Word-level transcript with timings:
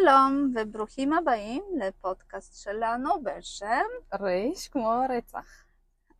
שלום 0.00 0.52
וברוכים 0.54 1.12
הבאים 1.12 1.62
לפודקאסט 1.78 2.62
שלנו 2.62 3.22
בשם 3.22 3.84
ריש 4.20 4.68
כמו 4.68 5.02
רצח. 5.08 5.64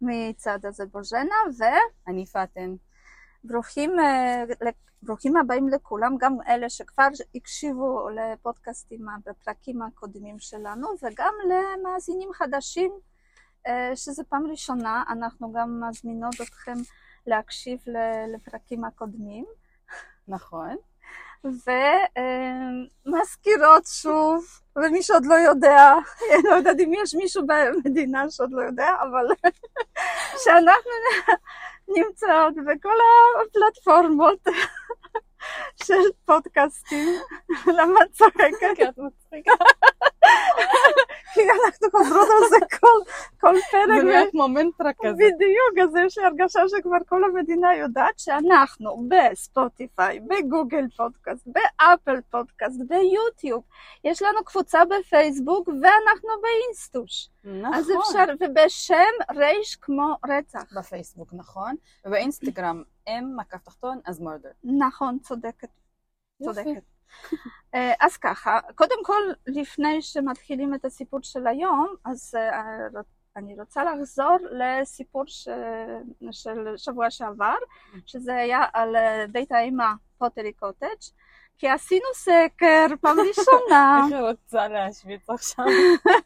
מצד 0.01 0.59
הזה 0.65 0.87
בוז'נה 0.87 1.35
אני 2.09 2.27
פאטן. 2.27 2.75
וברוכים 3.45 4.01
אה, 4.01 4.45
ברוכים 5.03 5.37
הבאים 5.37 5.69
לכולם, 5.69 6.17
גם 6.19 6.37
אלה 6.49 6.71
שכבר 6.71 7.09
הקשיבו 7.35 8.09
לפודקאסטים 8.09 9.07
בפרקים 9.27 9.83
הקודמים 9.83 10.39
שלנו 10.39 10.89
וגם 11.03 11.35
למאזינים 11.49 12.33
חדשים 12.33 12.93
אה, 13.67 13.97
שזו 13.97 14.23
פעם 14.29 14.47
ראשונה, 14.51 15.05
אנחנו 15.09 15.53
גם 15.53 15.81
מזמינות 15.89 16.35
אתכם 16.43 16.77
להקשיב 17.27 17.79
לפרקים 18.35 18.85
הקודמים. 18.85 19.45
נכון. 20.29 20.77
ומזכירות 23.07 23.87
שוב, 23.87 24.45
ומי 24.77 25.03
שעוד 25.03 25.27
לא 25.27 25.35
יודע, 25.35 25.95
אני 26.35 26.43
לא 26.45 26.55
יודעת 26.55 26.81
אם 26.81 26.93
יש 27.03 27.15
מישהו 27.15 27.43
במדינה 27.47 28.31
שעוד 28.31 28.51
לא 28.53 28.63
יודע, 28.63 28.89
אבל 29.03 29.27
שאנחנו 30.45 30.91
נמצאות 31.89 32.55
בכל 32.55 32.95
הפלטפורמות 33.43 34.47
של 35.85 36.03
פודקאסטים. 36.25 37.09
למה 37.67 38.01
את 38.03 38.13
צוחקת? 38.13 38.77
כי 38.77 38.85
את 38.89 38.99
מצחיקה. 38.99 39.53
אנחנו 41.67 41.91
חוזרות 41.91 42.29
על 42.43 42.49
זה 42.51 42.67
כל, 42.81 43.11
כל 43.41 43.55
פרק. 43.71 43.99
זה 43.99 44.03
נהיה 44.05 44.31
כמו 44.31 44.49
מנטרה 44.49 44.91
כזה. 45.03 45.15
בדיוק, 45.15 45.91
אז 45.91 45.97
יש 46.07 46.19
לי 46.19 46.25
הרגשה 46.25 46.61
שכבר 46.69 46.97
כל 47.09 47.25
המדינה 47.25 47.75
יודעת 47.77 48.19
שאנחנו 48.19 49.09
בספוטיפיי, 49.09 50.21
בגוגל 50.21 50.89
פודקאסט, 50.97 51.47
באפל 51.47 52.21
פודקאסט, 52.31 52.81
ביוטיוב, 52.89 53.63
יש 54.05 54.23
לנו 54.23 54.45
קבוצה 54.45 54.81
בפייסבוק 54.85 55.69
ואנחנו 55.69 56.29
באינסטוש. 56.43 57.29
נכון. 57.45 57.75
אז 57.75 57.91
אפשר, 57.91 58.25
ובשם 58.41 59.35
רייש 59.37 59.77
כמו 59.77 60.17
רצח. 60.29 60.65
בפייסבוק, 60.77 61.29
נכון. 61.33 61.75
ובאינסטגרם 62.07 62.83
אם 63.09 63.37
מקף 63.37 63.63
תחתון 63.65 64.01
אז 64.07 64.21
מורדר. 64.21 64.51
נכון, 64.65 65.19
צודקת. 65.23 65.69
צודקת. 66.43 66.83
אה, 67.75 67.93
אז 68.01 68.17
ככה, 68.17 68.59
קודם 68.75 69.05
כל, 69.05 69.23
לפני 69.47 70.03
שמתחילים 70.03 70.75
את 70.75 70.85
הסיפור 70.85 71.21
של 71.23 71.47
היום, 71.47 71.95
אז 72.05 72.35
uh, 72.35 72.99
אני 73.37 73.55
רוצה 73.61 73.85
לחזור 73.85 74.37
לסיפור 74.51 75.25
ש... 75.27 75.49
של 76.31 76.77
שבוע 76.77 77.11
שעבר, 77.11 77.55
שזה 78.07 78.35
היה 78.35 78.65
על 78.73 78.97
אה, 78.97 79.25
בית 79.33 79.53
האימא 79.53 79.93
פוטרי 80.19 80.53
קוטג', 80.53 80.87
כי 81.59 81.69
עשינו 81.69 82.07
סקר 82.15 82.87
פעם 83.01 83.17
ראשונה. 83.29 84.07
איך 84.13 84.21
רוצה 84.21 84.69
להשוויץ 84.69 85.31
עכשיו? 85.31 85.65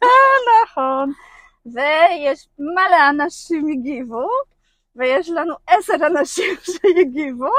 נכון. 0.64 1.12
ויש 1.66 2.48
מלא 2.58 3.10
אנשים 3.10 3.68
הגיבו, 3.68 4.28
ויש 4.96 5.30
לנו 5.30 5.54
עשר 5.66 6.06
אנשים 6.06 6.54
שהגיבו. 6.72 7.52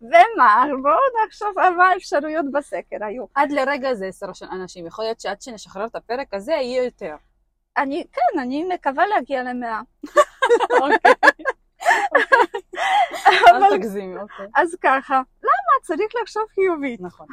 ומה, 0.00 0.64
בואו 0.82 1.26
נחשוב 1.26 1.48
מה 1.76 1.88
האפשרויות 1.88 2.46
בסקר 2.52 3.04
היו. 3.04 3.24
עד 3.34 3.52
לרגע 3.52 3.94
זה 3.94 4.06
עשר 4.06 4.26
אנשים, 4.52 4.86
יכול 4.86 5.04
להיות 5.04 5.20
שעד 5.20 5.42
שנשחרר 5.42 5.86
את 5.86 5.96
הפרק 5.96 6.34
הזה 6.34 6.52
יהיה 6.52 6.84
יותר. 6.84 7.16
אני, 7.76 8.04
כן, 8.12 8.40
אני 8.40 8.64
מקווה 8.74 9.06
להגיע 9.06 9.42
למאה. 9.42 9.80
אוקיי. 10.82 11.12
אל 13.48 13.76
תגזימי, 13.76 14.16
אוקיי. 14.16 14.46
אז 14.54 14.76
ככה, 14.80 15.22
למה? 15.42 15.82
צריך 15.82 16.12
לחשוב 16.22 16.42
חיובית. 16.54 17.00
נכון. 17.00 17.26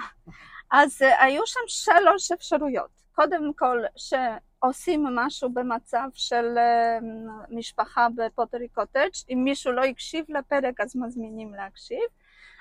אז 0.72 1.02
uh, 1.02 1.24
היו 1.24 1.42
שם 1.46 1.60
שלוש 1.68 2.32
אפשרויות. 2.32 2.90
קודם 3.16 3.54
כל, 3.54 3.84
שעושים 3.96 5.04
משהו 5.04 5.50
במצב 5.50 6.08
של 6.14 6.58
uh, 6.58 7.04
משפחה 7.50 8.08
בפוטרי 8.16 8.68
קוטג', 8.68 9.10
אם 9.30 9.42
מישהו 9.44 9.72
לא 9.72 9.84
הקשיב 9.84 10.26
לפרק 10.30 10.82
אז 10.82 10.96
מזמינים 10.96 11.54
להקשיב. 11.54 12.06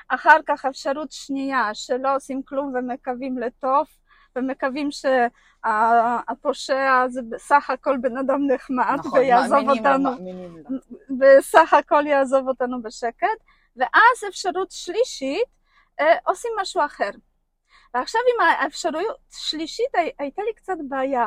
אחר 0.08 0.36
כך 0.46 0.64
אפשרות 0.64 1.12
שנייה, 1.12 1.70
שלא 1.74 2.16
עושים 2.16 2.42
כלום 2.42 2.74
ומקווים 2.74 3.38
לטוב, 3.38 3.86
ומקווים 4.36 4.88
שהפושע 5.64 7.04
זה 7.08 7.20
בסך 7.30 7.70
הכל 7.70 7.96
בן 7.96 8.18
אדם 8.18 8.46
נחמד, 8.46 8.96
נכון, 8.98 9.20
ויעזוב 9.20 9.68
אותנו, 9.68 10.10
בסך 11.18 11.74
הכל 11.74 12.06
יעזוב 12.06 12.48
אותנו 12.48 12.82
בשקט, 12.82 13.38
ואז 13.76 14.28
אפשרות 14.28 14.70
שלישית, 14.70 15.48
אה, 16.00 16.16
עושים 16.26 16.50
משהו 16.60 16.84
אחר. 16.84 17.10
ועכשיו 17.94 18.20
עם 18.34 18.40
האפשרות 18.46 19.16
שלישית 19.30 19.94
הייתה 20.18 20.42
לי 20.42 20.54
קצת 20.54 20.76
בעיה. 20.88 21.26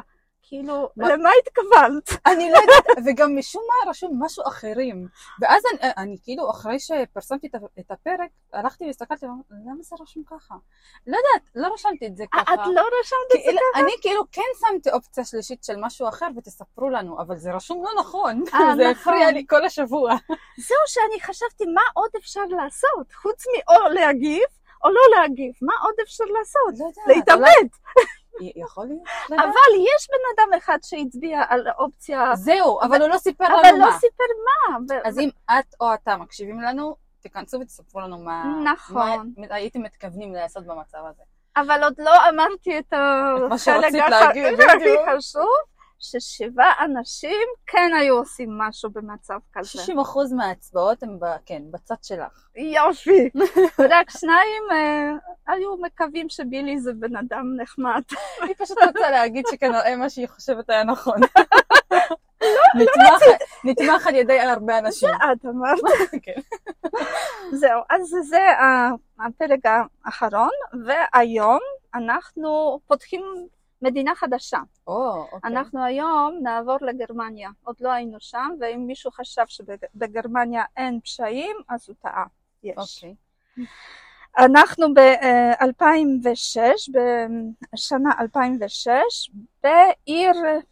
כאילו, 0.50 0.90
מה? 0.96 1.10
למה 1.10 1.30
התכוונת? 1.42 2.10
אני 2.32 2.52
לא 2.52 2.58
יודעת, 2.58 2.98
וגם 3.06 3.38
משום 3.38 3.64
מה 3.68 3.90
רשום 3.90 4.24
משהו 4.24 4.44
אחרים. 4.48 5.08
ואז 5.42 5.64
אני, 5.72 5.92
אני 5.98 6.18
כאילו, 6.24 6.52
אחרי 6.52 6.80
שפרסמתי 6.80 7.48
את 7.80 7.92
הפרק, 7.92 8.30
הלכתי 8.54 8.86
והסתכלתי, 8.86 9.26
למה 9.26 9.82
זה 9.82 9.96
רשום 10.02 10.24
ככה? 10.24 10.56
לא 11.08 11.18
יודעת, 11.18 11.52
לא 11.56 11.74
רשמתי 11.74 12.08
את 12.08 12.18
זה 12.18 12.26
ככה. 12.32 12.54
את 12.54 12.60
לא 12.76 12.82
רשמת 13.00 13.36
את 13.36 13.44
זה 13.46 13.52
ככה? 13.52 13.82
אני 13.84 13.92
כאילו 14.02 14.24
כן 14.32 14.42
שמתי 14.60 14.92
אופציה 14.92 15.26
שלישית 15.26 15.64
של 15.64 15.76
משהו 15.80 16.08
אחר, 16.10 16.28
ותספרו 16.38 16.90
לנו, 16.90 17.22
אבל 17.22 17.38
זה 17.38 17.54
רשום 17.54 17.84
לא 17.84 17.92
נכון. 18.00 18.44
아, 18.48 18.54
אה, 18.56 18.76
זה 18.78 18.92
נכון. 18.92 19.14
הפריע 19.14 19.32
לי 19.32 19.46
כל 19.50 19.66
השבוע. 19.66 20.12
זהו 20.68 20.84
שאני 20.88 21.22
חשבתי, 21.22 21.66
מה 21.66 21.82
עוד 21.94 22.10
אפשר 22.18 22.46
לעשות? 22.50 23.14
חוץ 23.14 23.44
מאו 23.48 23.90
להגיב, 23.90 24.48
או 24.84 24.90
לא 24.90 25.02
להגיב, 25.16 25.54
מה 25.62 25.74
עוד 25.84 25.94
אפשר 26.04 26.24
לעשות? 26.40 26.80
לא 26.80 26.86
יודעת. 26.86 27.08
להתאבד. 27.08 27.68
יכול 28.56 28.86
להיות. 28.86 29.02
אבל 29.30 29.74
יש 29.96 30.08
בן 30.10 30.44
אדם 30.44 30.54
אחד 30.58 30.78
שהצביע 30.84 31.44
על 31.50 31.68
אופציה... 31.80 32.36
זהו, 32.36 32.82
אבל 32.82 33.02
הוא 33.02 33.10
לא 33.10 33.18
סיפר 33.18 33.44
לנו 33.44 33.56
מה. 33.62 33.70
אבל 33.70 33.78
לא 33.80 33.92
סיפר 34.00 34.24
מה. 34.46 34.78
אז 35.06 35.20
אם 35.20 35.30
את 35.46 35.76
או 35.82 35.94
אתה 35.94 36.18
מקשיבים 36.18 36.62
לנו, 36.62 36.96
תיכנסו 37.22 37.60
ותספרו 37.60 38.02
לנו 38.02 38.18
מה... 38.18 38.44
נכון. 38.64 39.34
מה 39.38 39.56
הייתם 39.56 39.82
מתכוונים 39.82 40.34
לעשות 40.34 40.66
במצב 40.66 40.98
הזה. 41.10 41.24
אבל 41.58 41.84
עוד 41.84 41.94
לא 41.98 42.30
אמרתי 42.30 42.80
את 42.80 42.94
החלק 43.52 43.94
הכי 43.96 44.96
חשוב. 45.18 45.77
ששבעה 46.00 46.86
אנשים 46.86 47.48
כן 47.68 47.92
היו 48.00 48.18
עושים 48.18 48.58
משהו 48.58 48.90
במצב 48.90 49.38
כזה. 49.54 49.70
60 49.70 50.00
אחוז 50.00 50.34
מהאצבעות 50.34 51.04
הם, 51.04 51.20
ב, 51.20 51.26
כן, 51.46 51.62
בצד 51.72 51.96
שלך. 52.04 52.48
יופי. 52.56 53.30
רק 53.92 54.10
שניים 54.10 54.64
אה, 54.72 55.12
היו 55.48 55.78
מקווים 55.78 56.30
שבילי 56.30 56.80
זה 56.80 56.94
בן 56.94 57.16
אדם 57.16 57.56
נחמד. 57.62 58.02
אני 58.44 58.56
פשוט 58.56 58.78
רוצה 58.88 59.12
להגיד 59.12 59.46
שכנראה 59.52 59.96
מה 59.96 60.10
שהיא 60.10 60.28
חושבת 60.28 60.70
היה 60.70 60.84
נכון. 60.84 61.20
לא, 62.42 63.18
נתמך 63.64 64.08
על 64.08 64.16
ידי 64.16 64.40
הרבה 64.40 64.78
אנשים. 64.78 65.10
זה 65.10 65.32
את 65.32 65.46
אמרת. 65.46 65.80
זהו, 67.60 67.82
אז 67.90 68.16
זה 68.30 68.42
הפרק 69.20 69.60
האחרון, 70.06 70.50
והיום 70.86 71.60
אנחנו 71.96 72.80
פותחים 72.88 73.48
מדינה 73.82 74.16
חדשה. 74.16 74.60
Oh, 74.90 74.92
okay. 74.92 75.38
אנחנו 75.44 75.84
היום 75.84 76.40
נעבור 76.42 76.78
לגרמניה, 76.82 77.50
עוד 77.64 77.76
לא 77.80 77.92
היינו 77.92 78.18
שם, 78.20 78.50
ואם 78.60 78.84
מישהו 78.88 79.12
חשב 79.12 79.44
שבגרמניה 79.48 80.64
אין 80.78 81.00
פשעים, 81.00 81.56
אז 81.70 81.86
הוא 81.90 81.96
טעה, 82.02 82.26
יש. 82.64 83.06
Okay. 83.06 83.62
אנחנו 84.38 84.94
ב-2006, 84.94 86.60
בשנה 87.74 88.10
2006, 88.20 88.92
בעיר 89.64 90.32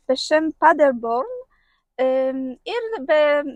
בשם 0.10 0.44
פאדרבורן, 0.60 1.26
עיר 2.66 2.82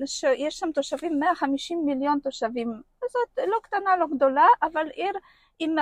שיש 0.06 0.60
שם 0.60 0.72
תושבים, 0.72 1.20
150 1.20 1.86
מיליון 1.86 2.20
תושבים, 2.20 2.82
זאת 3.02 3.46
לא 3.48 3.58
קטנה, 3.64 3.98
לא 3.98 4.08
גדולה, 4.08 4.48
אבל 4.64 4.88
עיר 4.90 5.14
עם 5.60 5.76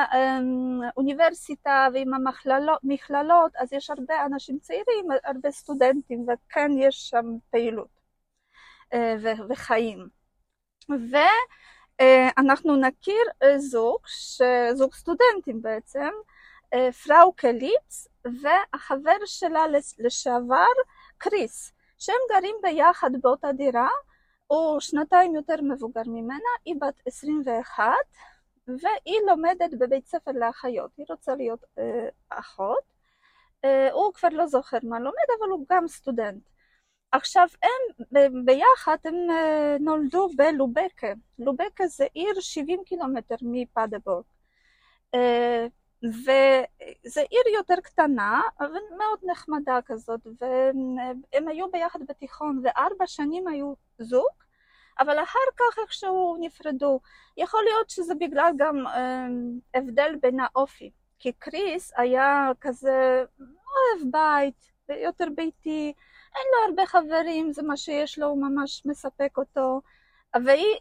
אוניברסיטה 0.97 1.87
ועם 1.93 2.13
המכללות, 2.13 3.55
אז 3.55 3.73
יש 3.73 3.89
הרבה 3.89 4.25
אנשים 4.25 4.59
צעירים, 4.59 5.05
הרבה 5.23 5.51
סטודנטים, 5.51 6.25
וכן 6.27 6.71
יש 6.77 6.95
שם 6.95 7.25
פעילות 7.49 7.99
וחיים. 9.49 10.07
ואנחנו 10.89 12.75
נכיר 12.75 13.23
זוג, 13.57 13.99
זוג 14.73 14.93
סטודנטים 14.93 15.61
בעצם, 15.61 16.09
פראו 17.03 17.33
קליץ 17.33 18.07
והחבר 18.41 19.17
שלה 19.25 19.63
לשעבר, 19.99 20.65
קריס, 21.17 21.71
שהם 21.97 22.15
גרים 22.29 22.55
ביחד 22.61 23.11
באותה 23.21 23.51
דירה, 23.51 23.89
הוא 24.47 24.79
שנתיים 24.79 25.35
יותר 25.35 25.55
מבוגר 25.61 26.01
ממנה, 26.05 26.49
היא 26.65 26.75
בת 26.81 27.01
21, 27.05 27.83
והיא 28.67 29.19
לומדת 29.27 29.73
בבית 29.79 30.07
ספר 30.07 30.31
לאחיות, 30.31 30.91
היא 30.97 31.05
רוצה 31.09 31.35
להיות 31.35 31.63
אה, 31.79 32.09
אחות, 32.29 32.83
אה, 33.65 33.91
הוא 33.91 34.13
כבר 34.13 34.29
לא 34.31 34.47
זוכר 34.47 34.77
מה 34.83 34.99
לומד, 34.99 35.27
אבל 35.39 35.49
הוא 35.49 35.65
גם 35.69 35.87
סטודנט. 35.87 36.43
עכשיו 37.11 37.47
הם 37.61 38.45
ביחד 38.45 38.97
הם 39.05 39.15
אה, 39.29 39.77
נולדו 39.79 40.29
בלובקה, 40.35 41.13
לובקה 41.39 41.87
זה 41.87 42.05
עיר 42.13 42.39
70 42.39 42.83
קילומטר 42.85 43.35
מפדבורג. 43.41 44.23
אה, 45.15 45.67
וזו 46.03 47.21
עיר 47.29 47.55
יותר 47.55 47.75
קטנה, 47.83 48.41
אבל 48.59 48.79
מאוד 48.97 49.19
נחמדה 49.23 49.79
כזאת, 49.85 50.27
והם 50.41 51.47
היו 51.47 51.71
ביחד 51.71 51.99
בתיכון, 52.07 52.61
וארבע 52.63 53.07
שנים 53.07 53.47
היו 53.47 53.73
זוג, 53.99 54.43
אבל 54.99 55.23
אחר 55.23 55.39
כך 55.57 55.79
איכשהו 55.79 56.37
נפרדו. 56.39 56.99
יכול 57.37 57.63
להיות 57.63 57.89
שזה 57.89 58.15
בגלל 58.15 58.51
גם 58.57 58.87
אה, 58.87 59.27
הבדל 59.73 60.15
בין 60.21 60.39
האופי, 60.39 60.91
כי 61.19 61.31
קריס 61.31 61.91
היה 61.97 62.51
כזה 62.61 63.23
אוהב 63.39 64.11
בית, 64.11 64.71
יותר 64.89 65.27
ביתי, 65.35 65.93
אין 66.35 66.45
לו 66.51 66.69
הרבה 66.69 66.85
חברים, 66.85 67.53
זה 67.53 67.63
מה 67.63 67.77
שיש 67.77 68.19
לו, 68.19 68.27
הוא 68.27 68.41
ממש 68.41 68.85
מספק 68.85 69.37
אותו, 69.37 69.81
והיא 70.45 70.75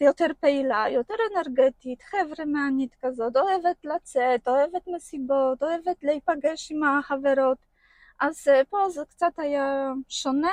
יותר 0.00 0.26
פעילה, 0.40 0.84
יותר 0.88 1.14
אנרגטית, 1.32 2.02
חברמנית 2.02 2.94
כזאת, 3.02 3.36
אוהבת 3.36 3.84
לצאת, 3.84 4.48
אוהבת 4.48 4.82
מסיבות, 4.86 5.62
אוהבת 5.62 6.04
להיפגש 6.04 6.72
עם 6.72 6.84
החברות. 6.84 7.58
אז 8.20 8.48
אה, 8.48 8.64
פה 8.64 8.88
זה 8.90 9.04
קצת 9.08 9.32
היה 9.38 9.92
שונה, 10.08 10.52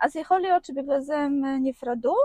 אז 0.00 0.16
יכול 0.16 0.40
להיות 0.40 0.64
שבגלל 0.64 1.00
זה 1.00 1.16
הם 1.18 1.44
אה, 1.44 1.56
נפרדו, 1.62 2.16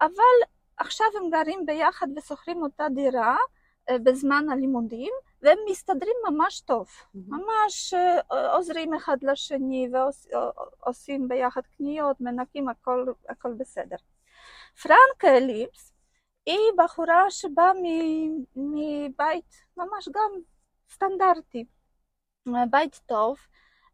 אבל 0.00 0.38
עכשיו 0.76 1.06
הם 1.16 1.30
גרים 1.30 1.66
ביחד 1.66 2.06
ושוכרים 2.16 2.62
אותה 2.62 2.86
דירה 2.94 3.36
בזמן 3.92 4.46
הלימודים, 4.52 5.12
והם 5.42 5.58
מסתדרים 5.70 6.14
ממש 6.30 6.60
טוב. 6.60 6.88
ממש 7.14 7.94
עוזרים 8.52 8.94
אחד 8.94 9.16
לשני 9.22 9.88
ועושים 9.92 11.28
ביחד 11.28 11.60
קניות, 11.76 12.20
מנקים, 12.20 12.68
הכל, 12.68 13.06
הכל 13.28 13.52
בסדר. 13.52 13.96
פרנק 14.82 15.24
ליפס 15.40 15.92
היא 16.46 16.72
בחורה 16.76 17.30
שבאה 17.30 17.72
מבית 18.56 19.64
ממש 19.76 20.08
גם 20.08 20.30
סטנדרטי, 20.90 21.64
בית 22.70 23.00
טוב, 23.06 23.38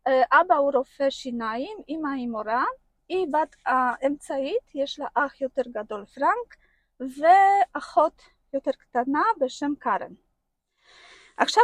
אבא 0.08 0.54
הוא 0.54 0.72
רופא 0.74 1.10
שיניים, 1.10 1.78
אמא 1.88 2.08
היא 2.08 2.28
מורה, 2.28 2.64
היא 3.08 3.26
בת 3.32 3.56
האמצעית, 3.66 4.74
יש 4.74 4.98
לה 4.98 5.06
אח 5.14 5.40
יותר 5.40 5.62
גדול 5.68 6.04
פרנק, 6.04 6.56
ואחות 7.00 8.22
יותר 8.52 8.70
קטנה 8.72 9.22
בשם 9.40 9.72
קארן. 9.78 10.12
עכשיו 11.36 11.62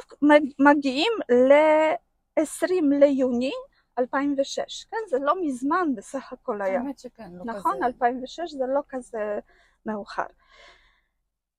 מגיעים 0.58 1.12
ל-20 1.30 2.98
ליוני 3.00 3.52
2006, 3.98 4.84
כן? 4.84 4.96
זה 5.08 5.18
לא 5.18 5.34
מזמן 5.42 5.94
בסך 5.96 6.32
הכל 6.32 6.62
היה. 6.62 6.78
האמת 6.78 6.98
שכן, 6.98 7.32
לא 7.32 7.44
נכון, 7.44 7.76
כזה. 7.76 7.86
2006 7.86 8.50
זה 8.50 8.64
לא 8.74 8.80
כזה 8.88 9.38
מאוחר. 9.86 10.26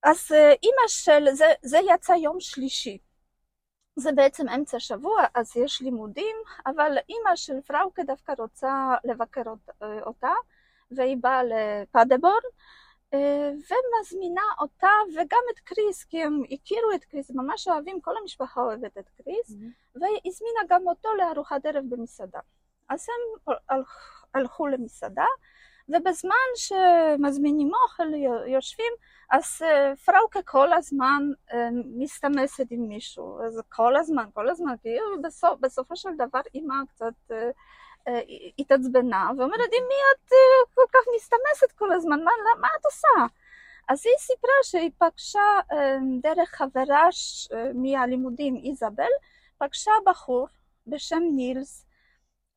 אז 0.04 0.32
אה, 0.32 0.54
אימא 0.64 0.88
של, 0.88 1.26
זה, 1.34 1.46
זה 1.62 1.78
יצא 1.94 2.14
יום 2.14 2.40
שלישי. 2.40 2.98
זה 3.96 4.12
בעצם 4.12 4.50
אמצע 4.50 4.80
שבוע, 4.80 5.24
אז 5.36 5.58
יש 5.58 5.82
לימודים, 5.82 6.36
אבל 6.66 6.98
אימא 7.10 7.36
של 7.36 7.62
פראוקה 7.62 8.04
דווקא 8.04 8.34
רוצה 8.38 8.96
לבקר 9.04 9.42
אה, 9.84 10.02
אותה, 10.02 10.32
והיא 10.92 11.18
באה 11.18 11.42
לפדבורן, 11.44 12.34
אה, 13.14 13.52
ומזמינה 13.52 14.42
אותה 14.60 14.90
וגם 15.16 15.42
את 15.54 15.60
קריס, 15.60 16.04
כי 16.04 16.24
הם 16.24 16.44
הכירו 16.52 16.92
את 16.96 17.06
קריס, 17.06 17.32
ממש 17.32 17.68
אוהבים, 17.68 18.02
כל 18.02 18.18
המשפחה 18.22 18.62
אוהבת 18.62 18.98
את 18.98 19.10
קריס, 19.10 19.50
mm-hmm. 19.50 19.96
והזמינה 19.96 20.60
גם 20.70 20.88
אותו 20.88 21.10
לארוחת 21.16 21.66
ערב 21.66 21.84
במסעדה. 21.90 22.40
אז 22.90 23.08
הם 23.10 23.54
הלכו 24.34 24.68
למסעדה, 24.68 25.26
ובזמן 25.92 26.50
שמזמינים 26.56 27.72
אוכל, 27.84 28.14
יושבים, 28.48 28.94
אז 29.32 29.62
אה, 29.62 29.96
פראוקה 29.96 30.42
כל 30.42 30.74
הזמן 30.74 31.24
אה, 31.54 31.70
מסתמסת 31.98 32.66
עם 32.70 32.88
מישהו, 32.88 33.40
אז 33.46 33.62
כל 33.70 33.96
הזמן, 33.96 34.26
כל 34.34 34.50
הזמן, 34.50 34.74
כי 34.82 34.90
בסוף, 35.24 35.60
בסופו 35.60 35.96
של 35.96 36.10
דבר 36.18 36.42
אימא 36.56 36.76
קצת 36.90 37.34
התעצבנה, 38.60 39.30
ואומרת, 39.38 39.60
עם 39.60 39.84
מי 39.88 39.96
את 40.16 40.32
אה, 40.32 40.74
כל 40.76 40.82
כך 40.94 41.00
מסתמסת 41.16 41.72
כל 41.78 41.94
הזמן, 41.94 42.24
מה, 42.24 42.32
מה 42.60 42.68
את 42.80 42.86
עושה? 42.86 43.36
אז 43.90 44.02
היא 44.06 44.14
סיפרה 44.20 44.54
שהיא 44.64 44.92
פגשה 44.98 45.60
אה, 45.72 45.98
דרך 46.22 46.50
חברה 46.50 47.10
אה, 47.54 47.72
מהלימודים, 47.74 48.56
איזבל, 48.56 49.12
פגשה 49.58 49.92
בחור 50.06 50.48
בשם 50.88 51.24
נילס, 51.36 51.86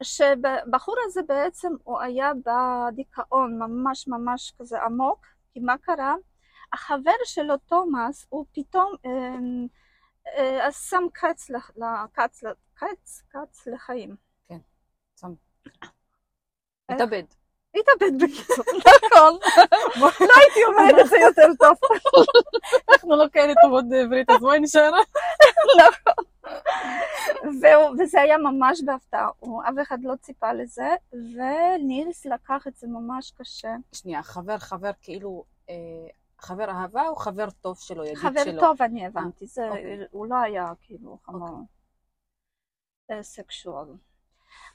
שבחור 0.04 0.96
הזה 1.04 1.22
בעצם 1.22 1.72
הוא 1.84 2.00
היה 2.00 2.32
בדיכאון 2.34 3.58
ממש 3.58 4.08
ממש 4.08 4.52
כזה 4.58 4.82
עמוק, 4.82 5.26
כי 5.52 5.60
מה 5.60 5.78
קרה? 5.78 6.14
החבר 6.72 7.14
שלו 7.24 7.56
תומאס 7.56 8.26
הוא 8.28 8.44
פתאום 8.52 8.94
אה, 9.06 9.38
אה, 10.38 10.72
שם 10.72 11.04
קץ, 11.12 11.50
לקץ, 11.50 12.42
קץ, 12.74 13.22
קץ 13.28 13.66
לחיים. 13.66 14.16
שם. 15.20 15.32
התאבד. 16.88 17.22
התאבד 17.74 18.22
בקיצור, 18.22 18.64
נכון. 18.78 19.38
לא 20.00 20.34
הייתי 20.40 20.64
אומרת 20.64 20.98
את 21.04 21.08
זה 21.08 21.16
יותר 21.16 21.48
טוב. 21.58 21.76
אנחנו 22.92 23.16
לא 23.16 23.24
כאלה 23.32 23.52
טובות 23.62 23.84
בעברית, 23.88 24.30
אז 24.30 24.40
בואי 24.40 24.60
נשאר. 24.60 24.90
נכון. 25.86 26.24
וזה 27.98 28.20
היה 28.20 28.38
ממש 28.38 28.82
בהפתעה, 28.84 29.28
אף 29.68 29.74
אחד 29.82 29.98
לא 30.02 30.14
ציפה 30.16 30.52
לזה, 30.52 30.88
ונילס 31.12 32.26
לקח 32.26 32.66
את 32.66 32.76
זה 32.76 32.86
ממש 32.86 33.30
קשה. 33.30 33.76
שנייה, 33.92 34.22
חבר 34.22 34.58
חבר 34.58 34.90
כאילו... 35.00 35.44
אה, 35.70 35.74
חבר 36.38 36.70
אהבה 36.70 37.08
או 37.08 37.16
חבר 37.16 37.50
טוב 37.50 37.78
שלו, 37.78 38.04
ידיד 38.04 38.16
חבר 38.16 38.44
שלו? 38.44 38.52
חבר 38.52 38.60
טוב, 38.60 38.82
אני 38.82 39.06
הבנתי, 39.06 39.46
זה, 39.46 39.68
אוקיי. 39.68 39.98
הוא 40.10 40.26
לא 40.26 40.36
היה 40.36 40.72
כאילו 40.80 41.18
חמור 41.24 41.48
אוקיי. 43.08 43.22
סקשואל. 43.22 43.88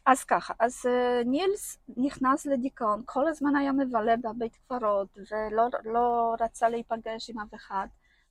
אז 0.05 0.23
ככה, 0.23 0.53
אז 0.59 0.85
uh, 0.85 1.27
נילס 1.27 1.77
נכנס 1.97 2.45
לדיכאון, 2.45 3.01
כל 3.05 3.27
הזמן 3.27 3.55
היה 3.55 3.71
מבלה 3.71 4.15
בבית 4.17 4.55
קברות 4.55 5.17
ולא 5.31 5.67
לא 5.83 6.35
רצה 6.39 6.69
להיפגש 6.69 7.29
עם 7.29 7.39
אף 7.39 7.53
אחד, 7.53 7.87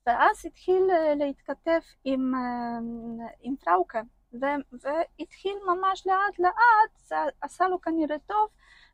ואז 0.06 0.46
התחיל 0.46 0.82
uh, 0.90 1.14
להתכתב 1.14 1.80
עם, 2.04 2.32
uh, 2.34 3.24
עם 3.40 3.56
פראוקה, 3.56 4.00
והתחיל 4.32 5.56
ממש 5.66 6.06
לאט 6.06 6.38
לאט, 6.38 6.96
זה 6.96 7.16
עשה 7.40 7.68
לו 7.68 7.80
כנראה 7.80 8.18
טוב, 8.18 8.48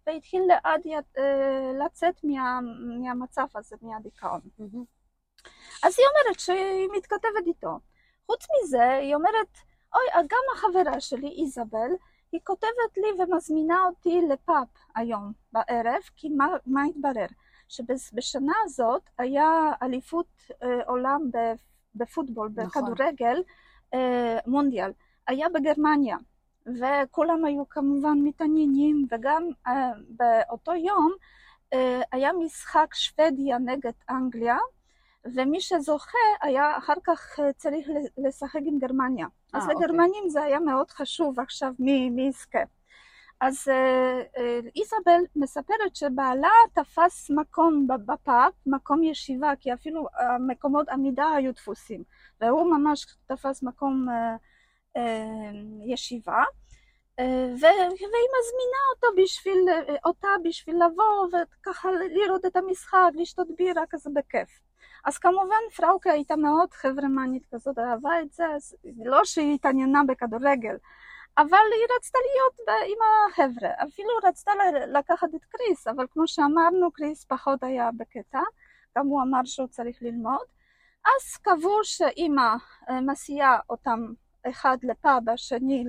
והתחיל 0.07 0.43
לאט 0.49 0.87
uh, 0.87 1.21
לצאת 1.85 2.25
מה, 2.25 2.61
מהמצב 3.01 3.47
הזה, 3.55 3.77
מהדיכאון. 3.83 4.41
Mm-hmm. 4.61 4.85
אז 5.83 5.97
היא 5.99 6.07
אומרת 6.07 6.41
שהיא 6.41 6.89
מתכתבת 6.97 7.47
איתו. 7.47 7.79
חוץ 8.27 8.47
מזה, 8.51 8.91
היא 8.93 9.15
אומרת, 9.15 9.59
אוי, 9.95 10.27
גם 10.29 10.43
החברה 10.55 11.01
שלי, 11.01 11.43
איזבל, 11.43 11.91
היא 12.33 12.41
כותבת 12.45 12.97
לי 12.97 13.23
ומזמינה 13.23 13.85
אותי 13.85 14.21
לפאב 14.31 14.67
היום 14.95 15.33
בערב, 15.53 16.03
כי 16.17 16.29
מה, 16.29 16.47
מה 16.67 16.83
התברר? 16.85 17.27
שבשנה 17.69 18.53
הזאת 18.65 19.03
היה 19.19 19.73
אליפות 19.83 20.27
אה, 20.63 20.69
עולם 20.87 21.31
בפוטבול, 21.95 22.51
נכון. 22.57 22.83
בכדורגל, 22.83 23.43
אה, 23.95 24.39
מונדיאל, 24.47 24.93
היה 25.27 25.49
בגרמניה, 25.49 26.17
וכולם 26.67 27.45
היו 27.45 27.69
כמובן 27.69 28.19
מתעניינים, 28.23 29.07
וגם 29.11 29.49
אה, 29.67 29.91
באותו 30.09 30.75
יום 30.75 31.13
היה 32.13 32.33
משחק 32.33 32.95
שוודיה 32.95 33.59
נגד 33.59 33.93
אנגליה, 34.11 34.57
ומי 35.25 35.61
שזוכה 35.61 36.19
היה 36.43 36.79
אחר 36.79 36.95
כך 37.05 37.39
צריך 37.57 37.89
לשחק 38.19 38.61
עם 38.65 38.79
גרמניה. 38.79 39.27
아, 39.27 39.57
אז 39.59 39.63
אוקיי. 39.63 39.77
לגרמנים 39.77 40.29
זה 40.29 40.43
היה 40.43 40.61
מאוד 40.61 40.91
חשוב 40.91 41.41
עכשיו 41.41 41.73
מי, 41.79 42.11
מי 42.11 42.23
יזכה. 42.23 42.59
אז 43.47 43.69
אה, 43.69 44.23
אה, 44.37 44.61
איזבל 44.77 45.21
מספרת 45.37 45.97
שבעלה 45.97 46.49
תפס 46.73 47.31
מקום 47.31 47.87
בפאב, 48.07 48.53
מקום 48.67 49.03
ישיבה, 49.03 49.53
כי 49.61 49.75
אפילו 49.75 50.07
מקומות 50.47 50.89
עמידה 50.89 51.27
היו 51.37 51.53
דפוסים, 51.53 52.03
והוא 52.41 52.77
ממש 52.77 53.07
תפס 53.27 53.63
מקום 53.63 54.07
ישיבה. 55.87 56.43
והיא 57.19 58.31
מזמינה 58.35 58.83
אותו 58.95 59.23
בשביל, 59.23 59.65
אותה 60.05 60.29
בשביל 60.45 60.77
לבוא 60.77 61.27
וככה 61.33 61.89
לראות 61.93 62.45
את 62.45 62.57
המשחק, 62.57 63.11
לשתות 63.15 63.47
בירה 63.59 63.83
כזה 63.91 64.11
בכיף. 64.15 64.61
אז 65.05 65.19
כמובן 65.19 65.61
פראוקה 65.77 66.11
הייתה 66.13 66.37
מאוד 66.37 66.73
חברמנית 66.73 67.47
כזאת, 67.55 67.79
אהבה 67.79 68.21
את 68.23 68.33
זה, 68.33 68.45
לא 69.05 69.25
שהיא 69.25 69.55
התעניינה 69.55 70.01
בכדורגל, 70.09 70.77
אבל 71.39 71.67
היא 71.75 71.97
רצתה 71.97 72.19
להיות 72.19 72.69
עם 72.87 72.99
החבר'ה, 73.33 73.71
אפילו 73.89 74.09
רצתה 74.25 74.53
לקחת 74.87 75.29
את 75.35 75.45
קריס, 75.45 75.87
אבל 75.87 76.07
כמו 76.11 76.27
שאמרנו, 76.27 76.93
קריס 76.93 77.25
פחות 77.25 77.63
היה 77.63 77.91
בקטע, 77.97 78.41
גם 78.99 79.07
הוא 79.07 79.23
אמר 79.23 79.41
שהוא 79.45 79.67
צריך 79.67 80.03
ללמוד. 80.03 80.47
אז 81.05 81.37
קבעו 81.37 81.79
שאימא 81.83 82.55
אה, 82.91 83.01
מסיעה 83.01 83.59
אותם 83.71 84.07
אחד 84.51 84.77
לפאב, 84.83 85.29
השני 85.29 85.85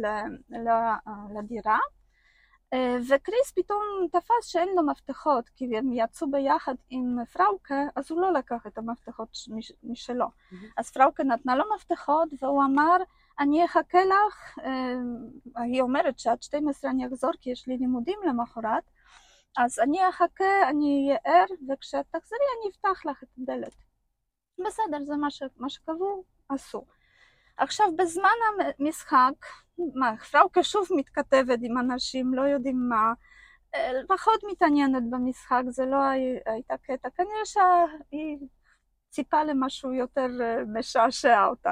לדירה, 1.36 1.78
אה, 2.74 2.98
וקריס 3.10 3.52
פתאום 3.56 4.08
תפס 4.12 4.46
שאין 4.46 4.70
לו 4.76 4.86
מפתחות, 4.86 5.50
כי 5.50 5.78
הם 5.78 5.94
יצאו 5.94 6.32
ביחד 6.32 6.76
עם 6.90 7.18
פראוקה, 7.34 7.84
אז 7.96 8.12
הוא 8.12 8.22
לא 8.22 8.34
לקח 8.34 8.68
את 8.68 8.78
המפתחות 8.78 9.30
משלו. 9.84 10.26
אז 10.78 10.92
פראוקה 10.92 11.24
נתנה 11.24 11.56
לו 11.56 11.64
מפתחות, 11.76 12.30
והוא 12.42 12.64
אמר, 12.64 12.98
אני 13.40 13.66
אחכה 13.66 13.98
לך, 14.06 14.58
היא 15.56 15.82
אומרת 15.82 16.20
שעד 16.20 16.42
12 16.42 16.92
אני 16.92 17.08
אחזור 17.08 17.32
כי 17.42 17.50
יש 17.50 17.68
לי 17.68 17.78
לימודים 17.78 18.20
למחרת, 18.28 18.84
אז 19.58 19.80
אני 19.80 20.10
אחכה, 20.10 20.70
אני 20.70 21.08
אהיה 21.08 21.20
ער, 21.24 21.46
וכשאת 21.70 22.06
תחזרי 22.12 22.40
אני 22.60 22.72
אפתח 22.72 23.06
לך 23.06 23.24
את 23.24 23.28
הדלת. 23.38 23.76
בסדר, 24.68 25.04
זה 25.04 25.16
מה, 25.16 25.32
ש... 25.32 25.44
מה 25.58 25.70
שקבעו, 25.70 26.24
עשו. 26.50 26.86
עכשיו, 27.58 27.88
בזמן 27.96 28.30
המשחק, 28.80 29.34
מה, 29.96 30.18
פראוקה 30.18 30.64
שוב 30.64 30.88
מתכתבת 30.98 31.60
עם 31.62 31.78
אנשים, 31.78 32.34
לא 32.34 32.42
יודעים 32.42 32.90
מה, 32.90 33.14
פחות 34.08 34.42
מתעניינת 34.52 35.04
במשחק, 35.10 35.62
זה 35.70 35.86
לא 35.86 35.98
הייתה 36.46 36.78
קטע, 36.78 37.10
כנראה 37.10 37.46
שהיא 37.46 38.38
ציפה 39.10 39.44
למשהו 39.44 39.94
יותר 39.94 40.28
משעשע 40.74 41.46
אותה. 41.46 41.72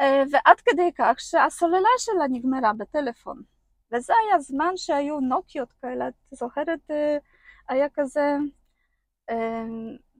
ועד 0.00 0.60
כדי 0.64 0.90
כך 0.98 1.14
שהסוללה 1.18 1.88
שלה 1.98 2.28
נגמרה 2.30 2.72
בטלפון. 2.72 3.42
וזה 3.92 4.12
היה 4.24 4.38
זמן 4.38 4.76
שהיו 4.76 5.20
נוקיות 5.20 5.72
כאלה, 5.82 6.08
את 6.08 6.14
זוכרת? 6.30 6.90
היה 7.68 7.86
כזה 7.94 8.36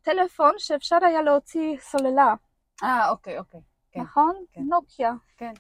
טלפון 0.03 0.53
שאפשר 0.59 0.99
היה 1.03 1.23
להוציא 1.23 1.79
סוללה. 1.79 2.35
אה, 2.83 3.11
אוקיי, 3.11 3.39
אוקיי. 3.39 3.61
כן, 3.93 4.01
נכון? 4.01 4.45
כן. 4.53 4.61
נוקיה. 4.61 5.13
כן. 5.37 5.53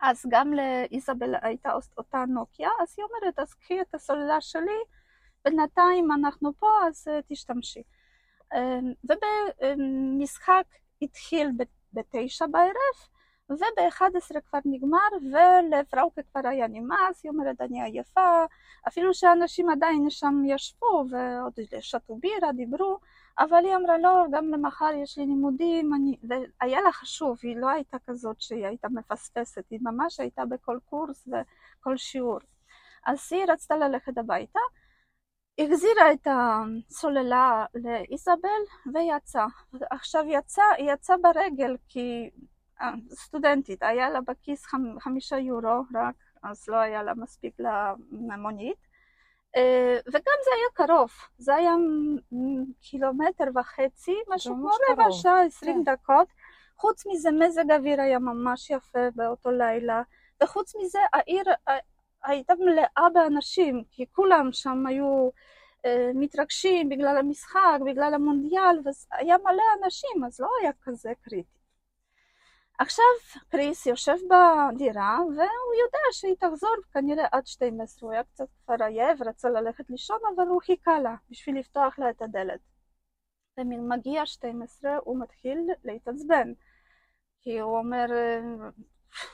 אז 0.00 0.26
גם 0.28 0.52
לאיזבל 0.52 1.34
הייתה 1.42 1.72
אותה 1.96 2.24
נוקיה, 2.28 2.68
אז 2.82 2.94
היא 2.96 3.04
אומרת, 3.04 3.38
אז 3.38 3.54
קחי 3.54 3.80
את 3.80 3.94
הסוללה 3.94 4.40
שלי, 4.40 4.78
בינתיים 5.44 6.12
אנחנו 6.12 6.52
פה, 6.58 6.70
אז 6.88 7.08
תשתמשי. 7.28 7.82
ובמשחק 9.04 10.64
התחיל 11.02 11.48
בתשע 11.92 12.46
בערב, 12.46 13.08
וב-11 13.52 14.40
כבר 14.40 14.58
נגמר, 14.64 15.08
ולפראוקה 15.32 16.22
כבר 16.22 16.48
היה 16.48 16.66
נמאס, 16.68 17.24
היא 17.24 17.30
אומרת, 17.30 17.60
אני 17.60 17.82
עייפה, 17.82 18.44
אפילו 18.88 19.14
שאנשים 19.14 19.70
עדיין 19.70 20.10
שם 20.10 20.42
ישבו 20.46 21.04
ועוד 21.10 21.52
שתו 21.80 22.16
בירה, 22.16 22.52
דיברו, 22.52 22.98
אבל 23.38 23.64
היא 23.64 23.76
אמרה, 23.76 23.98
לא, 23.98 24.24
גם 24.30 24.48
למחר 24.48 24.90
יש 25.02 25.18
לי 25.18 25.26
לימודים, 25.26 25.94
אני... 25.94 26.16
והיה 26.22 26.80
לה 26.80 26.92
חשוב, 26.92 27.38
היא 27.42 27.56
לא 27.56 27.70
הייתה 27.70 27.96
כזאת 28.06 28.40
שהיא 28.40 28.66
הייתה 28.66 28.88
מפספסת, 28.88 29.64
היא 29.70 29.78
ממש 29.82 30.20
הייתה 30.20 30.44
בכל 30.44 30.78
קורס 30.84 31.28
וכל 31.28 31.96
שיעור. 31.96 32.38
אז 33.06 33.28
היא 33.30 33.44
רצתה 33.48 33.76
ללכת 33.76 34.18
הביתה, 34.18 34.60
החזירה 35.58 36.12
את 36.12 36.26
הסוללה 36.30 37.64
לאיזבל 37.74 38.62
ויצאה. 38.94 39.46
עכשיו 39.90 40.24
יצאה, 40.28 40.64
היא 40.78 40.92
יצאה 40.92 41.16
ברגל 41.16 41.76
כי 41.88 42.30
סטודנטית, 43.10 43.82
היה 43.82 44.10
לה 44.10 44.20
בכיס 44.20 44.66
חמישה 45.00 45.38
יורו 45.38 45.82
רק, 45.94 46.14
אז 46.42 46.68
לא 46.68 46.76
היה 46.76 47.02
לה 47.02 47.14
מספיק 47.14 47.54
למונית. 48.12 48.92
אה, 49.56 49.98
וגם 50.06 50.38
זה 50.44 50.50
היה 50.56 50.86
קרוב, 50.86 51.10
זה 51.38 51.54
היה 51.54 51.74
קילומטר 52.80 53.44
וחצי, 53.54 54.14
משהו 54.28 54.54
כמו 54.54 54.70
רבע 54.90 55.12
שעה, 55.12 55.44
עשרים 55.44 55.84
כן. 55.84 55.92
דקות. 55.92 56.28
חוץ 56.76 57.06
מזה 57.06 57.30
מזג 57.30 57.70
האוויר 57.70 58.00
היה 58.00 58.18
ממש 58.18 58.70
יפה 58.70 59.10
באותו 59.14 59.50
לילה, 59.50 60.02
וחוץ 60.42 60.76
מזה 60.76 60.98
העיר 61.12 61.44
אה, 61.68 61.78
הייתה 62.24 62.54
מלאה 62.54 63.10
באנשים, 63.14 63.84
כי 63.90 64.06
כולם 64.12 64.48
שם 64.52 64.86
היו 64.86 65.30
אה, 65.84 66.10
מתרגשים 66.14 66.88
בגלל 66.88 67.16
המשחק, 67.16 67.78
בגלל 67.86 68.14
המונדיאל, 68.14 68.80
והיה 68.84 69.36
מלא 69.44 69.62
אנשים, 69.84 70.24
אז 70.26 70.40
לא 70.40 70.48
היה 70.60 70.72
כזה 70.82 71.12
קריטי. 71.22 71.61
עכשיו 72.82 73.04
קריס 73.48 73.86
יושב 73.86 74.16
בדירה 74.30 75.18
והוא 75.20 75.74
יודע 75.84 75.98
שהיא 76.12 76.34
תחזור 76.38 76.76
כנראה 76.92 77.26
עד 77.32 77.46
12, 77.46 78.06
הוא 78.06 78.12
היה 78.12 78.24
קצת 78.24 78.48
כבר 78.64 78.84
עייב, 78.84 79.22
רצה 79.22 79.48
ללכת 79.48 79.90
לישון 79.90 80.18
אבל 80.36 80.46
הוא 80.46 80.62
חיכה 80.62 81.00
לה 81.00 81.14
בשביל 81.30 81.58
לפתוח 81.58 81.98
לה 81.98 82.10
את 82.10 82.22
הדלת. 82.22 82.60
ומגיע 83.56 84.26
12 84.26 84.96
הוא 85.04 85.20
מתחיל 85.20 85.58
להתעצבן. 85.84 86.52
כי 87.40 87.58
הוא 87.58 87.78
אומר 87.78 88.06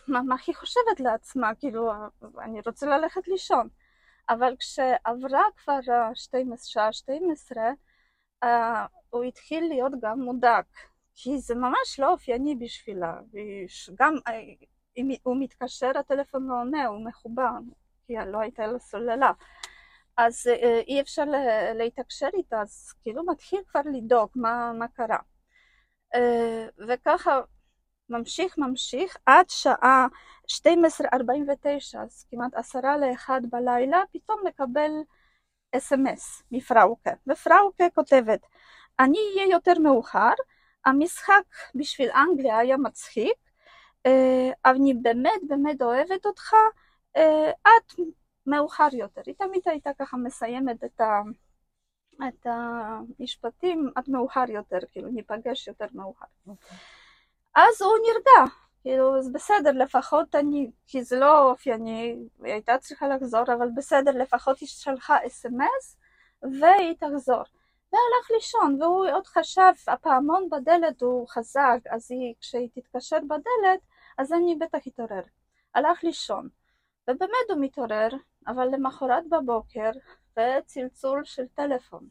מה, 0.08 0.22
מה 0.22 0.36
היא 0.46 0.54
חושבת 0.54 1.00
לעצמה, 1.00 1.54
כאילו 1.54 1.92
אני 2.40 2.60
רוצה 2.66 2.86
ללכת 2.86 3.28
לישון. 3.28 3.68
אבל 4.28 4.56
כשעברה 4.58 5.42
כבר 5.56 5.78
12, 6.14 6.66
שעה 6.70 6.92
12 6.92 7.62
הוא 9.10 9.24
התחיל 9.24 9.68
להיות 9.68 9.92
גם 10.00 10.20
מודאג 10.20 10.64
כי 11.20 11.38
זה 11.38 11.54
ממש 11.54 12.00
לא 12.00 12.12
אופייני 12.12 12.54
בשבילה, 12.54 13.14
וגם 13.92 14.14
אם 14.96 15.08
הוא 15.22 15.36
מתקשר 15.40 15.90
הטלפון 15.98 16.46
לא 16.48 16.54
עונה, 16.60 16.86
הוא 16.86 17.04
מחובר, 17.04 17.50
כי 18.06 18.12
לא 18.26 18.38
הייתה 18.38 18.66
לו 18.66 18.80
סוללה. 18.80 19.32
אז 20.16 20.50
אי 20.86 21.00
אפשר 21.00 21.24
להתקשר 21.74 22.28
איתה, 22.34 22.60
אז 22.60 22.92
כאילו 23.02 23.26
מתחיל 23.26 23.60
כבר 23.70 23.80
לדאוג 23.92 24.30
מה, 24.34 24.72
מה 24.72 24.88
קרה. 24.88 25.18
וככה 26.88 27.40
ממשיך 28.08 28.58
ממשיך 28.58 29.16
עד 29.26 29.50
שעה 29.50 30.06
12:49, 30.46 31.98
אז 31.98 32.26
כמעט 32.30 32.54
עשרה 32.54 32.96
לאחד 32.96 33.40
בלילה, 33.50 34.02
פתאום 34.12 34.40
מקבל 34.46 34.90
אס.אם.אס 35.76 36.42
מפראוקה, 36.52 37.12
ופראוקה 37.26 37.84
כותבת, 37.94 38.40
אני 39.00 39.18
אהיה 39.36 39.48
יותר 39.50 39.78
מאוחר, 39.78 40.32
המשחק 40.88 41.42
בשביל 41.74 42.10
אנגליה 42.10 42.58
היה 42.58 42.76
מצחיק, 42.76 43.36
אה, 44.06 44.50
אני 44.64 44.94
באמת 44.94 45.40
באמת 45.48 45.82
אוהבת 45.82 46.26
אותך, 46.26 46.54
אה, 47.16 47.50
את 47.50 47.94
מאוחר 48.46 48.88
יותר. 48.92 49.22
היא 49.26 49.34
תמיד 49.38 49.62
הייתה 49.66 49.90
ככה 49.98 50.16
מסיימת 50.16 50.84
את, 50.84 51.00
ה, 51.00 51.20
את 52.28 52.46
המשפטים, 52.46 53.90
את 53.98 54.08
מאוחר 54.08 54.44
יותר, 54.48 54.78
כאילו 54.92 55.08
ניפגש 55.08 55.68
יותר 55.68 55.86
מאוחר. 55.94 56.26
Okay. 56.26 56.50
אוקיי. 56.50 56.78
אז 57.54 57.82
הוא 57.82 57.92
נרגע, 58.06 58.54
כאילו, 58.82 59.18
אז 59.18 59.32
בסדר, 59.32 59.72
לפחות 59.72 60.34
אני, 60.34 60.70
כי 60.86 61.02
זה 61.04 61.18
לא 61.18 61.50
אופייני, 61.50 62.16
היא 62.44 62.52
הייתה 62.52 62.78
צריכה 62.78 63.08
לחזור, 63.08 63.42
אבל 63.58 63.68
בסדר, 63.76 64.10
לפחות 64.10 64.58
היא 64.58 64.68
שלחה 64.68 65.16
אס.אם.אס 65.26 65.96
והיא 66.42 66.94
תחזור. 67.00 67.42
והלך 67.92 68.30
לישון, 68.30 68.82
והוא 68.82 69.06
עוד 69.12 69.26
חשב, 69.26 69.72
הפעמון 69.88 70.48
בדלת 70.50 71.02
הוא 71.02 71.28
חזק, 71.28 71.78
אז 71.90 72.10
היא, 72.10 72.34
כשהיא 72.40 72.68
תתקשר 72.74 73.18
בדלת, 73.28 73.80
אז 74.18 74.32
אני 74.32 74.56
בטח 74.56 74.78
אתעורר. 74.88 75.22
הלך 75.74 76.04
לישון, 76.04 76.48
ובאמת 77.08 77.50
הוא 77.50 77.58
מתעורר, 77.60 78.08
אבל 78.46 78.68
למחרת 78.68 79.28
בבוקר, 79.28 79.90
וצלצול 80.38 81.24
של 81.24 81.48
טלפון. 81.54 82.08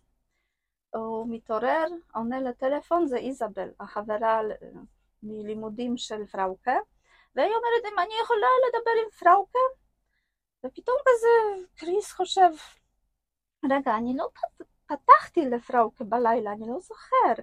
הוא 0.94 1.26
מתעורר, 1.30 1.86
עונה 2.14 2.40
לטלפון, 2.40 3.08
זה 3.08 3.18
איזבל, 3.18 3.70
החברה 3.80 4.42
מלימודים 5.24 5.98
של 5.98 6.26
פראוקה, 6.26 6.78
והיא 7.36 7.48
אומרת, 7.48 7.94
אם 7.94 8.00
אני 8.00 8.14
יכולה 8.24 8.48
לדבר 8.68 8.92
עם 9.04 9.10
פראוקה? 9.20 9.60
ופתאום 10.66 10.98
כזה 11.02 11.66
קריס 11.76 12.12
חושב, 12.12 12.50
רגע, 13.72 13.98
אני 13.98 14.18
לא 14.18 14.28
פתחתי 14.88 15.46
לפראוקה 15.46 16.04
בלילה, 16.04 16.52
אני 16.52 16.68
לא 16.68 16.80
זוכר. 16.80 17.42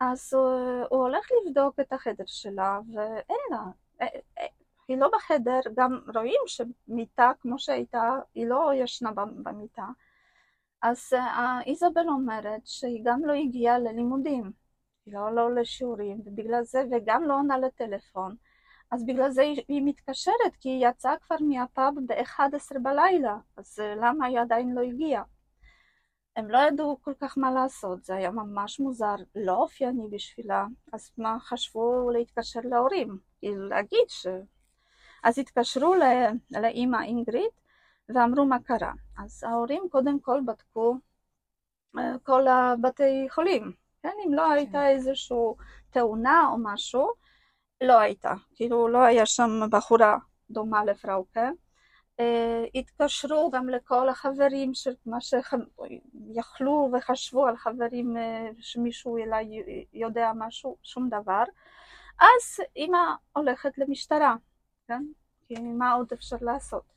אז 0.00 0.34
הוא, 0.34 0.50
הוא 0.90 1.00
הולך 1.00 1.28
לבדוק 1.32 1.80
את 1.80 1.92
החדר 1.92 2.24
שלה, 2.26 2.80
ואין 2.94 3.38
לה. 3.50 3.64
אה, 4.02 4.06
אה, 4.38 4.46
היא 4.88 4.96
לא 4.98 5.10
בחדר, 5.14 5.60
גם 5.76 6.00
רואים 6.14 6.40
שמיטה 6.46 7.32
כמו 7.40 7.58
שהייתה, 7.58 8.18
היא 8.34 8.46
לא 8.46 8.70
ישנה 8.74 9.12
במיטה. 9.42 9.86
אז 10.82 11.12
אה, 11.12 11.60
איזבל 11.66 12.08
אומרת 12.08 12.66
שהיא 12.66 13.00
גם 13.04 13.24
לא 13.24 13.32
הגיעה 13.32 13.78
ללימודים, 13.78 14.52
היא 15.06 15.14
לא, 15.14 15.34
לא 15.34 15.54
לשיעורים, 15.54 16.20
ובגלל 16.24 16.62
זה, 16.62 16.84
וגם 16.90 17.24
לא 17.24 17.34
עונה 17.34 17.58
לטלפון. 17.58 18.36
אז 18.90 19.06
בגלל 19.06 19.30
זה 19.30 19.42
היא 19.42 19.82
מתקשרת, 19.84 20.56
כי 20.60 20.68
היא 20.68 20.88
יצאה 20.88 21.16
כבר 21.18 21.36
מהפאב 21.40 21.94
ב-11 22.06 22.78
בלילה, 22.82 23.36
אז 23.56 23.78
למה 23.78 24.26
היא 24.26 24.40
עדיין 24.40 24.74
לא 24.74 24.80
הגיעה? 24.80 25.22
הם 26.36 26.50
לא 26.50 26.58
ידעו 26.58 26.98
כל 27.02 27.12
כך 27.20 27.38
מה 27.38 27.50
לעשות, 27.50 28.04
זה 28.04 28.14
היה 28.14 28.30
ממש 28.30 28.80
מוזר, 28.80 29.14
לא 29.34 29.52
אופייני 29.52 30.08
בשבילה, 30.10 30.66
אז 30.92 31.10
מה 31.18 31.36
חשבו 31.40 32.10
להתקשר 32.10 32.60
להורים, 32.64 33.18
כאילו 33.38 33.68
להגיד 33.68 34.08
ש... 34.08 34.26
אז 35.24 35.38
התקשרו 35.38 35.94
לאימא 36.50 37.02
אינגריד 37.02 37.50
ואמרו 38.08 38.44
מה 38.44 38.58
קרה. 38.60 38.92
אז 39.18 39.44
ההורים 39.44 39.82
קודם 39.90 40.20
כל 40.20 40.40
בדקו 40.46 40.96
אה, 41.98 42.18
כל 42.22 42.48
הבתי 42.48 43.26
חולים, 43.30 43.72
כן? 44.02 44.12
אם 44.26 44.34
לא 44.34 44.50
הייתה 44.50 44.72
כן. 44.78 44.86
איזושהי 44.86 45.36
תאונה 45.90 46.48
או 46.52 46.56
משהו, 46.62 47.12
לא 47.80 47.98
הייתה, 47.98 48.34
כאילו 48.54 48.88
לא 48.88 48.98
היה 48.98 49.26
שם 49.26 49.50
בחורה 49.70 50.18
דומה 50.50 50.84
לפראוקה. 50.84 51.50
אה, 52.20 52.64
התקשרו 52.74 53.50
גם 53.50 53.68
לכל 53.68 54.08
החברים 54.08 54.72
מה 55.06 55.18
שיכלו 55.20 56.90
וחשבו 56.92 57.46
על 57.46 57.56
חברים 57.56 58.16
אה, 58.16 58.48
שמישהו 58.60 59.18
אולי 59.18 59.62
יודע 59.92 60.32
משהו, 60.34 60.76
שום 60.82 61.08
דבר. 61.08 61.44
אז 62.20 62.64
אימא 62.76 62.98
הולכת 63.32 63.78
למשטרה, 63.78 64.36
כן? 64.88 65.02
כי 65.48 65.54
מה 65.54 65.92
עוד 65.92 66.12
אפשר 66.12 66.36
לעשות? 66.40 66.92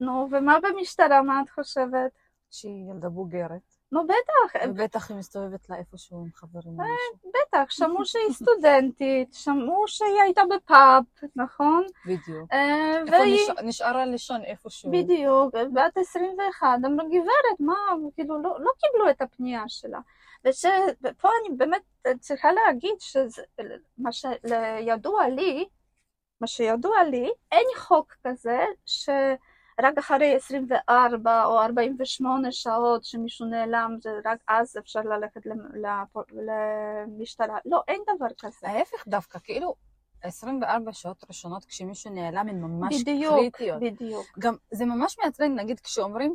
נו, 0.00 0.28
ומה 0.30 0.58
במשטרה, 0.62 1.22
מה 1.22 1.42
את 1.44 1.50
חושבת? 1.50 2.12
שהיא 2.50 2.90
ילדה 2.90 3.08
בוגרת. 3.08 3.71
נו, 3.92 4.06
בטח. 4.06 4.68
ובטח 4.68 5.10
היא 5.10 5.18
מסתובבת 5.18 5.68
לה 5.70 5.76
איפשהו 5.76 6.18
עם 6.18 6.30
חברים 6.34 6.74
משהו. 6.76 7.30
בטח, 7.30 7.70
שמעו 7.70 8.04
שהיא 8.04 8.32
סטודנטית, 8.32 9.34
שמעו 9.34 9.84
שהיא 9.88 10.20
הייתה 10.22 10.42
בפאב, 10.54 11.04
נכון? 11.36 11.86
בדיוק. 12.06 12.52
אה, 12.52 12.98
איפה 12.98 13.62
נשארה 13.62 14.06
לישון 14.06 14.44
איפשהו. 14.44 14.90
בדיוק, 14.92 15.54
בת 15.54 15.96
21, 15.96 16.68
אמרו 16.86 17.08
גברת, 17.08 17.60
מה, 17.60 17.74
כאילו 18.14 18.42
לא, 18.42 18.56
לא 18.60 18.70
קיבלו 18.78 19.10
את 19.10 19.22
הפנייה 19.22 19.64
שלה. 19.68 19.98
ופה 21.02 21.28
אני 21.40 21.56
באמת 21.56 21.82
צריכה 22.20 22.48
להגיד 22.52 22.94
שמה 22.98 24.12
שידוע 24.12 25.28
לי, 25.28 25.68
מה 26.40 26.46
שידוע 26.46 27.04
לי, 27.04 27.30
אין 27.52 27.66
חוק 27.76 28.14
כזה 28.26 28.64
שרק 29.80 29.98
אחרי 29.98 30.34
24 30.34 31.44
או 31.44 31.62
48 31.62 32.52
שעות 32.52 33.04
שמישהו 33.04 33.46
נעלם, 33.46 33.98
רק 34.24 34.38
אז 34.48 34.76
אפשר 34.78 35.00
ללכת 35.00 35.40
למשטרה. 37.06 37.58
לא, 37.64 37.82
אין 37.88 38.00
דבר 38.16 38.26
כזה. 38.40 38.68
ההפך 38.68 39.08
דווקא, 39.08 39.38
כאילו 39.38 39.74
24 40.22 40.92
שעות 40.92 41.24
ראשונות 41.28 41.64
כשמישהו 41.64 42.10
נעלם 42.10 42.48
הן 42.48 42.60
ממש 42.60 43.02
בדיוק, 43.02 43.34
קריטיות. 43.34 43.80
בדיוק. 43.80 44.26
גם 44.38 44.54
זה 44.70 44.84
ממש 44.84 45.16
מעצבן, 45.24 45.54
נגיד, 45.54 45.80
כשאומרים 45.80 46.32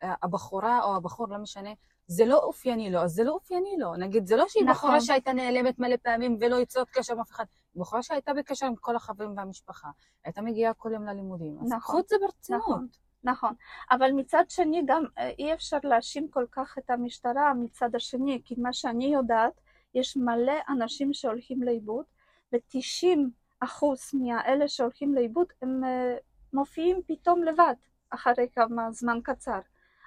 שהבחורה 0.00 0.82
או 0.82 0.96
הבחור, 0.96 1.28
לא 1.28 1.38
משנה, 1.38 1.70
זה 2.06 2.24
לא 2.24 2.38
אופייני 2.38 2.90
לו, 2.90 3.00
אז 3.00 3.10
זה 3.10 3.24
לא 3.24 3.32
אופייני 3.32 3.76
לו. 3.78 3.96
נגיד, 3.96 4.26
זה 4.26 4.36
לא 4.36 4.44
שהיא 4.48 4.64
נכון. 4.64 4.74
בחורה 4.74 5.00
שהייתה 5.00 5.32
נעלמת 5.32 5.78
מלא 5.78 5.96
פעמים 6.02 6.38
ולא 6.40 6.56
יוצאות 6.56 6.90
קשר 6.90 7.12
עם 7.12 7.20
אף 7.20 7.30
אחד. 7.30 7.44
בחורה 7.76 8.02
שהייתה 8.02 8.34
בקשר 8.34 8.66
עם 8.66 8.76
כל 8.76 8.96
החברים 8.96 9.36
והמשפחה. 9.36 9.88
הייתה 10.24 10.42
מגיעה 10.42 10.74
כל 10.74 10.90
יום 10.92 11.04
ללימודים. 11.04 11.58
אז 11.60 11.72
נכון, 11.72 11.80
קחו 11.80 11.98
את 11.98 12.08
זה 12.08 12.16
ברצינות. 12.20 12.62
נכון. 12.62 12.86
נכון, 13.24 13.54
אבל 13.90 14.10
מצד 14.12 14.44
שני 14.48 14.82
גם 14.86 15.04
אה, 15.18 15.30
אי 15.38 15.52
אפשר 15.54 15.78
להאשים 15.82 16.28
כל 16.28 16.46
כך 16.52 16.78
את 16.78 16.90
המשטרה 16.90 17.54
מצד 17.54 17.94
השני, 17.94 18.42
כי 18.44 18.54
מה 18.58 18.72
שאני 18.72 19.04
יודעת, 19.04 19.60
יש 19.94 20.16
מלא 20.16 20.52
אנשים 20.68 21.12
שהולכים 21.12 21.62
לאיבוד, 21.62 22.04
ו-90 22.52 23.18
אחוז 23.60 24.00
מהאלה 24.14 24.68
שהולכים 24.68 25.14
לאיבוד 25.14 25.46
הם 25.62 25.84
אה, 25.84 26.16
מופיעים 26.52 27.00
פתאום 27.06 27.42
לבד, 27.42 27.74
אחרי 28.10 28.48
כמה 28.52 28.92
זמן 28.92 29.18
קצר. 29.22 29.58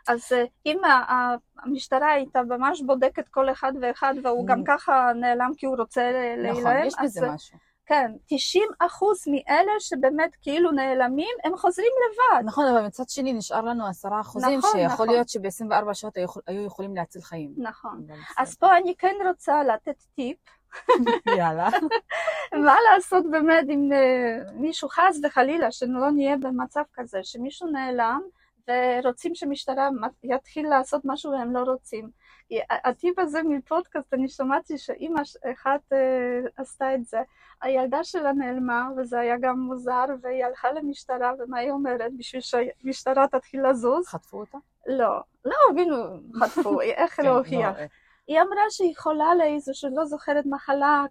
אז 0.08 0.32
אה, 0.32 0.44
אם 0.66 0.84
ה- 0.84 1.36
המשטרה 1.60 2.12
הייתה 2.12 2.42
ממש 2.44 2.82
בודקת 2.82 3.28
כל 3.28 3.52
אחד 3.52 3.74
ואחד 3.82 4.14
והוא 4.24 4.48
גם 4.48 4.60
Mm. 4.60 4.64
ככה 4.68 5.12
נעלם 5.16 5.52
כי 5.58 5.66
הוא 5.66 5.78
רוצה 5.78 6.12
ל- 6.12 6.50
נכון, 6.52 6.64
להילם, 6.64 6.88
יש 6.88 6.94
בזה 7.04 7.32
משהו. 7.32 7.58
כן, 7.86 8.12
90 8.28 8.64
אחוז 8.80 9.24
מאלה 9.28 9.72
שבאמת 9.80 10.36
כאילו 10.42 10.72
נעלמים, 10.72 11.36
הם 11.44 11.58
חוזרים 11.58 11.88
לבד. 12.06 12.46
נכון, 12.46 12.66
אבל 12.68 12.86
מצד 12.86 13.10
שני 13.10 13.34
נשאר 13.34 13.62
לנו 13.62 13.88
עשרה 13.88 14.22
אחוזים, 14.22 14.58
נכון, 14.60 14.72
שיכול 14.72 14.86
נכון. 14.94 15.10
להיות 15.10 15.30
שב-24 15.30 15.94
שעות 15.94 16.18
היו 16.18 16.24
יכול- 16.24 16.42
היו 16.48 16.66
יכולים 16.66 16.96
להציל 16.96 17.22
חיים. 17.22 17.54
נכון. 17.58 18.06
אבל 18.08 18.18
אז 18.38 18.56
פה 18.56 18.78
אני 18.78 18.96
כן 18.98 19.16
רוצה 19.28 19.64
לתת 19.64 19.96
טיפ. 20.16 20.38
יאללה. 21.38 21.70
מה 22.66 22.76
לעשות 22.94 23.26
באמת 23.32 23.66
אם 23.70 23.90
אה, 23.94 24.52
מישהו 24.54 24.90
חס 24.90 25.20
וחלילה, 25.24 25.72
שלא 25.72 26.12
נהיה 26.12 26.38
במצב 26.38 26.84
כזה, 26.94 27.20
שמישהו 27.24 27.68
נעלם 27.72 28.22
ורוצים 28.68 29.36
שמשטרה 29.36 29.90
יתחיל 30.24 30.70
לעשות 30.70 31.02
משהו 31.06 31.32
והם 31.32 31.54
לא 31.54 31.60
רוצים. 31.60 32.10
כי 32.48 32.60
הטיפ 32.70 33.20
הזה 33.20 33.44
מפודקאסט, 33.44 34.14
אני 34.14 34.30
שמעתי 34.30 34.78
שאימא 34.78 35.22
אחת 35.54 35.94
אה, 35.94 36.40
עשתה 36.58 36.96
את 36.96 37.06
זה. 37.06 37.20
הילדה 37.62 38.04
שלה 38.04 38.34
נעלמה, 38.34 38.90
וזה 38.98 39.20
היה 39.20 39.38
גם 39.38 39.60
מוזר, 39.60 40.06
והיא 40.22 40.46
הלכה 40.46 40.72
למשטרה, 40.72 41.32
ומה 41.40 41.58
היא 41.58 41.72
אומרת? 41.72 42.12
בשביל 42.18 42.42
שהמשטרה 42.42 43.28
תתחיל 43.28 43.70
לזוז? 43.70 44.08
חטפו 44.08 44.40
אותה? 44.40 44.58
לא, 44.88 45.20
לא 45.46 45.56
הבינו, 45.72 45.96
חטפו, 46.40 46.82
איך 46.82 47.16
כן, 47.16 47.26
להוכיח. 47.26 47.76
היא 48.32 48.42
אמרה 48.42 48.62
שהיא 48.70 48.94
חולה 48.98 49.36
לאיזו 49.36 49.72
שלא 49.74 50.06
זוכרת 50.06 50.46
מחלה 50.46 51.06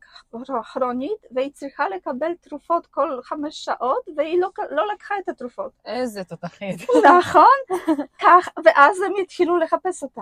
כרונית 0.72 1.26
והיא 1.30 1.52
צריכה 1.52 1.88
לקבל 1.88 2.32
תרופות 2.40 2.86
כל 2.86 3.20
חמש 3.22 3.64
שעות 3.64 4.08
והיא 4.16 4.40
לא, 4.40 4.50
לא 4.70 4.92
לקחה 4.92 5.14
את 5.24 5.28
התרופות. 5.28 5.72
איזה 5.84 6.24
תותחית. 6.24 6.80
נכון? 7.18 7.86
כך, 8.22 8.48
ואז 8.64 9.00
הם 9.00 9.12
התחילו 9.22 9.58
לחפש 9.58 10.02
אותה. 10.02 10.20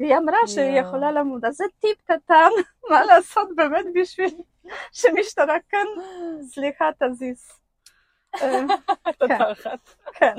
והיא 0.00 0.16
אמרה 0.16 0.38
שהיא. 0.46 0.80
יכולה 0.80 1.12
למות. 1.12 1.44
אז 1.44 1.56
זה 1.56 1.64
טיפ 1.80 2.02
קטן, 2.04 2.50
מה 2.90 3.04
לעשות 3.04 3.48
באמת 3.56 3.86
בשביל 3.94 4.30
שמשטרה 4.92 5.56
כן, 5.68 5.86
סליחה, 6.42 6.90
תזיז. 7.02 7.48
אה, 8.42 8.64
תותחת. 9.18 9.94
כן. 10.12 10.34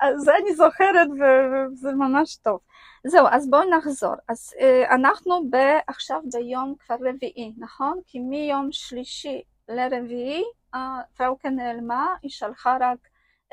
אז 0.06 0.28
אני 0.28 0.54
זוכרת 0.54 1.08
וזה 1.10 1.92
ממש 1.92 2.36
טוב. 2.36 2.60
זהו, 3.06 3.26
אז 3.30 3.50
בואו 3.50 3.70
נחזור. 3.70 4.14
אז 4.28 4.54
אה, 4.60 4.94
אנחנו 4.94 5.50
ב- 5.50 5.78
עכשיו 5.86 6.20
ביום 6.32 6.74
כבר 6.78 6.96
רביעי, 7.00 7.52
נכון? 7.58 8.00
כי 8.06 8.18
מיום 8.18 8.68
שלישי 8.72 9.42
לרביעי 9.68 10.42
אה, 10.74 11.00
פראוקה 11.16 11.50
נעלמה, 11.50 12.14
היא 12.22 12.30
שלחה 12.30 12.76
רק 12.80 12.98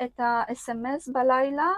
את 0.04 0.20
ה-SMS 0.20 1.12
בלילה, 1.12 1.72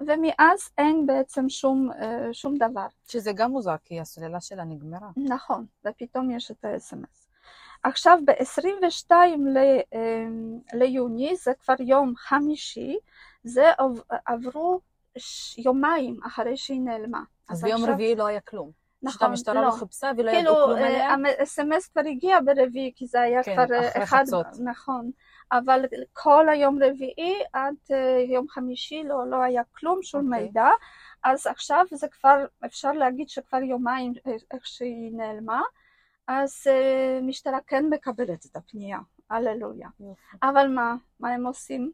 ומאז 0.00 0.70
אין 0.78 1.06
בעצם 1.06 1.48
שום, 1.48 1.90
אה, 1.92 2.28
שום 2.32 2.56
דבר. 2.56 2.86
שזה 3.08 3.32
גם 3.32 3.50
מוזר, 3.50 3.76
כי 3.84 4.00
הסוללה 4.00 4.40
שלה 4.40 4.64
נגמרה. 4.64 5.10
נכון, 5.16 5.66
ופתאום 5.84 6.30
יש 6.30 6.50
את 6.50 6.64
ה-SMS. 6.64 7.24
עכשיו 7.82 8.18
ב-22 8.24 9.10
ליוני, 10.72 11.36
זה 11.36 11.52
כבר 11.64 11.74
יום 11.80 12.12
חמישי, 12.16 12.96
זה 13.44 13.70
עב- 13.78 14.00
עברו 14.26 14.80
יומיים 15.58 16.18
אחרי 16.26 16.56
שהיא 16.56 16.80
נעלמה. 16.80 17.22
אז 17.48 17.62
ביום 17.62 17.80
עכשיו- 17.80 17.94
רביעי 17.94 18.14
לא 18.14 18.26
היה 18.26 18.40
כלום. 18.40 18.70
נכון, 19.02 19.28
המשטרה 19.28 19.62
לא 19.62 19.70
חיפשה 19.70 20.10
ולא 20.16 20.30
ידעו 20.30 20.40
כאילו, 20.54 20.54
כלום 20.66 20.78
עליה. 20.78 21.10
ה-SMS 21.14 21.92
כבר 21.92 22.02
הגיע 22.10 22.38
ברביעי, 22.44 22.92
כי 22.96 23.06
זה 23.06 23.20
היה 23.20 23.42
כן, 23.42 23.54
כבר 23.54 23.74
אה, 23.74 23.88
אחרי 23.88 24.02
אחד, 24.02 24.22
חצות. 24.26 24.46
נכון, 24.64 25.10
אבל 25.52 25.84
כל 26.12 26.48
היום 26.48 26.82
רביעי 26.82 27.34
עד 27.52 27.74
אה, 27.92 28.18
יום 28.28 28.48
חמישי 28.48 29.02
לא, 29.04 29.30
לא 29.30 29.42
היה 29.42 29.62
כלום, 29.72 30.02
שום 30.02 30.26
אוקיי. 30.32 30.44
מידע, 30.46 30.68
אז 31.24 31.46
עכשיו 31.46 31.84
זה 31.90 32.08
כבר, 32.08 32.44
אפשר 32.66 32.92
להגיד 32.92 33.28
שכבר 33.28 33.62
יומיים 33.62 34.12
אה, 34.26 34.32
איך 34.52 34.66
שהיא 34.66 35.12
נעלמה, 35.12 35.62
אז 36.28 36.62
אה, 36.66 37.18
משטרה 37.22 37.58
כן 37.66 37.84
מקבלת 37.90 38.46
את 38.46 38.56
הפנייה, 38.56 38.98
הללויה. 39.30 39.88
אבל 40.42 40.68
מה, 40.68 40.94
מה 41.20 41.30
הם 41.30 41.46
עושים? 41.46 41.92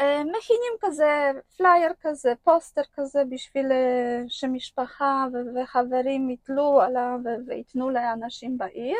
אה, 0.00 0.24
מכינים 0.24 0.72
כזה 0.80 1.30
פלייר 1.56 1.92
כזה, 2.00 2.32
פוסטר 2.44 2.82
כזה 2.94 3.22
בשביל 3.30 3.72
אה, 3.72 4.22
שמשפחה 4.28 5.26
וחברים 5.54 6.30
יתלו 6.30 6.80
עליו 6.80 7.18
וייתנו 7.46 7.90
לאנשים 7.90 8.58
בעיר. 8.58 8.98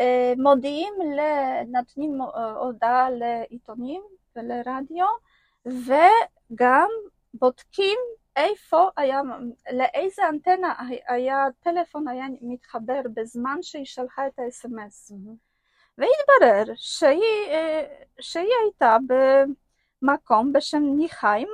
אה, 0.00 0.32
מודיעים, 0.38 0.94
נותנים 1.66 2.18
הודעה 2.60 3.10
לעיתונים 3.10 4.02
ולרדיו 4.36 5.06
וגם 5.66 6.88
בודקים 7.34 7.98
איפה 8.36 8.88
היה, 8.96 9.20
לאיזה 9.72 10.28
אנטנה 10.28 10.74
היה 11.08 11.46
טלפון 11.60 12.08
היה 12.08 12.24
מתחבר 12.40 13.00
בזמן 13.14 13.58
שהיא 13.62 13.84
שלחה 13.84 14.26
את 14.26 14.38
ה-SMS. 14.38 15.12
מהמם. 15.14 15.36
והתברר 15.98 16.72
שהיא, 16.76 17.46
שהיא 18.20 18.52
הייתה 18.62 18.96
במקום 20.02 20.52
בשם 20.52 20.82
ניחיים, 20.96 21.48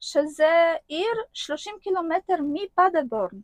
שזה 0.00 0.74
עיר 0.88 1.14
30 1.32 1.74
קילומטר 1.80 2.36
מפדבורן. 2.52 3.40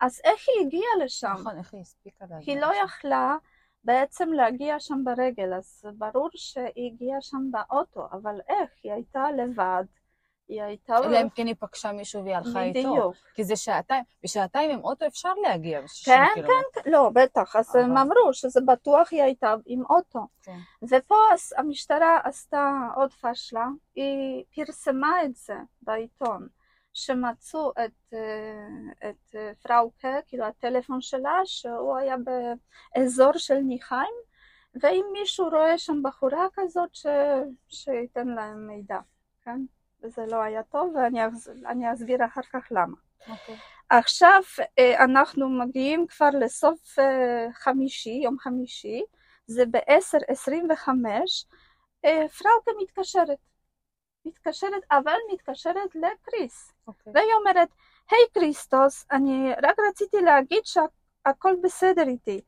אז 0.00 0.20
איך 0.24 0.44
היא 0.48 0.66
הגיעה 0.66 1.04
לשם? 1.04 1.34
נכון, 1.40 1.58
איך 1.58 1.74
היא 1.74 1.80
הספיקה 1.80 2.24
להגיע? 2.30 2.54
היא 2.54 2.60
לא? 2.60 2.72
יכלה 2.84 3.36
בעצם 3.84 4.32
להגיע 4.32 4.80
שם 4.80 5.04
ברגל, 5.04 5.54
אז 5.54 5.84
ברור 5.94 6.28
שהיא 6.34 6.92
הגיעה 6.92 7.20
שם 7.20 7.50
באוטו, 7.50 8.06
אבל 8.12 8.40
איך? 8.48 8.70
היא 8.82 8.92
הייתה 8.92 9.30
לבד, 9.30 9.84
היא 10.48 10.62
הייתה... 10.62 10.96
אלא 10.98 11.20
אם 11.22 11.28
כן 11.28 11.46
היא 11.46 11.54
פגשה 11.58 11.92
מישהו 11.92 12.24
והיא 12.24 12.36
הלכה 12.36 12.62
איתו. 12.62 12.78
בדיוק. 12.78 13.14
כי 13.34 13.44
זה 13.44 13.56
שעתיים, 13.56 14.04
בשעתיים 14.22 14.70
עם 14.70 14.84
אוטו 14.84 15.06
אפשר 15.06 15.34
להגיע 15.34 15.80
ב-60 15.80 16.04
כן, 16.04 16.24
קילומטר. 16.34 16.80
לא, 16.86 17.10
בטח, 17.14 17.56
אז 17.56 17.70
אבל- 17.76 17.84
הם 17.84 17.96
אמרו 17.96 18.32
שזה 18.32 18.60
בטוח 18.66 19.08
היא 19.12 19.22
הייתה 19.22 19.54
עם 19.66 19.82
אוטו. 19.90 20.26
כן. 20.42 20.58
ופה 20.82 21.14
המשטרה 21.56 22.18
עשתה 22.24 22.72
עוד 22.96 23.12
פשלה, 23.12 23.66
היא 23.94 24.44
פרסמה 24.54 25.24
את 25.24 25.36
זה 25.36 25.56
בעיתון, 25.82 26.48
שמצאו 26.92 27.70
את, 27.70 28.14
אה, 28.14 29.08
את 29.10 29.34
אה, 29.34 29.52
פראוקה, 29.62 30.18
כאילו 30.26 30.44
הטלפון 30.44 31.00
שלה, 31.00 31.40
שהוא 31.44 31.96
היה 31.96 32.16
באזור 32.96 33.32
של 33.36 33.58
ניחיים, 33.58 34.14
ואם 34.82 35.04
מישהו 35.12 35.48
רואה 35.48 35.78
שם 35.78 36.02
בחורה 36.02 36.46
כזאת, 36.54 36.94
ש... 36.94 37.06
שייתן 37.68 38.28
להם 38.28 38.66
מידע, 38.66 38.98
כן? 39.44 39.60
וזה 40.02 40.26
לא 40.26 40.42
היה 40.42 40.62
טוב, 40.62 40.94
ואני 40.94 41.28
אס... 41.28 41.48
אני 41.48 41.92
אסביר 41.92 42.24
אחר 42.24 42.42
כך 42.52 42.68
למה. 42.70 42.96
אוקיי. 43.28 43.56
עכשיו 43.88 44.42
אה, 44.78 45.04
אנחנו 45.04 45.48
מגיעים 45.48 46.06
כבר 46.06 46.30
לסוף 46.40 46.98
אה, 46.98 47.46
חמישי, 47.52 48.20
יום 48.24 48.38
חמישי, 48.38 49.02
זה 49.46 49.64
ב-10.25, 49.66 50.88
אה, 52.04 52.28
פראוקה 52.28 52.70
מתקשרת. 52.82 53.38
מתקשרת, 54.24 54.82
אבל 54.90 55.16
מתקשרת 55.32 55.94
לקריס. 55.94 56.72
אוקיי. 56.86 57.12
והיא 57.14 57.32
אומרת, 57.40 57.68
היי 58.10 58.26
קריסטוס, 58.34 59.06
אני 59.10 59.52
רק 59.62 59.76
רציתי 59.90 60.20
להגיד 60.20 60.62
שהכל 60.64 61.54
בסדר 61.62 62.08
איתי. 62.08 62.40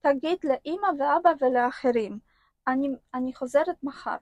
תגיד 0.00 0.38
לאימא 0.44 0.88
ואבא 0.98 1.30
ולאחרים, 1.40 2.18
אני, 2.66 2.88
אני 3.14 3.34
חוזרת 3.34 3.76
מחר. 3.82 4.16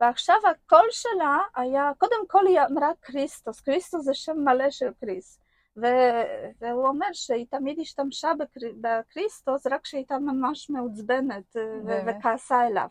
ועכשיו 0.00 0.36
הקול 0.50 0.86
שלה 0.90 1.38
היה, 1.54 1.90
קודם 1.98 2.26
כל 2.28 2.46
היא 2.46 2.60
אמרה 2.70 2.88
קריסטוס, 3.00 3.60
קריסטוס 3.60 4.04
זה 4.04 4.14
שם 4.14 4.36
מלא 4.44 4.70
של 4.70 4.90
קריס. 5.00 5.40
ו- 5.76 6.52
והוא 6.60 6.88
אומר 6.88 7.06
שהיא 7.12 7.46
תמיד 7.50 7.80
השתמשה 7.80 8.32
בקריסטוס 8.80 9.66
רק 9.66 9.80
כשהיא 9.80 9.98
הייתה 9.98 10.18
ממש 10.18 10.70
מעוצבנת 10.70 11.56
אה? 11.56 12.02
וכעסה 12.06 12.66
אליו. 12.66 12.88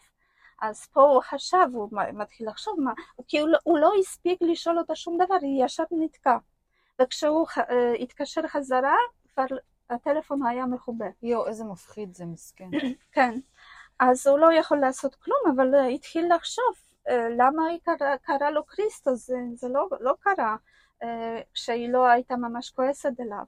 אז 0.62 0.86
פה 0.86 1.02
הוא 1.02 1.22
חשב, 1.22 1.68
הוא 1.74 1.90
מתחיל 2.14 2.50
לחשוב 2.50 2.80
מה, 2.80 2.94
כי 3.28 3.40
הוא, 3.40 3.50
לא- 3.50 3.58
הוא 3.64 3.78
לא 3.80 3.92
הספיק 4.00 4.40
לשאול 4.42 4.78
אותה 4.78 4.96
שום 4.96 5.18
דבר, 5.26 5.36
היא 5.42 5.66
ישר 5.66 5.84
נתקע. 5.92 6.38
וכשהוא 7.02 7.48
אה, 7.58 7.94
התקשר 7.94 8.48
חזרה, 8.48 8.96
כבר 9.34 9.46
הטלפון 9.90 10.46
היה 10.46 10.66
מכובה. 10.66 11.06
יואו, 11.24 11.48
איזה 11.48 11.64
מפחיד 11.64 12.14
זה, 12.14 12.26
מסכן. 12.26 12.70
כן. 13.12 13.40
אז 14.00 14.28
הוא 14.28 14.40
לא 14.40 14.54
יכול 14.54 14.78
לעשות 14.78 15.16
כלום, 15.16 15.40
אבל 15.56 15.76
אה, 15.76 15.86
התחיל 15.86 16.34
לחשוב 16.36 16.76
למה 17.10 17.66
היא 17.66 17.80
קרא, 17.84 18.16
קרא 18.16 18.50
לו 18.50 18.66
קריסטוס, 18.66 19.28
זה, 19.28 19.38
זה 19.54 19.68
לא, 19.70 19.88
לא 20.00 20.14
קרה 20.20 20.56
אה, 21.04 21.42
כשהיא 21.54 21.90
לא 21.90 22.06
הייתה 22.06 22.36
ממש 22.36 22.70
כועסת 22.70 23.20
אליו. 23.20 23.46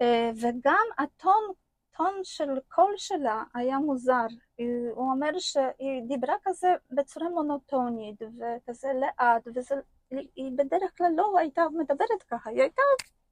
אה, 0.00 0.30
וגם 0.40 0.86
הטון 0.98 1.52
טון 1.96 2.20
של 2.22 2.48
קול 2.68 2.94
שלה 2.96 3.42
היה 3.54 3.78
מוזר. 3.78 4.26
אה, 4.60 4.64
הוא 4.94 5.10
אומר 5.10 5.38
שהיא 5.38 6.02
דיברה 6.08 6.34
כזה 6.44 6.68
בצורה 6.90 7.28
מונוטונית 7.28 8.22
וכזה 8.22 8.88
לאט, 9.00 9.48
וזה, 9.54 9.74
היא 10.10 10.52
בדרך 10.56 10.98
כלל 10.98 11.12
לא 11.16 11.38
הייתה 11.38 11.62
מדברת 11.72 12.22
ככה, 12.30 12.50
היא 12.50 12.60
הייתה 12.60 12.82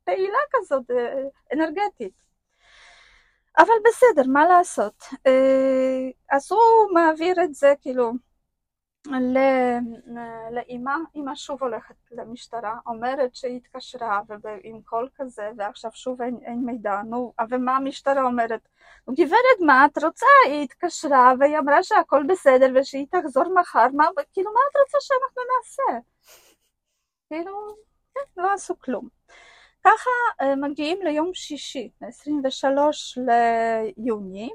פעילה 0.05 0.39
כזאת, 0.53 0.91
אה, 0.91 1.23
אנרגטית. 1.53 2.25
אבל 3.59 3.75
בסדר, 3.85 4.23
מה 4.29 4.47
לעשות? 4.47 5.05
אה, 5.27 6.11
אז 6.31 6.53
הוא 6.53 6.95
מעביר 6.95 7.45
את 7.45 7.55
זה 7.55 7.75
כאילו 7.81 8.13
לאימא, 10.51 10.95
אימא 11.15 11.35
שוב 11.35 11.63
הולכת 11.63 11.95
למשטרה, 12.11 12.79
אומרת 12.87 13.35
שהיא 13.35 13.57
התקשרה 13.57 14.21
ועם 14.29 14.81
קול 14.85 15.09
כזה 15.17 15.51
ועכשיו 15.57 15.91
שוב 15.95 16.23
אין, 16.23 16.39
אין 16.43 16.65
מידע, 16.65 17.03
נו, 17.03 17.33
ומה 17.51 17.77
המשטרה 17.77 18.23
אומרת? 18.23 18.69
גברת, 19.11 19.61
מה 19.61 19.87
את 19.87 20.05
רוצה? 20.05 20.27
היא 20.47 20.65
התקשרה 20.65 21.33
והיא 21.41 21.59
אמרה 21.59 21.83
שהכל 21.83 22.23
בסדר 22.29 22.73
ושהיא 22.75 23.07
תחזור 23.11 23.45
מחר, 23.61 23.87
מה, 23.95 24.05
כאילו, 24.33 24.53
מה 24.53 24.61
את 24.71 24.77
רוצה 24.77 24.99
שאנחנו 25.01 25.43
נעשה? 25.57 26.09
כאילו, 27.29 27.77
כן, 28.15 28.43
לא 28.43 28.53
עשו 28.53 28.79
כלום. 28.79 29.09
ככה 29.85 30.11
אה, 30.41 30.57
מגיעים 30.57 30.99
ליום 31.03 31.31
שישי, 31.35 31.91
23 32.03 33.19
ליוני. 33.97 34.51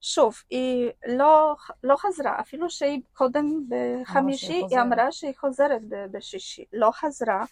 שוב, 0.00 0.34
היא 0.50 0.90
לא, 1.06 1.56
לא 1.84 1.96
חזרה, 1.96 2.40
אפילו 2.40 2.70
שהיא 2.70 3.02
קודם 3.12 3.64
בחמישי, 3.68 4.52
היא. 4.52 4.80
אמרה 4.80 5.12
שהיא 5.12 5.32
חוזרת 5.36 5.82
בשישי, 5.88 6.64
לא 6.72 6.90
חזרה. 6.92 7.44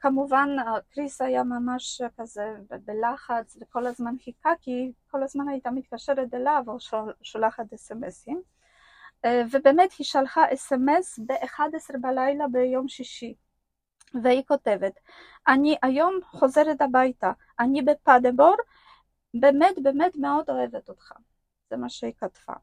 כמובן, 0.00 0.48
קריס 0.90 1.20
היה 1.20 1.44
ממש 1.44 2.02
כזה 2.18 2.54
בלחץ 2.84 3.56
וכל 3.60 3.86
הזמן 3.86 4.14
חיכה, 4.24 4.50
כי 4.60 4.70
היא 4.70 4.92
כל 5.10 5.22
הזמן 5.22 5.48
הייתה 5.48 5.70
מתקשרת 5.70 6.34
אליו 6.34 6.62
או 6.66 6.80
שול- 6.80 7.14
שולחת 7.22 7.72
אס.אם.אסים. 7.72 8.42
אה, 9.24 9.42
ובאמת 9.50 9.92
היא 9.98 10.04
שלחה 10.04 10.42
אס.אם.אס 10.54 11.18
ב-11 11.26 11.98
בלילה 12.00 12.48
ביום 12.48 12.88
שישי. 12.88 13.34
והיא 14.22 14.42
כותבת, 14.48 14.92
אני 15.48 15.76
היום 15.82 16.14
חוזרת 16.30 16.80
הביתה, 16.80 17.32
אני 17.60 17.82
בפדבור, 17.82 18.56
באמת 19.34 19.74
באמת 19.82 20.16
מאוד 20.16 20.50
אוהבת 20.50 20.88
אותך. 20.88 21.12
זה 21.70 21.76
מה 21.76 21.88
שהיא 21.88 22.12
כתבה. 22.18 22.54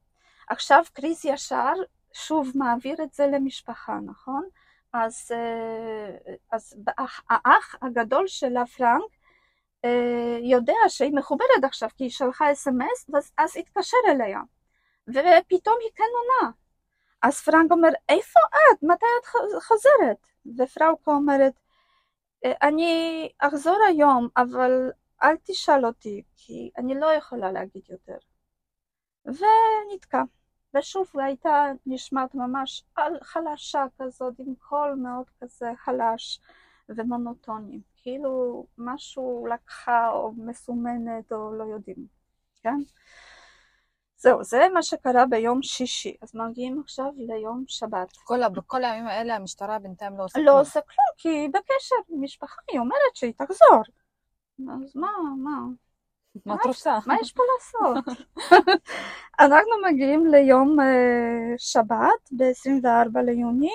עכשיו 0.49 0.83
קריס 0.93 1.25
ישר 1.25 1.73
שוב 2.13 2.51
מעביר 2.55 3.03
את 3.03 3.13
זה 3.13 3.27
למשפחה, 3.27 3.97
נכון? 4.05 4.47
אז, 4.93 5.31
אה, 5.31 6.33
אז 6.51 6.75
האח, 7.29 7.75
הגדול 7.81 8.27
שלה, 8.27 8.65
פרנק, 8.65 9.11
אה, 9.85 10.37
יודע 10.41 10.73
שהיא 10.87 11.13
מחוברת 11.15 11.63
עכשיו 11.63 11.89
כי 11.97 12.03
היא 12.03 12.11
שלחה 12.11 12.51
אס.אם.אס, 12.51 13.09
ואז- 13.13 13.31
אז 13.37 13.57
התקשר 13.57 13.97
אליה. 14.09 14.39
ופתאום 15.07 15.75
היא 15.81 15.89
כן 15.95 16.03
עונה. 16.43 16.51
אז 17.21 17.41
פרנק 17.41 17.71
אומר, 17.71 17.89
איפה 18.09 18.39
את? 18.49 18.83
מתי 18.83 19.05
את 19.21 19.25
חוזרת? 19.63 20.17
ופראוקה 20.57 21.11
אומרת, 21.11 21.53
"אה, 22.45 22.53
אני 22.61 23.29
אחזור 23.39 23.77
היום, 23.87 24.27
אבל 24.37 24.91
אל 25.23 25.35
תשאל 25.43 25.85
אותי, 25.85 26.23
כי 26.35 26.71
אני 26.77 26.99
לא 26.99 27.13
יכולה 27.13 27.51
להגיד 27.51 27.83
יותר. 27.89 28.17
ונתקע. 29.25 30.23
ושוב 30.77 31.07
הייתה 31.13 31.71
נשמעת 31.85 32.35
ממש 32.35 32.83
חלשה 33.21 33.85
כזאת, 33.99 34.33
עם 34.39 34.55
קול 34.55 34.93
מאוד 34.93 35.25
כזה 35.41 35.71
חלש 35.77 36.39
ומונוטוני. 36.89 37.81
כאילו 37.97 38.65
משהו 38.77 39.47
לקחה 39.53 40.09
או 40.09 40.31
מסומנת 40.37 41.31
או 41.31 41.53
לא 41.53 41.63
יודעים, 41.63 42.07
כן? 42.63 42.77
זהו, 44.17 44.43
זה 44.43 44.67
מה 44.73 44.83
שקרה 44.83 45.25
ביום 45.25 45.61
שישי. 45.61 46.15
אז 46.21 46.35
מגיעים 46.35 46.79
עכשיו 46.79 47.11
ליום 47.17 47.63
שבת. 47.67 48.11
כל 48.23 48.49
בכל 48.49 48.83
הימים 48.83 49.07
האלה 49.07 49.35
המשטרה 49.35 49.79
בינתיים 49.79 50.17
לא 50.17 50.23
עושה 50.23 50.39
לא 50.39 50.45
כלום. 50.45 50.59
עושה 50.59 50.81
כלום, 50.81 51.07
כי 51.17 51.29
היא 51.29 51.49
בקשר 51.49 51.95
עם 52.09 52.23
משפחה, 52.23 52.61
היא 52.71 52.79
אומרת 52.79 53.15
שהיא 53.15 53.33
תחזור. 53.37 53.81
אז 54.83 54.95
מה, 54.95 55.07
מה? 55.37 55.59
מה 56.45 56.55
את 56.55 56.65
רוצה? 56.65 56.99
מה 57.05 57.15
יש 57.21 57.31
פה 57.31 57.43
לעשות? 57.53 58.17
אנחנו 59.39 59.71
מגיעים 59.91 60.27
ליום 60.27 60.79
אה, 60.79 61.53
שבת, 61.57 62.31
ב-24 62.31 63.19
ליוני, 63.19 63.71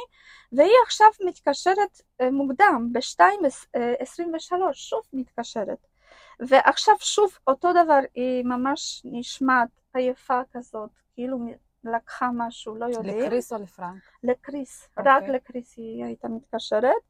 והיא 0.53 0.77
עכשיו 0.85 1.09
מתקשרת 1.27 2.01
אה, 2.21 2.31
מוקדם, 2.31 2.89
ב-2.23, 2.93 4.53
שוב 4.73 5.03
מתקשרת. 5.13 5.87
ועכשיו 6.41 6.95
שוב 7.01 7.39
אותו 7.47 7.73
דבר, 7.73 8.01
היא 8.15 8.45
ממש 8.45 9.03
נשמעת 9.05 9.69
עייפה 9.95 10.41
כזאת, 10.53 10.91
כאילו 11.15 11.39
לקחה 11.85 12.29
משהו, 12.35 12.77
לא 12.77 12.85
יודעים. 12.85 13.25
לקריס 13.25 13.53
או 13.53 13.59
לפרנק? 13.59 14.03
לקריס, 14.23 14.89
אוקיי. 14.97 15.13
רק 15.13 15.23
לקריס 15.29 15.77
היא 15.77 16.05
הייתה 16.05 16.29
מתקשרת, 16.29 17.03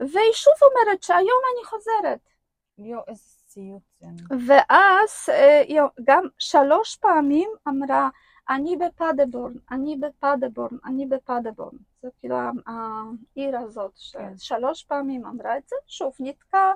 והיא 0.00 0.32
שוב 0.32 0.54
אומרת 0.62 1.02
שהיום 1.02 1.40
אני 1.54 1.64
חוזרת. 1.64 2.20
יואו, 2.78 3.02
איזה 3.08 3.39
אני- 4.02 4.46
ואז 4.46 5.10
אה, 5.28 5.60
היא 5.60 5.80
גם 6.04 6.24
שלוש 6.38 6.96
פעמים 6.96 7.48
אמרה, 7.68 8.08
אני 8.50 8.76
בפדבורן, 8.76 9.52
אני 9.70 9.96
בפדבורן, 9.96 10.76
אני 10.84 11.06
בפדבורן. 11.06 11.76
זה 12.02 12.08
כאילו 12.20 12.36
העיר 12.66 13.58
הזאת, 13.58 13.92
כן. 14.12 14.32
ששלוש 14.38 14.84
פעמים 14.84 15.26
אמרה 15.26 15.58
את 15.58 15.68
זה, 15.68 15.76
שוב 15.86 16.12
נתקע, 16.20 16.72